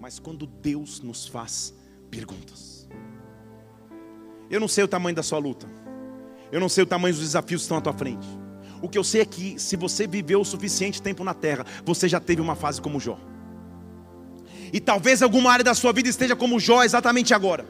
mas 0.00 0.18
quando 0.18 0.46
Deus 0.46 1.00
nos 1.00 1.26
faz 1.26 1.74
perguntas. 2.10 2.88
Eu 4.50 4.58
não 4.58 4.66
sei 4.66 4.82
o 4.82 4.88
tamanho 4.88 5.14
da 5.14 5.22
sua 5.22 5.38
luta, 5.38 5.68
eu 6.50 6.58
não 6.58 6.68
sei 6.68 6.82
o 6.82 6.86
tamanho 6.86 7.14
dos 7.14 7.22
desafios 7.22 7.60
que 7.60 7.64
estão 7.66 7.76
à 7.76 7.80
tua 7.80 7.92
frente. 7.92 8.26
O 8.82 8.88
que 8.88 8.96
eu 8.96 9.04
sei 9.04 9.20
é 9.20 9.24
que 9.24 9.58
se 9.58 9.76
você 9.76 10.06
viveu 10.06 10.40
o 10.40 10.44
suficiente 10.44 11.02
tempo 11.02 11.22
na 11.22 11.34
terra, 11.34 11.66
você 11.84 12.08
já 12.08 12.18
teve 12.18 12.40
uma 12.40 12.56
fase 12.56 12.80
como 12.80 12.98
Jó. 12.98 13.18
E 14.72 14.80
talvez 14.80 15.22
alguma 15.22 15.52
área 15.52 15.64
da 15.64 15.74
sua 15.74 15.92
vida 15.92 16.08
esteja 16.08 16.34
como 16.34 16.58
Jó 16.58 16.82
exatamente 16.82 17.34
agora. 17.34 17.66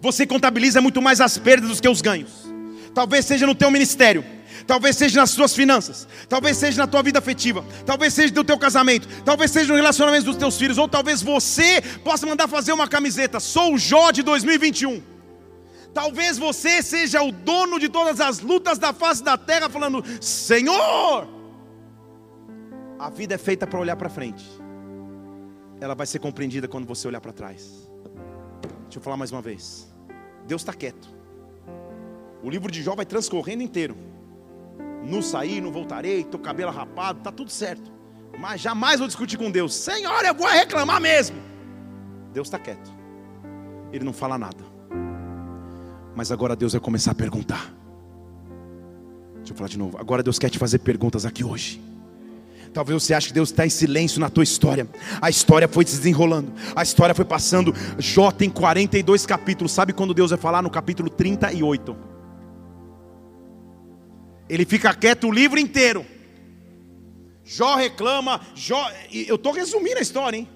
Você 0.00 0.26
contabiliza 0.26 0.80
muito 0.80 1.02
mais 1.02 1.20
as 1.20 1.36
perdas 1.36 1.76
do 1.76 1.82
que 1.82 1.88
os 1.88 2.00
ganhos. 2.00 2.50
Talvez 2.94 3.24
seja 3.26 3.46
no 3.46 3.54
teu 3.54 3.70
ministério, 3.70 4.24
talvez 4.66 4.96
seja 4.96 5.20
nas 5.20 5.30
suas 5.30 5.54
finanças, 5.54 6.06
talvez 6.28 6.56
seja 6.56 6.82
na 6.82 6.86
tua 6.86 7.02
vida 7.02 7.18
afetiva, 7.18 7.64
talvez 7.84 8.12
seja 8.14 8.34
no 8.34 8.44
teu 8.44 8.58
casamento, 8.58 9.08
talvez 9.24 9.50
seja 9.50 9.68
no 9.68 9.76
relacionamento 9.76 10.24
dos 10.24 10.36
teus 10.36 10.56
filhos, 10.56 10.78
ou 10.78 10.88
talvez 10.88 11.22
você 11.22 11.80
possa 12.04 12.26
mandar 12.26 12.48
fazer 12.48 12.72
uma 12.72 12.88
camiseta. 12.88 13.40
Sou 13.40 13.74
o 13.74 13.78
Jó 13.78 14.10
de 14.10 14.22
2021. 14.22 15.02
Talvez 15.92 16.38
você 16.38 16.82
seja 16.82 17.22
o 17.22 17.30
dono 17.30 17.78
de 17.78 17.88
todas 17.88 18.20
as 18.20 18.40
lutas 18.40 18.78
da 18.78 18.92
face 18.92 19.22
da 19.22 19.36
terra, 19.36 19.68
falando: 19.68 20.02
Senhor, 20.20 21.28
a 22.98 23.10
vida 23.10 23.34
é 23.34 23.38
feita 23.38 23.66
para 23.66 23.78
olhar 23.78 23.96
para 23.96 24.08
frente, 24.08 24.44
ela 25.80 25.94
vai 25.94 26.06
ser 26.06 26.18
compreendida 26.18 26.66
quando 26.66 26.86
você 26.86 27.06
olhar 27.06 27.20
para 27.20 27.32
trás. 27.32 27.90
Deixa 28.84 28.98
eu 28.98 29.02
falar 29.02 29.16
mais 29.16 29.30
uma 29.30 29.42
vez: 29.42 29.92
Deus 30.46 30.62
está 30.62 30.72
quieto, 30.72 31.08
o 32.42 32.48
livro 32.48 32.70
de 32.70 32.82
Jó 32.82 32.94
vai 32.94 33.04
transcorrendo 33.04 33.62
inteiro. 33.62 34.11
Não 35.04 35.20
saí, 35.20 35.60
não 35.60 35.72
voltarei, 35.72 36.20
estou 36.20 36.40
cabelo 36.40 36.70
rapado, 36.70 37.18
está 37.18 37.32
tudo 37.32 37.50
certo. 37.50 37.90
Mas 38.38 38.60
jamais 38.60 38.98
vou 38.98 39.08
discutir 39.08 39.36
com 39.36 39.50
Deus. 39.50 39.74
Senhor, 39.74 40.24
eu 40.24 40.34
vou 40.34 40.46
reclamar 40.48 41.00
mesmo. 41.00 41.36
Deus 42.32 42.46
está 42.48 42.58
quieto. 42.58 42.90
Ele 43.92 44.04
não 44.04 44.12
fala 44.12 44.38
nada. 44.38 44.64
Mas 46.14 46.32
agora 46.32 46.56
Deus 46.56 46.72
vai 46.72 46.80
começar 46.80 47.12
a 47.12 47.14
perguntar. 47.14 47.72
Deixa 49.36 49.52
eu 49.52 49.56
falar 49.56 49.68
de 49.68 49.78
novo. 49.78 49.98
Agora 49.98 50.22
Deus 50.22 50.38
quer 50.38 50.50
te 50.50 50.58
fazer 50.58 50.78
perguntas 50.78 51.26
aqui 51.26 51.44
hoje. 51.44 51.80
Talvez 52.72 53.02
você 53.02 53.12
ache 53.12 53.28
que 53.28 53.34
Deus 53.34 53.50
está 53.50 53.66
em 53.66 53.70
silêncio 53.70 54.18
na 54.18 54.30
tua 54.30 54.42
história. 54.42 54.88
A 55.20 55.28
história 55.28 55.68
foi 55.68 55.84
se 55.84 55.96
desenrolando, 55.96 56.52
a 56.74 56.82
história 56.82 57.14
foi 57.14 57.24
passando. 57.24 57.74
Jó 57.98 58.30
tem 58.30 58.48
42 58.48 59.26
capítulos. 59.26 59.72
Sabe 59.72 59.92
quando 59.92 60.14
Deus 60.14 60.30
vai 60.30 60.38
falar? 60.38 60.62
No 60.62 60.70
capítulo 60.70 61.10
38. 61.10 62.11
Ele 64.52 64.66
fica 64.66 64.92
quieto 64.92 65.28
o 65.28 65.32
livro 65.32 65.58
inteiro. 65.58 66.04
Jó 67.42 67.74
reclama, 67.74 68.38
Jó, 68.54 68.86
eu 69.10 69.36
estou 69.36 69.50
resumindo 69.50 69.96
a 69.96 70.02
história, 70.02 70.36
hein? 70.36 70.48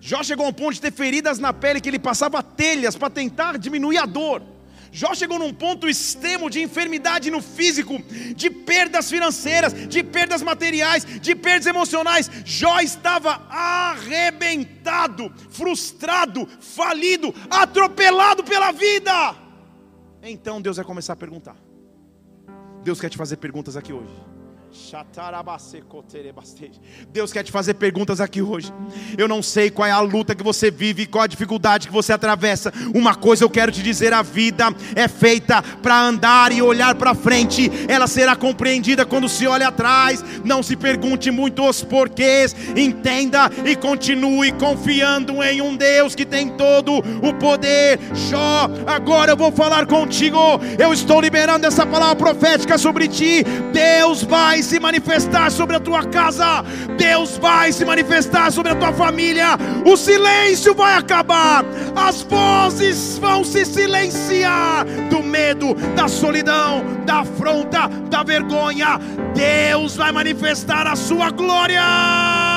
Jó 0.00 0.20
chegou 0.24 0.46
a 0.46 0.48
um 0.48 0.52
ponto 0.52 0.74
de 0.74 0.80
ter 0.80 0.92
feridas 0.92 1.38
na 1.38 1.52
pele 1.52 1.80
que 1.80 1.88
ele 1.88 2.00
passava 2.00 2.42
telhas 2.42 2.96
para 2.96 3.08
tentar 3.08 3.56
diminuir 3.56 3.98
a 3.98 4.04
dor. 4.04 4.42
Jó 4.90 5.14
chegou 5.14 5.38
num 5.38 5.54
ponto 5.54 5.88
extremo 5.88 6.50
de 6.50 6.60
enfermidade 6.60 7.30
no 7.30 7.40
físico, 7.40 8.02
de 8.34 8.50
perdas 8.50 9.08
financeiras, 9.08 9.72
de 9.88 10.02
perdas 10.02 10.42
materiais, 10.42 11.04
de 11.04 11.32
perdas 11.36 11.66
emocionais. 11.66 12.28
Jó 12.44 12.80
estava 12.80 13.46
arrebentado, 13.48 15.32
frustrado, 15.50 16.48
falido, 16.60 17.32
atropelado 17.48 18.42
pela 18.42 18.72
vida. 18.72 19.36
Então 20.20 20.60
Deus 20.60 20.78
vai 20.78 20.84
começar 20.84 21.12
a 21.12 21.16
perguntar. 21.16 21.69
Deus 22.82 23.00
quer 23.00 23.10
te 23.10 23.16
fazer 23.16 23.36
perguntas 23.36 23.76
aqui 23.76 23.92
hoje. 23.92 24.39
Deus 27.12 27.32
quer 27.32 27.42
te 27.42 27.50
fazer 27.50 27.74
perguntas 27.74 28.20
aqui 28.20 28.40
hoje. 28.40 28.72
Eu 29.18 29.26
não 29.26 29.42
sei 29.42 29.70
qual 29.70 29.88
é 29.88 29.90
a 29.90 30.00
luta 30.00 30.34
que 30.34 30.44
você 30.44 30.70
vive, 30.70 31.06
qual 31.06 31.24
a 31.24 31.26
dificuldade 31.26 31.88
que 31.88 31.92
você 31.92 32.12
atravessa. 32.12 32.72
Uma 32.94 33.14
coisa 33.14 33.42
eu 33.42 33.50
quero 33.50 33.72
te 33.72 33.82
dizer: 33.82 34.12
a 34.12 34.22
vida 34.22 34.68
é 34.94 35.08
feita 35.08 35.62
para 35.82 36.00
andar 36.00 36.52
e 36.52 36.62
olhar 36.62 36.94
para 36.94 37.14
frente. 37.14 37.70
Ela 37.88 38.06
será 38.06 38.36
compreendida 38.36 39.04
quando 39.04 39.28
se 39.28 39.46
olha 39.46 39.68
atrás. 39.68 40.24
Não 40.44 40.62
se 40.62 40.76
pergunte 40.76 41.30
muito 41.30 41.68
os 41.68 41.82
porquês. 41.82 42.54
Entenda 42.76 43.50
e 43.64 43.74
continue 43.74 44.52
confiando 44.52 45.42
em 45.42 45.60
um 45.60 45.74
Deus 45.74 46.14
que 46.14 46.24
tem 46.24 46.50
todo 46.50 46.98
o 46.98 47.34
poder. 47.34 47.98
Jó, 48.14 48.68
agora 48.86 49.32
eu 49.32 49.36
vou 49.36 49.50
falar 49.50 49.86
contigo. 49.86 50.38
Eu 50.78 50.92
estou 50.92 51.20
liberando 51.20 51.66
essa 51.66 51.84
palavra 51.84 52.16
profética 52.16 52.78
sobre 52.78 53.08
ti. 53.08 53.44
Deus 53.72 54.22
vai 54.22 54.59
vai 54.60 54.62
se 54.62 54.78
manifestar 54.78 55.50
sobre 55.50 55.76
a 55.76 55.80
tua 55.80 56.04
casa, 56.04 56.62
Deus 56.98 57.38
vai 57.38 57.72
se 57.72 57.82
manifestar 57.82 58.52
sobre 58.52 58.72
a 58.72 58.74
tua 58.74 58.92
família, 58.92 59.56
o 59.86 59.96
silêncio 59.96 60.74
vai 60.74 60.98
acabar, 60.98 61.64
as 61.96 62.20
vozes 62.20 63.16
vão 63.18 63.42
se 63.42 63.64
silenciar 63.64 64.84
do 65.08 65.22
medo, 65.22 65.74
da 65.96 66.08
solidão, 66.08 66.84
da 67.06 67.20
afronta, 67.20 67.88
da 68.10 68.22
vergonha. 68.22 69.00
Deus 69.34 69.96
vai 69.96 70.12
manifestar 70.12 70.86
a 70.86 70.94
sua 70.94 71.30
glória. 71.30 72.49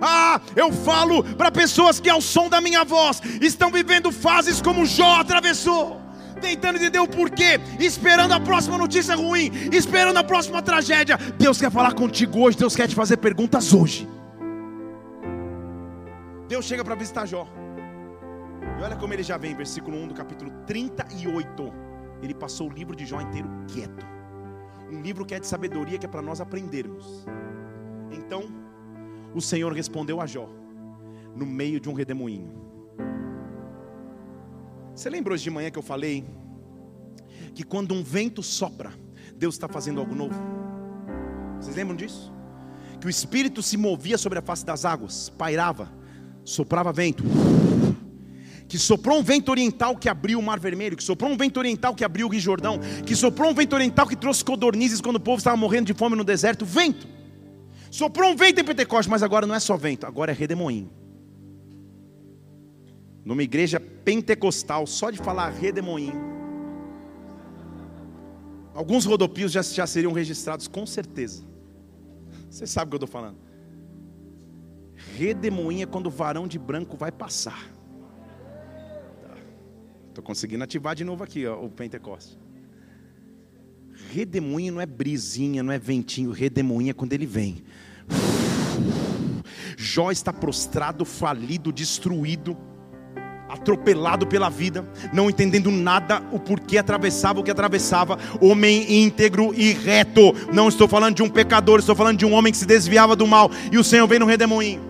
Ah, 0.00 0.40
eu 0.56 0.72
falo 0.72 1.22
para 1.22 1.50
pessoas 1.50 2.00
que 2.00 2.08
ao 2.08 2.20
som 2.20 2.48
da 2.48 2.60
minha 2.60 2.84
voz 2.84 3.20
estão 3.40 3.70
vivendo 3.70 4.10
fases 4.10 4.60
como 4.62 4.86
Jó 4.86 5.20
atravessou 5.20 6.00
tentando 6.40 6.76
entender 6.76 6.98
o 6.98 7.06
porquê, 7.06 7.60
esperando 7.78 8.32
a 8.32 8.40
próxima 8.40 8.78
notícia 8.78 9.14
ruim, 9.14 9.50
esperando 9.70 10.16
a 10.16 10.24
próxima 10.24 10.62
tragédia. 10.62 11.16
Deus 11.38 11.60
quer 11.60 11.70
falar 11.70 11.92
contigo 11.92 12.40
hoje, 12.40 12.56
Deus 12.56 12.74
quer 12.74 12.88
te 12.88 12.94
fazer 12.94 13.18
perguntas 13.18 13.74
hoje. 13.74 14.08
Deus 16.48 16.64
chega 16.64 16.84
para 16.84 16.94
visitar 16.94 17.26
Jó. 17.26 17.46
E 18.78 18.82
olha 18.82 18.96
como 18.96 19.12
ele 19.12 19.22
já 19.22 19.36
vem, 19.36 19.54
versículo 19.54 19.96
1 19.98 20.08
do 20.08 20.14
capítulo 20.14 20.50
38. 20.66 21.72
Ele 22.22 22.34
passou 22.34 22.68
o 22.68 22.72
livro 22.72 22.96
de 22.96 23.06
Jó 23.06 23.20
inteiro 23.20 23.48
quieto. 23.68 24.04
Um 24.90 25.00
livro 25.00 25.24
que 25.24 25.34
é 25.34 25.38
de 25.38 25.46
sabedoria, 25.46 25.98
que 25.98 26.06
é 26.06 26.08
para 26.08 26.22
nós 26.22 26.40
aprendermos. 26.40 27.24
Então, 28.10 28.44
o 29.34 29.40
Senhor 29.40 29.72
respondeu 29.72 30.20
a 30.20 30.26
Jó, 30.26 30.48
no 31.34 31.46
meio 31.46 31.80
de 31.80 31.88
um 31.88 31.92
redemoinho. 31.92 32.60
Você 34.94 35.08
lembra 35.08 35.32
hoje 35.32 35.44
de 35.44 35.50
manhã 35.50 35.70
que 35.70 35.78
eu 35.78 35.82
falei 35.82 36.24
que 37.54 37.62
quando 37.62 37.94
um 37.94 38.02
vento 38.02 38.42
sopra, 38.42 38.92
Deus 39.36 39.54
está 39.54 39.68
fazendo 39.68 40.00
algo 40.00 40.14
novo? 40.14 40.34
Vocês 41.60 41.76
lembram 41.76 41.96
disso? 41.96 42.32
Que 43.00 43.06
o 43.06 43.10
Espírito 43.10 43.62
se 43.62 43.76
movia 43.76 44.18
sobre 44.18 44.38
a 44.38 44.42
face 44.42 44.64
das 44.64 44.84
águas, 44.84 45.30
pairava, 45.30 45.90
soprava 46.44 46.92
vento. 46.92 47.24
Que 48.68 48.78
soprou 48.78 49.18
um 49.18 49.22
vento 49.22 49.50
oriental 49.50 49.96
que 49.96 50.08
abriu 50.08 50.38
o 50.38 50.42
Mar 50.42 50.60
Vermelho, 50.60 50.96
que 50.96 51.02
soprou 51.02 51.30
um 51.30 51.36
vento 51.36 51.56
oriental 51.56 51.94
que 51.94 52.04
abriu 52.04 52.26
o 52.26 52.30
Rio 52.30 52.40
Jordão, 52.40 52.78
que 53.04 53.16
soprou 53.16 53.50
um 53.50 53.54
vento 53.54 53.72
oriental 53.72 54.06
que 54.06 54.14
trouxe 54.14 54.44
codornizes 54.44 55.00
quando 55.00 55.16
o 55.16 55.20
povo 55.20 55.38
estava 55.38 55.56
morrendo 55.56 55.86
de 55.86 55.94
fome 55.94 56.14
no 56.14 56.24
deserto. 56.24 56.64
Vento. 56.64 57.19
Soprou 57.90 58.30
um 58.30 58.36
vento 58.36 58.60
em 58.60 58.64
Pentecostes, 58.64 59.10
mas 59.10 59.22
agora 59.22 59.46
não 59.46 59.54
é 59.54 59.60
só 59.60 59.76
vento, 59.76 60.06
agora 60.06 60.32
é 60.32 60.34
redemoinho 60.34 60.90
numa 63.24 63.42
igreja 63.42 63.78
pentecostal, 63.78 64.86
só 64.86 65.10
de 65.10 65.18
falar 65.18 65.50
redemoinho, 65.50 66.14
alguns 68.74 69.04
rodopios 69.04 69.52
já, 69.52 69.62
já 69.62 69.86
seriam 69.86 70.12
registrados 70.12 70.66
com 70.66 70.86
certeza. 70.86 71.44
Você 72.50 72.66
sabe 72.66 72.88
o 72.88 72.90
que 72.90 72.94
eu 72.94 73.04
estou 73.04 73.20
falando. 73.20 73.38
Redemoinho 75.16 75.84
é 75.84 75.86
quando 75.86 76.08
o 76.08 76.10
varão 76.10 76.48
de 76.48 76.58
branco 76.58 76.96
vai 76.96 77.12
passar. 77.12 77.70
Estou 80.08 80.24
conseguindo 80.24 80.64
ativar 80.64 80.94
de 80.94 81.04
novo 81.04 81.22
aqui 81.22 81.46
ó, 81.46 81.64
o 81.64 81.70
Pentecoste. 81.70 82.36
Redemoinho 84.12 84.74
não 84.74 84.80
é 84.80 84.86
brisinha, 84.86 85.62
não 85.62 85.72
é 85.72 85.78
ventinho. 85.78 86.30
Redemoinho 86.30 86.90
é 86.90 86.94
quando 86.94 87.12
ele 87.12 87.26
vem. 87.26 87.62
Jó 89.76 90.10
está 90.10 90.32
prostrado, 90.32 91.04
falido, 91.04 91.72
destruído 91.72 92.56
atropelado 93.50 94.26
pela 94.26 94.48
vida, 94.48 94.88
não 95.12 95.28
entendendo 95.28 95.70
nada 95.70 96.22
o 96.30 96.38
porquê 96.38 96.78
atravessava 96.78 97.40
o 97.40 97.42
que 97.42 97.50
atravessava, 97.50 98.18
homem 98.40 99.02
íntegro 99.02 99.52
e 99.54 99.72
reto. 99.72 100.32
Não 100.52 100.68
estou 100.68 100.86
falando 100.86 101.16
de 101.16 101.22
um 101.22 101.28
pecador, 101.28 101.80
estou 101.80 101.96
falando 101.96 102.18
de 102.18 102.24
um 102.24 102.32
homem 102.32 102.52
que 102.52 102.58
se 102.58 102.66
desviava 102.66 103.16
do 103.16 103.26
mal 103.26 103.50
e 103.72 103.78
o 103.78 103.84
Senhor 103.84 104.06
vem 104.06 104.18
no 104.18 104.26
redemoinho. 104.26 104.80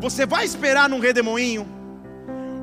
Você 0.00 0.24
vai 0.24 0.44
esperar 0.46 0.88
num 0.88 0.98
redemoinho 0.98 1.66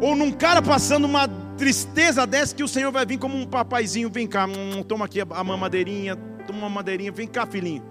ou 0.02 0.16
num 0.16 0.32
cara 0.32 0.62
passando 0.62 1.06
uma 1.06 1.28
tristeza 1.58 2.26
dessa 2.26 2.56
que 2.56 2.64
o 2.64 2.68
Senhor 2.68 2.92
vai 2.92 3.06
vir 3.06 3.18
como 3.18 3.36
um 3.36 3.46
papaizinho, 3.46 4.10
vem 4.10 4.28
cá, 4.28 4.46
hum, 4.46 4.84
toma 4.84 5.06
aqui 5.06 5.20
a 5.22 5.44
mamadeirinha, 5.44 6.16
toma 6.46 6.60
uma 6.60 6.70
madeirinha, 6.70 7.12
vem 7.12 7.28
cá, 7.28 7.46
filhinho. 7.46 7.84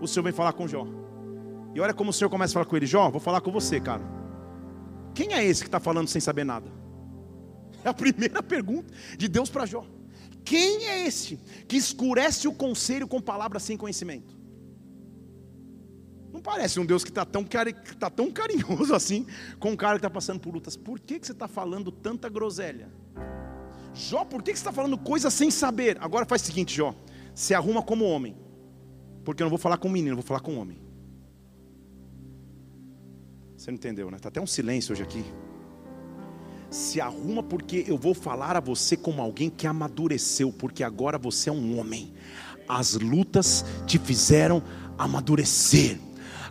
O 0.00 0.06
Senhor 0.06 0.22
vem 0.22 0.32
falar 0.32 0.52
com 0.52 0.68
Jó. 0.68 0.86
E 1.74 1.80
olha 1.80 1.94
como 1.94 2.10
o 2.10 2.12
Senhor 2.12 2.30
começa 2.30 2.52
a 2.52 2.54
falar 2.54 2.66
com 2.66 2.76
ele, 2.76 2.86
Jó, 2.86 3.10
vou 3.10 3.20
falar 3.20 3.40
com 3.40 3.50
você, 3.50 3.80
cara. 3.80 4.02
Quem 5.14 5.32
é 5.32 5.44
esse 5.44 5.62
que 5.62 5.68
está 5.68 5.80
falando 5.80 6.08
sem 6.08 6.20
saber 6.20 6.44
nada? 6.44 6.70
É 7.82 7.88
a 7.88 7.94
primeira 7.94 8.42
pergunta 8.44 8.92
de 9.16 9.28
Deus 9.28 9.48
para 9.48 9.66
Jó. 9.66 9.84
Quem 10.44 10.86
é 10.86 11.06
esse 11.06 11.38
que 11.66 11.76
escurece 11.76 12.46
o 12.46 12.52
conselho 12.52 13.08
com 13.08 13.20
palavras 13.20 13.62
sem 13.62 13.76
conhecimento? 13.76 14.33
Não 16.34 16.40
parece 16.40 16.80
um 16.80 16.84
Deus 16.84 17.04
que 17.04 17.10
está 17.10 17.24
tão, 17.24 17.44
tá 17.44 18.10
tão 18.10 18.28
carinhoso 18.28 18.92
assim 18.96 19.24
com 19.60 19.70
um 19.70 19.76
cara 19.76 19.92
que 19.92 19.98
está 19.98 20.10
passando 20.10 20.40
por 20.40 20.52
lutas. 20.52 20.76
Por 20.76 20.98
que, 20.98 21.20
que 21.20 21.26
você 21.26 21.30
está 21.30 21.46
falando 21.46 21.92
tanta 21.92 22.28
groselha? 22.28 22.90
Jó, 23.94 24.24
por 24.24 24.42
que, 24.42 24.50
que 24.50 24.58
você 24.58 24.62
está 24.62 24.72
falando 24.72 24.98
coisas 24.98 25.32
sem 25.32 25.48
saber? 25.48 25.96
Agora 26.00 26.26
faz 26.26 26.42
o 26.42 26.46
seguinte, 26.46 26.74
Jó. 26.74 26.92
Se 27.36 27.54
arruma 27.54 27.84
como 27.84 28.04
homem. 28.04 28.36
Porque 29.24 29.44
eu 29.44 29.44
não 29.44 29.50
vou 29.50 29.60
falar 29.60 29.76
com 29.76 29.88
menino, 29.88 30.10
eu 30.10 30.16
vou 30.16 30.24
falar 30.24 30.40
com 30.40 30.58
homem. 30.58 30.82
Você 33.56 33.70
não 33.70 33.76
entendeu, 33.76 34.10
né? 34.10 34.16
Está 34.16 34.28
até 34.28 34.40
um 34.40 34.46
silêncio 34.46 34.92
hoje 34.92 35.04
aqui 35.04 35.24
se 36.68 37.00
arruma 37.00 37.40
porque 37.40 37.84
eu 37.86 37.96
vou 37.96 38.14
falar 38.14 38.56
a 38.56 38.60
você 38.60 38.96
como 38.96 39.22
alguém 39.22 39.48
que 39.48 39.64
amadureceu, 39.64 40.52
porque 40.52 40.82
agora 40.82 41.16
você 41.16 41.48
é 41.48 41.52
um 41.52 41.78
homem. 41.78 42.12
As 42.68 42.94
lutas 42.94 43.64
te 43.86 43.96
fizeram 43.96 44.60
amadurecer. 44.98 46.00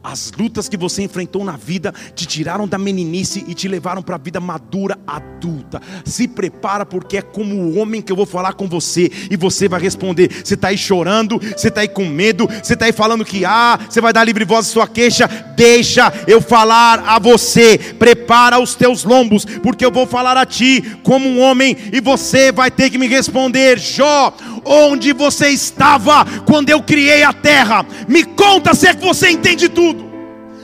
As 0.04 0.34
lutas 0.38 0.68
que 0.68 0.76
você 0.76 1.02
enfrentou 1.02 1.46
na 1.46 1.56
vida 1.56 1.94
te 2.14 2.26
tiraram 2.26 2.68
da 2.68 2.78
meninice 2.78 3.46
e 3.48 3.54
te 3.54 3.70
levaram 3.70 4.02
para 4.02 4.16
a 4.16 4.20
vida 4.20 4.40
madura, 4.40 5.00
adulta. 5.08 5.82
Se 6.04 6.28
prepara, 6.28 6.86
porque 6.86 7.18
é 7.18 7.22
como 7.22 7.56
o 7.56 7.78
homem 7.78 8.02
que 8.02 8.12
eu 8.12 8.16
vou 8.16 8.26
falar 8.26 8.54
com 8.54 8.68
você 8.68 9.10
e 9.32 9.38
você 9.38 9.70
vai 9.70 9.80
responder. 9.80 10.30
Você 10.44 10.56
está 10.56 10.68
aí 10.68 10.78
chorando, 10.78 11.40
você 11.40 11.70
está 11.70 11.82
aí 11.82 11.88
com 11.88 12.06
medo, 12.06 12.48
você 12.62 12.74
está 12.74 12.86
aí 12.86 12.92
falando 12.92 13.24
que 13.24 13.46
ah, 13.46 13.80
você 13.90 14.02
vai 14.02 14.12
dar 14.12 14.26
livre 14.26 14.44
voz 14.44 14.68
à 14.68 14.70
sua 14.70 14.88
queixa. 14.88 15.26
Deixa 15.56 16.12
eu 16.28 16.42
falar 16.42 17.00
a 17.08 17.18
você. 17.18 17.78
Prepara 17.78 18.60
os 18.60 18.76
teus 18.76 19.06
lombos, 19.06 19.46
porque 19.46 19.86
eu 19.86 19.92
vou 19.92 20.06
falar 20.06 20.36
a 20.36 20.46
ti 20.46 20.98
como 21.02 21.30
um 21.30 21.40
homem 21.40 21.78
e 21.94 22.02
você 22.02 22.52
vai 22.52 22.70
ter 22.70 22.90
que 22.90 22.98
me 22.98 23.08
responder. 23.08 23.80
Jó, 23.80 24.36
onde 24.66 25.14
você 25.14 25.50
estava 25.50 26.26
quando 26.46 26.70
eu 26.70 26.82
criei 26.82 27.24
a 27.24 27.34
terra? 27.34 27.86
Me 28.08 28.24
conta 28.24 28.74
se 28.74 28.88
é 28.88 28.94
que 28.94 29.04
você 29.04 29.30
entende 29.30 29.70
tudo. 29.70 30.13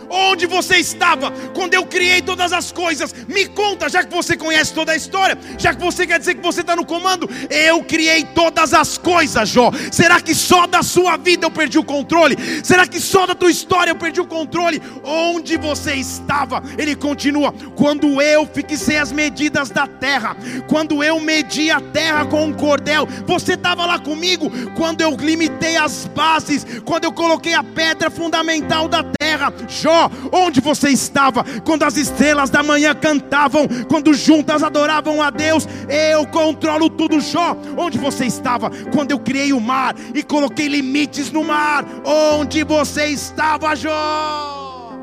Onde 0.10 0.48
você 0.48 0.78
estava 0.78 1.32
quando 1.54 1.76
eu 1.76 1.86
criei 1.86 2.22
todas 2.22 2.52
as 2.52 2.72
coisas? 2.72 3.14
Me 3.28 3.46
conta, 3.46 3.88
já 3.88 4.04
que 4.04 4.14
você 4.14 4.36
conhece 4.36 4.74
toda 4.74 4.92
a 4.92 4.96
história, 4.96 5.38
já 5.58 5.74
que 5.74 5.82
você 5.82 6.08
quer 6.08 6.18
dizer 6.18 6.36
que 6.36 6.42
você 6.42 6.62
está 6.62 6.76
no 6.76 6.86
comando. 6.86 7.30
Eu 7.50 7.84
criei 7.84 8.24
todas 8.24 8.74
as 8.74 8.98
coisas, 8.98 9.48
Jó. 9.50 9.72
Será 9.92 10.20
que 10.20 10.34
só 10.34 10.66
da 10.66 10.82
sua 10.82 11.16
vida 11.16 11.46
eu 11.46 11.52
perdi 11.52 11.78
o 11.78 11.84
controle? 11.84 12.36
Será 12.64 12.88
que 12.88 13.00
só 13.00 13.28
da 13.28 13.36
tua 13.36 13.52
história 13.52 13.92
eu 13.92 13.96
perdi 13.96 14.20
o 14.20 14.26
controle? 14.26 14.82
Onde 15.04 15.58
você 15.58 15.94
estava? 15.94 16.64
Ele 16.78 16.96
continua: 16.96 17.54
quando 17.76 18.20
eu 18.22 18.48
fixei 18.48 18.98
as 18.98 19.12
medidas 19.12 19.70
da 19.70 19.86
terra, 19.86 20.36
quando 20.68 21.04
eu 21.04 21.20
medi 21.20 21.70
a 21.70 21.80
terra 21.80 22.26
com 22.26 22.46
um 22.46 22.54
cordel, 22.54 23.08
você 23.28 23.54
estava 23.54 23.86
lá 23.86 24.00
comigo? 24.00 24.50
Quando 24.76 25.02
eu 25.02 25.16
limitei 25.16 25.78
as 25.78 26.06
bases, 26.08 26.66
quando 26.84 27.04
eu 27.04 27.12
coloquei 27.12 27.54
a 27.54 27.64
pedra 27.64 28.10
fundamental 28.10 28.88
da 28.88 29.04
terra, 29.04 29.54
Jó 29.68 29.99
onde 30.32 30.62
você 30.62 30.90
estava 30.90 31.44
quando 31.66 31.84
as 31.84 31.98
estrelas 31.98 32.50
da 32.50 32.62
manhã 32.62 32.94
cantavam, 32.94 33.68
quando 33.90 34.14
juntas 34.14 34.64
adoravam 34.64 35.22
a 35.22 35.30
Deus? 35.30 35.68
Eu 35.88 36.26
controlo 36.28 36.90
tudo, 36.90 37.20
Jó. 37.20 37.58
Onde 37.78 37.98
você 37.98 38.26
estava 38.26 38.70
quando 38.94 39.12
eu 39.12 39.20
criei 39.20 39.52
o 39.52 39.60
mar 39.60 39.96
e 40.14 40.22
coloquei 40.22 40.68
limites 40.68 41.32
no 41.32 41.44
mar? 41.44 41.84
Onde 42.06 42.64
você 42.64 43.08
estava, 43.08 43.76
Jó? 43.76 44.94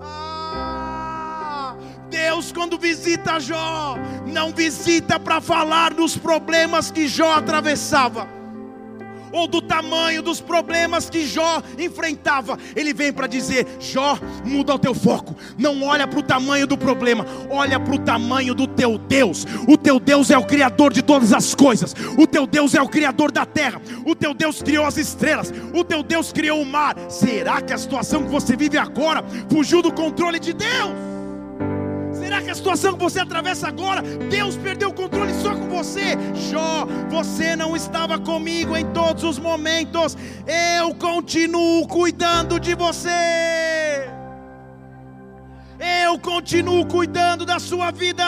Ah, 0.00 1.74
Deus, 2.08 2.52
quando 2.52 2.78
visita 2.78 3.40
Jó, 3.40 3.96
não 4.26 4.52
visita 4.52 5.18
para 5.18 5.40
falar 5.40 5.92
dos 5.92 6.16
problemas 6.16 6.90
que 6.90 7.08
Jó 7.08 7.32
atravessava 7.32 8.41
ou 9.32 9.48
do 9.48 9.60
tamanho 9.60 10.22
dos 10.22 10.40
problemas 10.40 11.08
que 11.08 11.26
Jó 11.26 11.62
enfrentava. 11.78 12.58
Ele 12.76 12.92
vem 12.92 13.12
para 13.12 13.26
dizer: 13.26 13.66
Jó, 13.80 14.18
muda 14.44 14.74
o 14.74 14.78
teu 14.78 14.94
foco. 14.94 15.34
Não 15.58 15.82
olha 15.82 16.06
para 16.06 16.18
o 16.18 16.22
tamanho 16.22 16.66
do 16.66 16.76
problema, 16.76 17.26
olha 17.50 17.80
para 17.80 17.94
o 17.94 17.98
tamanho 17.98 18.54
do 18.54 18.66
teu 18.66 18.98
Deus. 18.98 19.46
O 19.66 19.76
teu 19.76 19.98
Deus 19.98 20.30
é 20.30 20.38
o 20.38 20.46
Criador 20.46 20.92
de 20.92 21.02
todas 21.02 21.32
as 21.32 21.54
coisas. 21.54 21.94
O 22.18 22.26
teu 22.26 22.46
Deus 22.46 22.74
é 22.74 22.82
o 22.82 22.88
Criador 22.88 23.32
da 23.32 23.46
terra. 23.46 23.80
O 24.04 24.14
teu 24.14 24.34
Deus 24.34 24.62
criou 24.62 24.84
as 24.84 24.96
estrelas. 24.96 25.52
O 25.74 25.82
teu 25.82 26.02
Deus 26.02 26.32
criou 26.32 26.60
o 26.60 26.66
mar. 26.66 26.96
Será 27.08 27.60
que 27.60 27.72
a 27.72 27.78
situação 27.78 28.24
que 28.24 28.30
você 28.30 28.56
vive 28.56 28.76
agora 28.76 29.24
fugiu 29.50 29.82
do 29.82 29.92
controle 29.92 30.38
de 30.38 30.52
Deus? 30.52 31.11
Será 32.32 32.44
que 32.44 32.50
a 32.50 32.54
situação 32.54 32.94
que 32.94 33.00
você 33.04 33.20
atravessa 33.20 33.68
agora, 33.68 34.00
Deus 34.00 34.56
perdeu 34.56 34.88
o 34.88 34.94
controle 34.94 35.34
só 35.34 35.54
com 35.54 35.68
você? 35.68 36.16
Jó, 36.50 36.86
você 37.10 37.54
não 37.54 37.76
estava 37.76 38.18
comigo 38.18 38.74
em 38.74 38.90
todos 38.90 39.22
os 39.22 39.38
momentos, 39.38 40.16
eu 40.78 40.94
continuo 40.94 41.86
cuidando 41.86 42.58
de 42.58 42.74
você. 42.74 44.08
Eu 45.78 46.18
continuo 46.18 46.86
cuidando 46.86 47.44
da 47.44 47.58
sua 47.58 47.90
vida. 47.90 48.24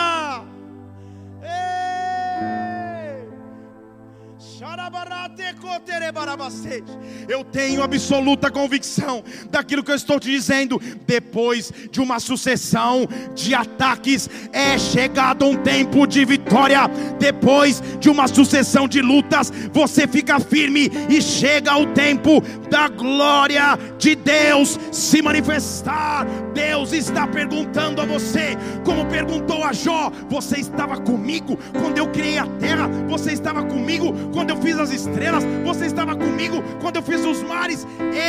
Eu 7.28 7.44
tenho 7.44 7.82
absoluta 7.82 8.50
convicção 8.50 9.22
daquilo 9.50 9.84
que 9.84 9.90
eu 9.90 9.94
estou 9.94 10.18
te 10.18 10.30
dizendo. 10.30 10.80
Depois 11.06 11.70
de 11.90 12.00
uma 12.00 12.18
sucessão 12.18 13.06
de 13.34 13.54
ataques, 13.54 14.28
é 14.52 14.78
chegado 14.78 15.44
um 15.44 15.56
tempo 15.56 16.06
de 16.06 16.24
vitória. 16.24 16.88
Depois 17.18 17.82
de 18.00 18.08
uma 18.08 18.26
sucessão 18.26 18.88
de 18.88 19.02
lutas, 19.02 19.52
você 19.70 20.08
fica 20.08 20.40
firme 20.40 20.90
e 21.10 21.20
chega 21.20 21.76
o 21.76 21.86
tempo 21.92 22.42
da 22.70 22.88
glória 22.88 23.78
de 23.98 24.14
Deus 24.14 24.78
se 24.90 25.20
manifestar. 25.20 26.26
Deus 26.54 26.92
está 26.92 27.26
perguntando 27.26 28.00
a 28.00 28.06
você, 28.06 28.56
como 28.84 29.04
perguntou 29.06 29.62
a 29.62 29.72
Jó: 29.72 30.10
Você 30.28 30.58
estava 30.58 30.96
comigo 30.96 31.58
quando 31.72 31.98
eu 31.98 32.08
criei 32.08 32.38
a 32.38 32.46
terra? 32.58 32.88
Você 33.08 33.32
estava 33.32 33.62
comigo 33.64 34.12
quando 34.32 34.50
eu 34.50 34.53
fiz 34.56 34.78
as 34.78 34.90
estrelas? 34.90 35.44
Você 35.64 35.86
estava 35.86 36.14
comigo 36.14 36.62
quando 36.80 36.96
eu 36.96 37.02
fiz 37.02 37.24
os 37.24 37.42
mares? 37.42 37.86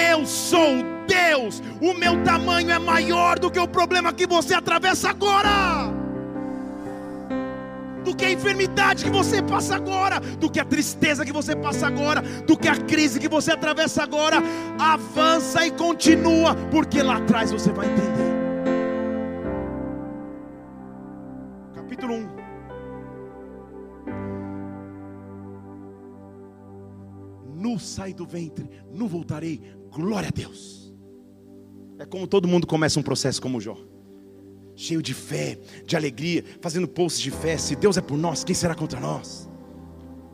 Eu 0.10 0.26
sou 0.26 0.84
Deus, 1.08 1.62
o 1.82 1.94
meu 1.94 2.24
tamanho 2.24 2.72
é 2.72 2.80
maior 2.80 3.38
do 3.38 3.52
que 3.52 3.60
o 3.60 3.68
problema 3.68 4.12
que 4.12 4.26
você 4.26 4.54
atravessa 4.54 5.10
agora 5.10 5.94
do 8.06 8.16
que 8.16 8.24
a 8.24 8.32
enfermidade 8.32 9.04
que 9.04 9.10
você 9.10 9.42
passa 9.42 9.76
agora, 9.76 10.20
do 10.20 10.50
que 10.50 10.60
a 10.60 10.64
tristeza 10.64 11.26
que 11.26 11.34
você 11.34 11.56
passa 11.56 11.88
agora, 11.88 12.22
do 12.22 12.56
que 12.56 12.68
a 12.68 12.76
crise 12.76 13.20
que 13.20 13.28
você 13.28 13.52
atravessa 13.52 14.04
agora. 14.04 14.38
Avança 14.78 15.66
e 15.66 15.72
continua, 15.72 16.56
porque 16.70 17.02
lá 17.02 17.18
atrás 17.18 17.52
você 17.52 17.72
vai 17.72 17.88
entender. 17.88 18.35
Nu 27.66 27.80
sai 27.80 28.14
do 28.14 28.28
ventre, 28.28 28.70
nu 28.94 29.08
voltarei. 29.08 29.60
Glória 29.90 30.30
a 30.30 30.32
Deus. 30.32 30.94
É 31.98 32.06
como 32.06 32.28
todo 32.28 32.48
mundo 32.48 32.68
começa 32.68 33.00
um 33.00 33.04
processo 33.04 33.42
como 33.42 33.60
Jó 33.60 33.76
cheio 34.76 35.02
de 35.02 35.14
fé, 35.14 35.58
de 35.86 35.96
alegria, 35.96 36.44
fazendo 36.62 36.88
posts 36.88 37.22
de 37.22 37.32
fé. 37.32 37.58
Se 37.58 37.76
Deus 37.76 37.98
é 37.98 38.02
por 38.02 38.18
nós, 38.18 38.44
quem 38.44 38.54
será 38.54 38.76
contra 38.76 39.00
nós? 39.00 39.50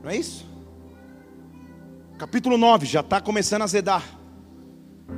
Não 0.03 0.09
é 0.09 0.17
isso? 0.17 0.45
Capítulo 2.17 2.57
9 2.57 2.85
já 2.85 2.99
está 2.99 3.21
começando 3.21 3.61
a 3.61 3.65
azedar. 3.65 4.03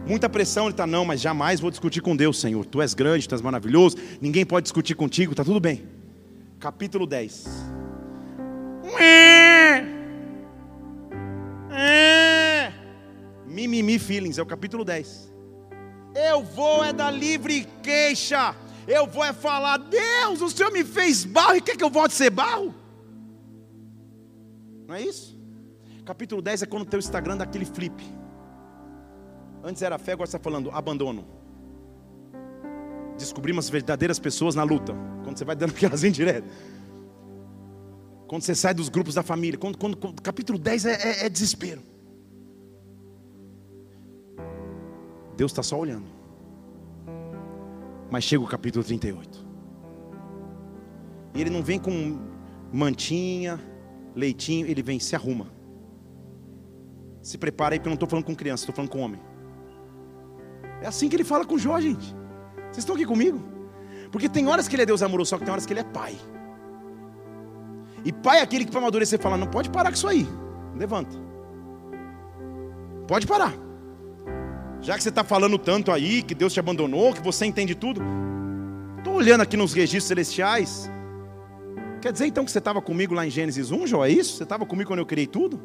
Muita 0.05 0.27
pressão, 0.27 0.65
ele 0.65 0.71
está, 0.71 0.85
não, 0.85 1.05
mas 1.05 1.21
jamais 1.21 1.59
vou 1.59 1.71
discutir 1.71 2.01
com 2.01 2.15
Deus, 2.15 2.39
Senhor. 2.39 2.65
Tu 2.65 2.81
és 2.81 2.93
grande, 2.93 3.27
tu 3.27 3.33
és 3.33 3.41
maravilhoso, 3.41 3.97
ninguém 4.21 4.45
pode 4.45 4.65
discutir 4.65 4.93
contigo, 4.93 5.31
está 5.31 5.43
tudo 5.43 5.59
bem. 5.59 5.85
Capítulo 6.59 7.07
10. 7.07 7.72
Mimimi 13.73 13.99
feelings, 13.99 14.37
é 14.37 14.41
o 14.41 14.45
capítulo 14.45 14.85
10. 14.85 15.33
Eu 16.15 16.43
vou 16.43 16.83
é 16.83 16.93
da 16.93 17.09
livre 17.09 17.67
queixa 17.81 18.55
eu 18.87 19.07
vou 19.07 19.23
é 19.23 19.33
falar: 19.33 19.77
Deus, 19.77 20.41
o 20.41 20.49
Senhor 20.49 20.71
me 20.71 20.83
fez 20.83 21.23
barro 21.23 21.55
e 21.55 21.61
quer 21.61 21.75
que 21.75 21.83
eu 21.83 21.89
volte 21.89 22.13
a 22.13 22.15
ser 22.15 22.29
barro? 22.29 22.73
Não 24.87 24.95
é 24.95 25.01
isso? 25.01 25.33
Capítulo 26.05 26.41
10 26.41 26.63
é 26.63 26.65
quando 26.65 26.83
o 26.83 26.85
teu 26.85 26.99
Instagram 26.99 27.37
dá 27.37 27.45
aquele 27.45 27.65
flip. 27.65 28.03
Antes 29.63 29.81
era 29.81 29.97
fé, 29.97 30.11
agora 30.11 30.27
está 30.27 30.39
falando 30.39 30.69
abandono. 30.71 31.25
Descobrimos 33.17 33.65
as 33.65 33.71
verdadeiras 33.71 34.19
pessoas 34.19 34.55
na 34.55 34.63
luta. 34.63 34.93
Quando 35.23 35.37
você 35.37 35.45
vai 35.45 35.55
dando 35.55 35.71
aquelas 35.75 36.01
direto. 36.01 36.47
Quando 38.27 38.41
você 38.41 38.53
sai 38.53 38.73
dos 38.73 38.89
grupos 38.89 39.13
da 39.13 39.23
família. 39.23 39.57
Quando, 39.57 39.77
quando, 39.77 39.95
quando 39.95 40.21
capítulo 40.21 40.59
10 40.59 40.85
é, 40.85 40.93
é, 40.93 41.25
é 41.25 41.29
desespero. 41.29 41.92
Deus 45.35 45.51
está 45.51 45.63
só 45.63 45.77
olhando. 45.77 46.05
Mas 48.09 48.23
chega 48.23 48.43
o 48.43 48.47
capítulo 48.47 48.83
38. 48.83 49.45
E 51.33 51.41
ele 51.41 51.49
não 51.49 51.63
vem 51.63 51.79
com 51.79 52.19
mantinha, 52.71 53.59
leitinho, 54.15 54.67
ele 54.67 54.83
vem, 54.83 54.99
se 54.99 55.15
arruma. 55.15 55.47
Se 57.21 57.37
prepara 57.37 57.73
aí, 57.73 57.79
porque 57.79 57.87
eu 57.87 57.91
não 57.91 57.95
estou 57.95 58.09
falando 58.09 58.25
com 58.25 58.35
criança, 58.35 58.63
estou 58.63 58.75
falando 58.75 58.91
com 58.91 58.99
homem. 58.99 59.19
É 60.81 60.87
assim 60.87 61.09
que 61.09 61.15
ele 61.15 61.23
fala 61.23 61.45
com 61.45 61.57
Jó, 61.57 61.79
gente. 61.79 62.15
Vocês 62.65 62.79
estão 62.79 62.95
aqui 62.95 63.05
comigo? 63.05 63.41
Porque 64.11 64.29
tem 64.29 64.47
horas 64.47 64.67
que 64.67 64.75
ele 64.75 64.83
é 64.83 64.85
Deus 64.85 65.01
amoroso, 65.01 65.29
só 65.29 65.37
que 65.37 65.45
tem 65.45 65.51
horas 65.51 65.65
que 65.65 65.73
ele 65.73 65.79
é 65.79 65.83
pai. 65.83 66.15
E 68.05 68.11
pai 68.11 68.39
é 68.39 68.41
aquele 68.41 68.65
que 68.65 68.71
para 68.71 68.81
amadurecer 68.81 69.19
fala: 69.19 69.37
não 69.37 69.47
pode 69.47 69.69
parar 69.69 69.89
com 69.89 69.95
isso 69.95 70.07
aí. 70.07 70.27
Levanta. 70.75 71.15
Pode 73.07 73.25
parar. 73.25 73.62
Já 74.83 74.97
que 74.97 75.03
você 75.03 75.09
está 75.09 75.23
falando 75.23 75.57
tanto 75.57 75.93
aí, 75.93 76.21
que 76.21 76.35
Deus 76.35 76.51
te 76.51 76.59
abandonou, 76.59 77.13
que 77.13 77.21
você 77.21 77.45
entende 77.45 77.73
tudo. 77.73 78.01
Estou 78.97 79.13
olhando 79.13 79.39
aqui 79.39 79.55
nos 79.55 79.71
registros 79.71 80.03
celestiais. 80.03 80.91
Quer 82.01 82.11
dizer 82.11 82.27
então 82.27 82.43
que 82.43 82.51
você 82.51 82.59
estava 82.59 82.81
comigo 82.81 83.13
lá 83.13 83.25
em 83.25 83.29
Gênesis 83.29 83.71
1, 83.71 83.87
Jó? 83.87 84.05
É 84.05 84.09
isso? 84.09 84.35
Você 84.35 84.43
estava 84.43 84.65
comigo 84.65 84.89
quando 84.89 84.99
eu 84.99 85.05
criei 85.05 85.25
tudo? 85.25 85.61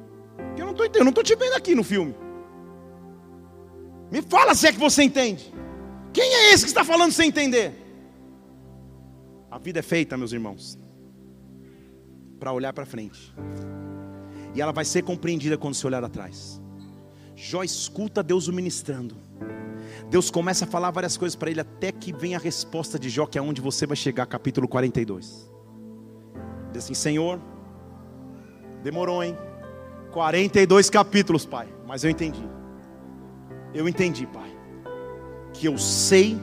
Eu 0.56 0.64
não 0.64 0.70
estou 0.70 1.02
não 1.02 1.08
estou 1.08 1.24
te 1.24 1.34
vendo 1.34 1.54
aqui 1.54 1.74
no 1.74 1.82
filme. 1.82 2.14
Me 4.08 4.22
fala 4.22 4.54
se 4.54 4.68
é 4.68 4.72
que 4.72 4.78
você 4.78 5.02
entende. 5.02 5.52
Quem 6.12 6.32
é 6.32 6.52
esse 6.52 6.62
que 6.62 6.70
está 6.70 6.84
falando 6.84 7.10
sem 7.10 7.28
entender? 7.28 7.74
A 9.50 9.58
vida 9.58 9.80
é 9.80 9.82
feita, 9.82 10.16
meus 10.16 10.32
irmãos, 10.32 10.78
para 12.38 12.52
olhar 12.52 12.72
para 12.72 12.86
frente. 12.86 13.34
E 14.54 14.60
ela 14.60 14.72
vai 14.72 14.84
ser 14.84 15.02
compreendida 15.02 15.58
quando 15.58 15.74
você 15.74 15.86
olhar 15.88 16.04
atrás. 16.04 16.60
Jó 17.40 17.62
escuta 17.62 18.20
Deus 18.20 18.48
o 18.48 18.52
ministrando. 18.52 19.16
Deus 20.10 20.28
começa 20.28 20.64
a 20.64 20.68
falar 20.68 20.90
várias 20.90 21.16
coisas 21.16 21.36
para 21.36 21.48
ele 21.48 21.60
até 21.60 21.92
que 21.92 22.12
vem 22.12 22.34
a 22.34 22.38
resposta 22.38 22.98
de 22.98 23.08
Jó, 23.08 23.26
que 23.26 23.38
é 23.38 23.42
onde 23.42 23.60
você 23.60 23.86
vai 23.86 23.96
chegar, 23.96 24.26
capítulo 24.26 24.66
42. 24.66 25.48
Diz 26.72 26.84
assim: 26.84 26.94
Senhor, 26.94 27.40
demorou, 28.82 29.22
hein? 29.22 29.38
42 30.10 30.90
capítulos, 30.90 31.46
Pai, 31.46 31.68
mas 31.86 32.02
eu 32.02 32.10
entendi. 32.10 32.44
Eu 33.72 33.88
entendi, 33.88 34.26
Pai, 34.26 34.50
que 35.52 35.66
eu 35.66 35.78
sei 35.78 36.36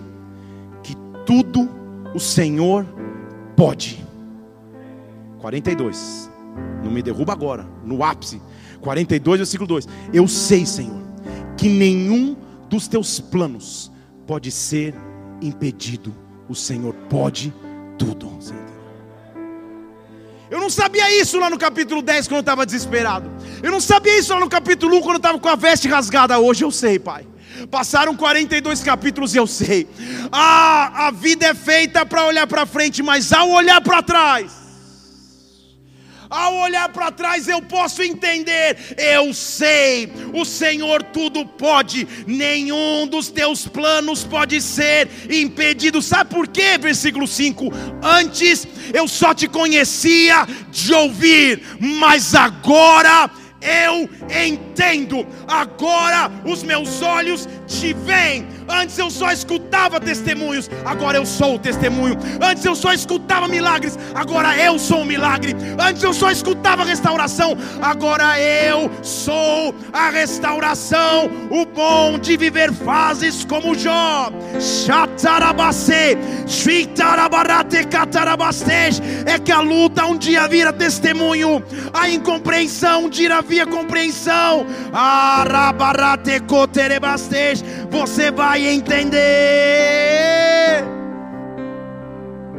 que 0.81 0.95
tudo 1.25 1.69
o 2.13 2.19
Senhor 2.21 2.85
pode. 3.57 4.01
42. 5.39 6.31
Não 6.81 6.89
me 6.89 7.01
derruba 7.01 7.33
agora, 7.33 7.67
no 7.83 8.01
ápice. 8.01 8.41
42, 8.85 9.39
versículo 9.39 9.67
2. 9.67 9.87
Eu 10.13 10.27
sei, 10.27 10.63
Senhor, 10.63 11.01
que 11.57 11.67
nenhum 11.67 12.37
dos 12.69 12.87
teus 12.87 13.19
planos 13.19 13.91
pode 14.27 14.51
ser 14.51 14.93
impedido. 15.41 16.15
O 16.47 16.53
Senhor 16.53 16.93
pode 17.09 17.51
tudo. 17.97 18.35
Eu 20.51 20.59
não 20.59 20.69
sabia 20.69 21.19
isso 21.19 21.39
lá 21.39 21.49
no 21.49 21.57
capítulo 21.57 22.03
10 22.03 22.27
quando 22.27 22.37
eu 22.37 22.41
estava 22.41 22.65
desesperado. 22.65 23.29
Eu 23.63 23.71
não 23.71 23.81
sabia 23.81 24.19
isso 24.19 24.31
lá 24.31 24.39
no 24.39 24.47
capítulo 24.47 24.97
1 24.97 25.01
quando 25.01 25.15
eu 25.15 25.17
estava 25.17 25.39
com 25.39 25.49
a 25.49 25.55
veste 25.55 25.87
rasgada. 25.87 26.37
Hoje 26.37 26.63
eu 26.63 26.69
sei, 26.69 26.99
Pai. 26.99 27.25
Passaram 27.71 28.15
42 28.15 28.83
capítulos 28.83 29.33
e 29.33 29.37
eu 29.37 29.47
sei. 29.47 29.87
Ah, 30.31 31.07
a 31.07 31.11
vida 31.11 31.47
é 31.47 31.55
feita 31.55 32.05
para 32.05 32.25
olhar 32.25 32.45
para 32.45 32.65
frente, 32.67 33.01
mas 33.01 33.33
ao 33.33 33.49
olhar 33.49 33.81
para 33.81 34.03
trás, 34.03 34.64
ao 36.29 36.55
olhar 36.55 36.89
para 36.89 37.11
trás 37.11 37.47
eu 37.47 37.61
posso 37.61 38.01
entender, 38.01 38.95
eu 38.97 39.33
sei, 39.33 40.11
o 40.33 40.45
Senhor 40.45 41.03
tudo 41.03 41.45
pode, 41.45 42.07
nenhum 42.25 43.07
dos 43.07 43.29
teus 43.29 43.67
planos 43.67 44.23
pode 44.23 44.61
ser 44.61 45.09
impedido. 45.29 46.01
Sabe 46.01 46.33
por 46.33 46.47
quê? 46.47 46.77
Versículo 46.79 47.27
5: 47.27 47.71
Antes 48.01 48.67
eu 48.93 49.07
só 49.07 49.33
te 49.33 49.47
conhecia 49.47 50.47
de 50.71 50.93
ouvir, 50.93 51.61
mas 51.79 52.33
agora 52.35 53.29
eu 53.61 54.07
entendo, 54.45 55.25
agora 55.47 56.31
os 56.45 56.61
meus 56.61 57.01
olhos 57.01 57.47
te 57.67 57.93
veem. 57.93 58.54
Antes 58.67 58.97
eu 58.97 59.09
só 59.09 59.31
escutava 59.31 59.99
testemunhos, 59.99 60.69
agora 60.83 61.17
eu 61.17 61.25
sou 61.25 61.55
o 61.55 61.59
testemunho. 61.59 62.17
Antes 62.41 62.65
eu 62.65 62.75
só 62.75 62.93
escutava 62.93 63.47
milagres, 63.47 63.97
agora 64.13 64.57
eu 64.57 64.79
sou 64.79 65.01
o 65.01 65.05
milagre. 65.05 65.55
Antes 65.79 66.03
eu 66.03 66.13
só 66.13 66.31
escutava 66.31 66.83
restauração, 66.83 67.57
agora 67.81 68.39
eu 68.39 68.89
sou 69.01 69.73
a 69.93 70.09
restauração. 70.09 71.29
O 71.49 71.65
bom 71.65 72.17
de 72.17 72.37
viver 72.37 72.73
fases 72.73 73.45
como 73.45 73.75
Jó. 73.75 74.31
É 79.25 79.39
que 79.39 79.51
a 79.51 79.59
luta 79.59 80.05
um 80.05 80.17
dia 80.17 80.47
vira 80.47 80.73
testemunho, 80.73 81.63
a 81.93 82.09
incompreensão 82.09 83.05
um 83.05 83.09
dia 83.09 83.41
vira 83.41 83.65
compreensão. 83.65 84.65
Você 87.89 88.31
vai 88.31 88.54
vai 88.55 88.67
entender. 88.67 89.17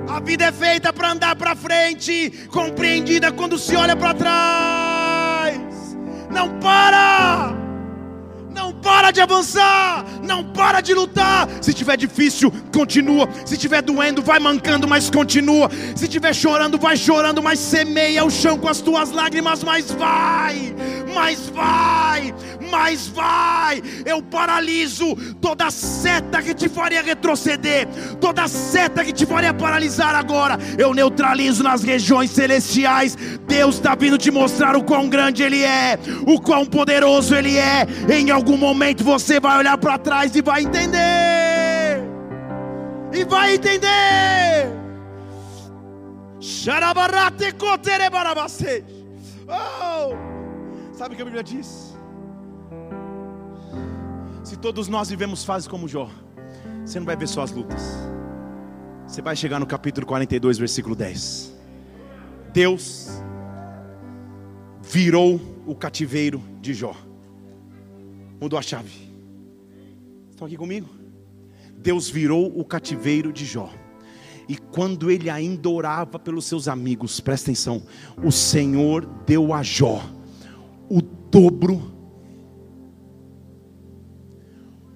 A 0.07 0.21
vida 0.21 0.45
é 0.45 0.53
feita 0.53 0.93
para 0.93 1.13
andar 1.13 1.35
para 1.37 1.57
frente, 1.57 2.49
compreendida 2.51 3.33
quando 3.33 3.59
se 3.59 3.75
olha 3.75 3.97
para 3.97 4.13
trás. 4.13 5.59
Não 6.31 6.59
para! 6.61 7.66
Não 8.57 8.73
para 8.73 9.11
de 9.11 9.21
avançar, 9.21 10.03
não 10.23 10.43
para 10.43 10.81
de 10.81 10.95
lutar. 10.95 11.47
Se 11.61 11.75
tiver 11.75 11.99
difícil, 11.99 12.51
continua. 12.73 13.29
Se 13.45 13.55
tiver 13.55 13.83
doendo, 13.83 14.23
vai 14.23 14.41
mancando, 14.41 14.89
mas 14.89 15.11
continua. 15.11 15.71
Se 15.95 16.09
tiver 16.09 16.35
chorando, 16.35 16.79
vai 16.79 16.97
chorando, 16.97 17.43
mas 17.43 17.59
semeia 17.59 18.25
o 18.25 18.31
chão 18.31 18.59
com 18.59 18.67
as 18.67 18.81
tuas 18.81 19.11
lágrimas, 19.11 19.63
mas 19.63 19.91
vai, 19.91 20.75
mas 21.15 21.51
vai, 21.51 22.35
mas 22.71 23.07
vai. 23.09 23.83
Eu 24.07 24.23
paraliso 24.23 25.15
toda 25.39 25.71
seta 25.71 26.41
que 26.41 26.55
te 26.55 26.67
faria 26.67 27.03
retroceder, 27.03 27.87
toda 28.21 28.49
seta 28.49 29.05
que 29.05 29.13
te 29.13 29.27
faria 29.27 29.53
paralisar 29.53 30.15
agora. 30.15 30.59
Eu 30.79 30.95
neutralizo 30.95 31.63
nas 31.63 31.83
regiões 31.83 32.31
celestiais. 32.31 33.17
Deus 33.47 33.77
está 33.77 33.95
vindo 33.95 34.17
te 34.17 34.31
mostrar 34.31 34.77
o 34.77 34.83
quão 34.83 35.09
grande 35.11 35.43
Ele 35.43 35.63
é, 35.63 35.99
o 36.27 36.41
quão 36.41 36.65
poderoso 36.65 37.35
Ele 37.35 37.59
é. 37.59 37.87
Em 38.09 38.31
algum 38.31 38.46
algum 38.47 38.57
momento 38.57 39.03
você 39.03 39.41
vai 39.41 39.59
olhar 39.59 39.77
para 39.77 39.99
trás 39.99 40.37
e 40.37 40.41
vai 40.41 40.63
entender. 40.63 42.01
E 43.13 43.25
vai 43.25 43.57
entender. 43.57 44.71
Oh! 49.49 50.95
Sabe 50.97 51.15
o 51.15 51.17
que 51.17 51.23
a 51.23 51.25
Bíblia 51.25 51.43
diz? 51.43 51.97
Se 54.45 54.57
todos 54.57 54.87
nós 54.87 55.11
vivemos 55.11 55.45
fases 55.45 55.67
como 55.67 55.89
Jó, 55.89 56.09
você 56.85 57.01
não 57.01 57.07
vai 57.07 57.17
ver 57.17 57.27
só 57.27 57.43
as 57.43 57.51
lutas. 57.51 57.83
Você 59.09 59.21
vai 59.21 59.35
chegar 59.35 59.59
no 59.59 59.67
capítulo 59.67 60.07
42, 60.07 60.57
versículo 60.57 60.95
10. 60.95 61.53
Deus 62.53 63.09
virou 64.83 65.41
o 65.67 65.75
cativeiro 65.75 66.41
de 66.61 66.73
Jó 66.73 66.95
mudou 68.41 68.59
a 68.59 68.63
chave. 68.63 68.93
Estão 70.31 70.47
aqui 70.47 70.57
comigo? 70.57 70.89
Deus 71.79 72.09
virou 72.09 72.59
o 72.59 72.65
cativeiro 72.65 73.33
de 73.33 73.45
Jó. 73.45 73.73
E 74.49 74.57
quando 74.57 75.11
ele 75.11 75.29
ainda 75.29 75.69
orava 75.69 76.19
pelos 76.19 76.45
seus 76.45 76.69
amigos, 76.69 77.21
presta 77.21 77.51
atenção, 77.51 77.83
o 78.23 78.31
Senhor 78.31 79.05
deu 79.27 79.53
a 79.53 79.63
Jó 79.63 80.03
o 80.89 81.03
dobro, 81.03 81.83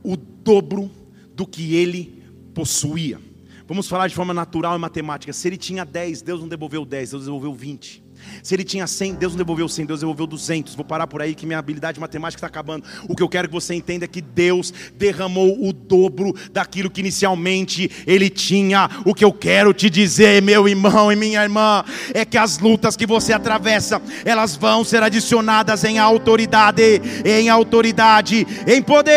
o 0.02 0.16
dobro 0.16 0.90
do 1.34 1.46
que 1.46 1.74
ele 1.74 2.22
possuía. 2.54 3.20
Vamos 3.66 3.88
falar 3.88 4.08
de 4.08 4.14
forma 4.14 4.34
natural 4.34 4.76
e 4.76 4.80
matemática. 4.80 5.32
Se 5.32 5.48
ele 5.48 5.56
tinha 5.56 5.84
10, 5.84 6.22
Deus 6.22 6.40
não 6.40 6.48
devolveu 6.48 6.84
10, 6.84 7.10
Deus 7.10 7.24
devolveu 7.24 7.54
20. 7.54 8.02
Se 8.42 8.54
ele 8.54 8.64
tinha 8.64 8.86
100, 8.86 9.14
Deus 9.14 9.32
não 9.32 9.38
devolveu 9.38 9.68
100, 9.68 9.86
Deus 9.86 10.00
devolveu 10.00 10.26
200. 10.26 10.74
Vou 10.74 10.84
parar 10.84 11.06
por 11.06 11.22
aí 11.22 11.34
que 11.34 11.46
minha 11.46 11.58
habilidade 11.58 12.00
matemática 12.00 12.38
está 12.38 12.46
acabando. 12.46 12.84
O 13.08 13.16
que 13.16 13.22
eu 13.22 13.28
quero 13.28 13.48
que 13.48 13.54
você 13.54 13.74
entenda 13.74 14.04
é 14.04 14.08
que 14.08 14.20
Deus 14.20 14.72
derramou 14.96 15.66
o 15.66 15.72
dobro 15.72 16.34
daquilo 16.52 16.90
que 16.90 17.00
inicialmente 17.00 17.90
ele 18.06 18.30
tinha. 18.30 18.88
O 19.04 19.14
que 19.14 19.24
eu 19.24 19.32
quero 19.32 19.72
te 19.72 19.88
dizer, 19.90 20.42
meu 20.42 20.68
irmão 20.68 21.12
e 21.12 21.16
minha 21.16 21.42
irmã, 21.42 21.84
é 22.14 22.24
que 22.24 22.38
as 22.38 22.58
lutas 22.58 22.96
que 22.96 23.06
você 23.06 23.32
atravessa, 23.32 24.00
elas 24.24 24.56
vão 24.56 24.84
ser 24.84 25.02
adicionadas 25.02 25.84
em 25.84 25.98
autoridade, 25.98 27.00
em 27.24 27.48
autoridade, 27.48 28.46
em 28.66 28.82
poder, 28.82 29.10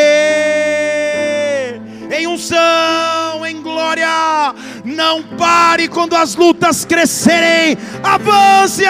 em 2.11 2.27
unção, 2.27 3.32
glória. 3.73 4.53
Não 4.85 5.23
pare 5.23 5.87
quando 5.87 6.15
as 6.15 6.35
lutas 6.35 6.85
crescerem. 6.85 7.75
Avance! 8.03 8.85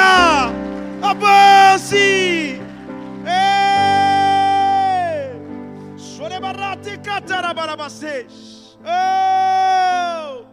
Avance! 1.02 1.96
Ei! 1.96 2.62
Oh! 8.86 10.53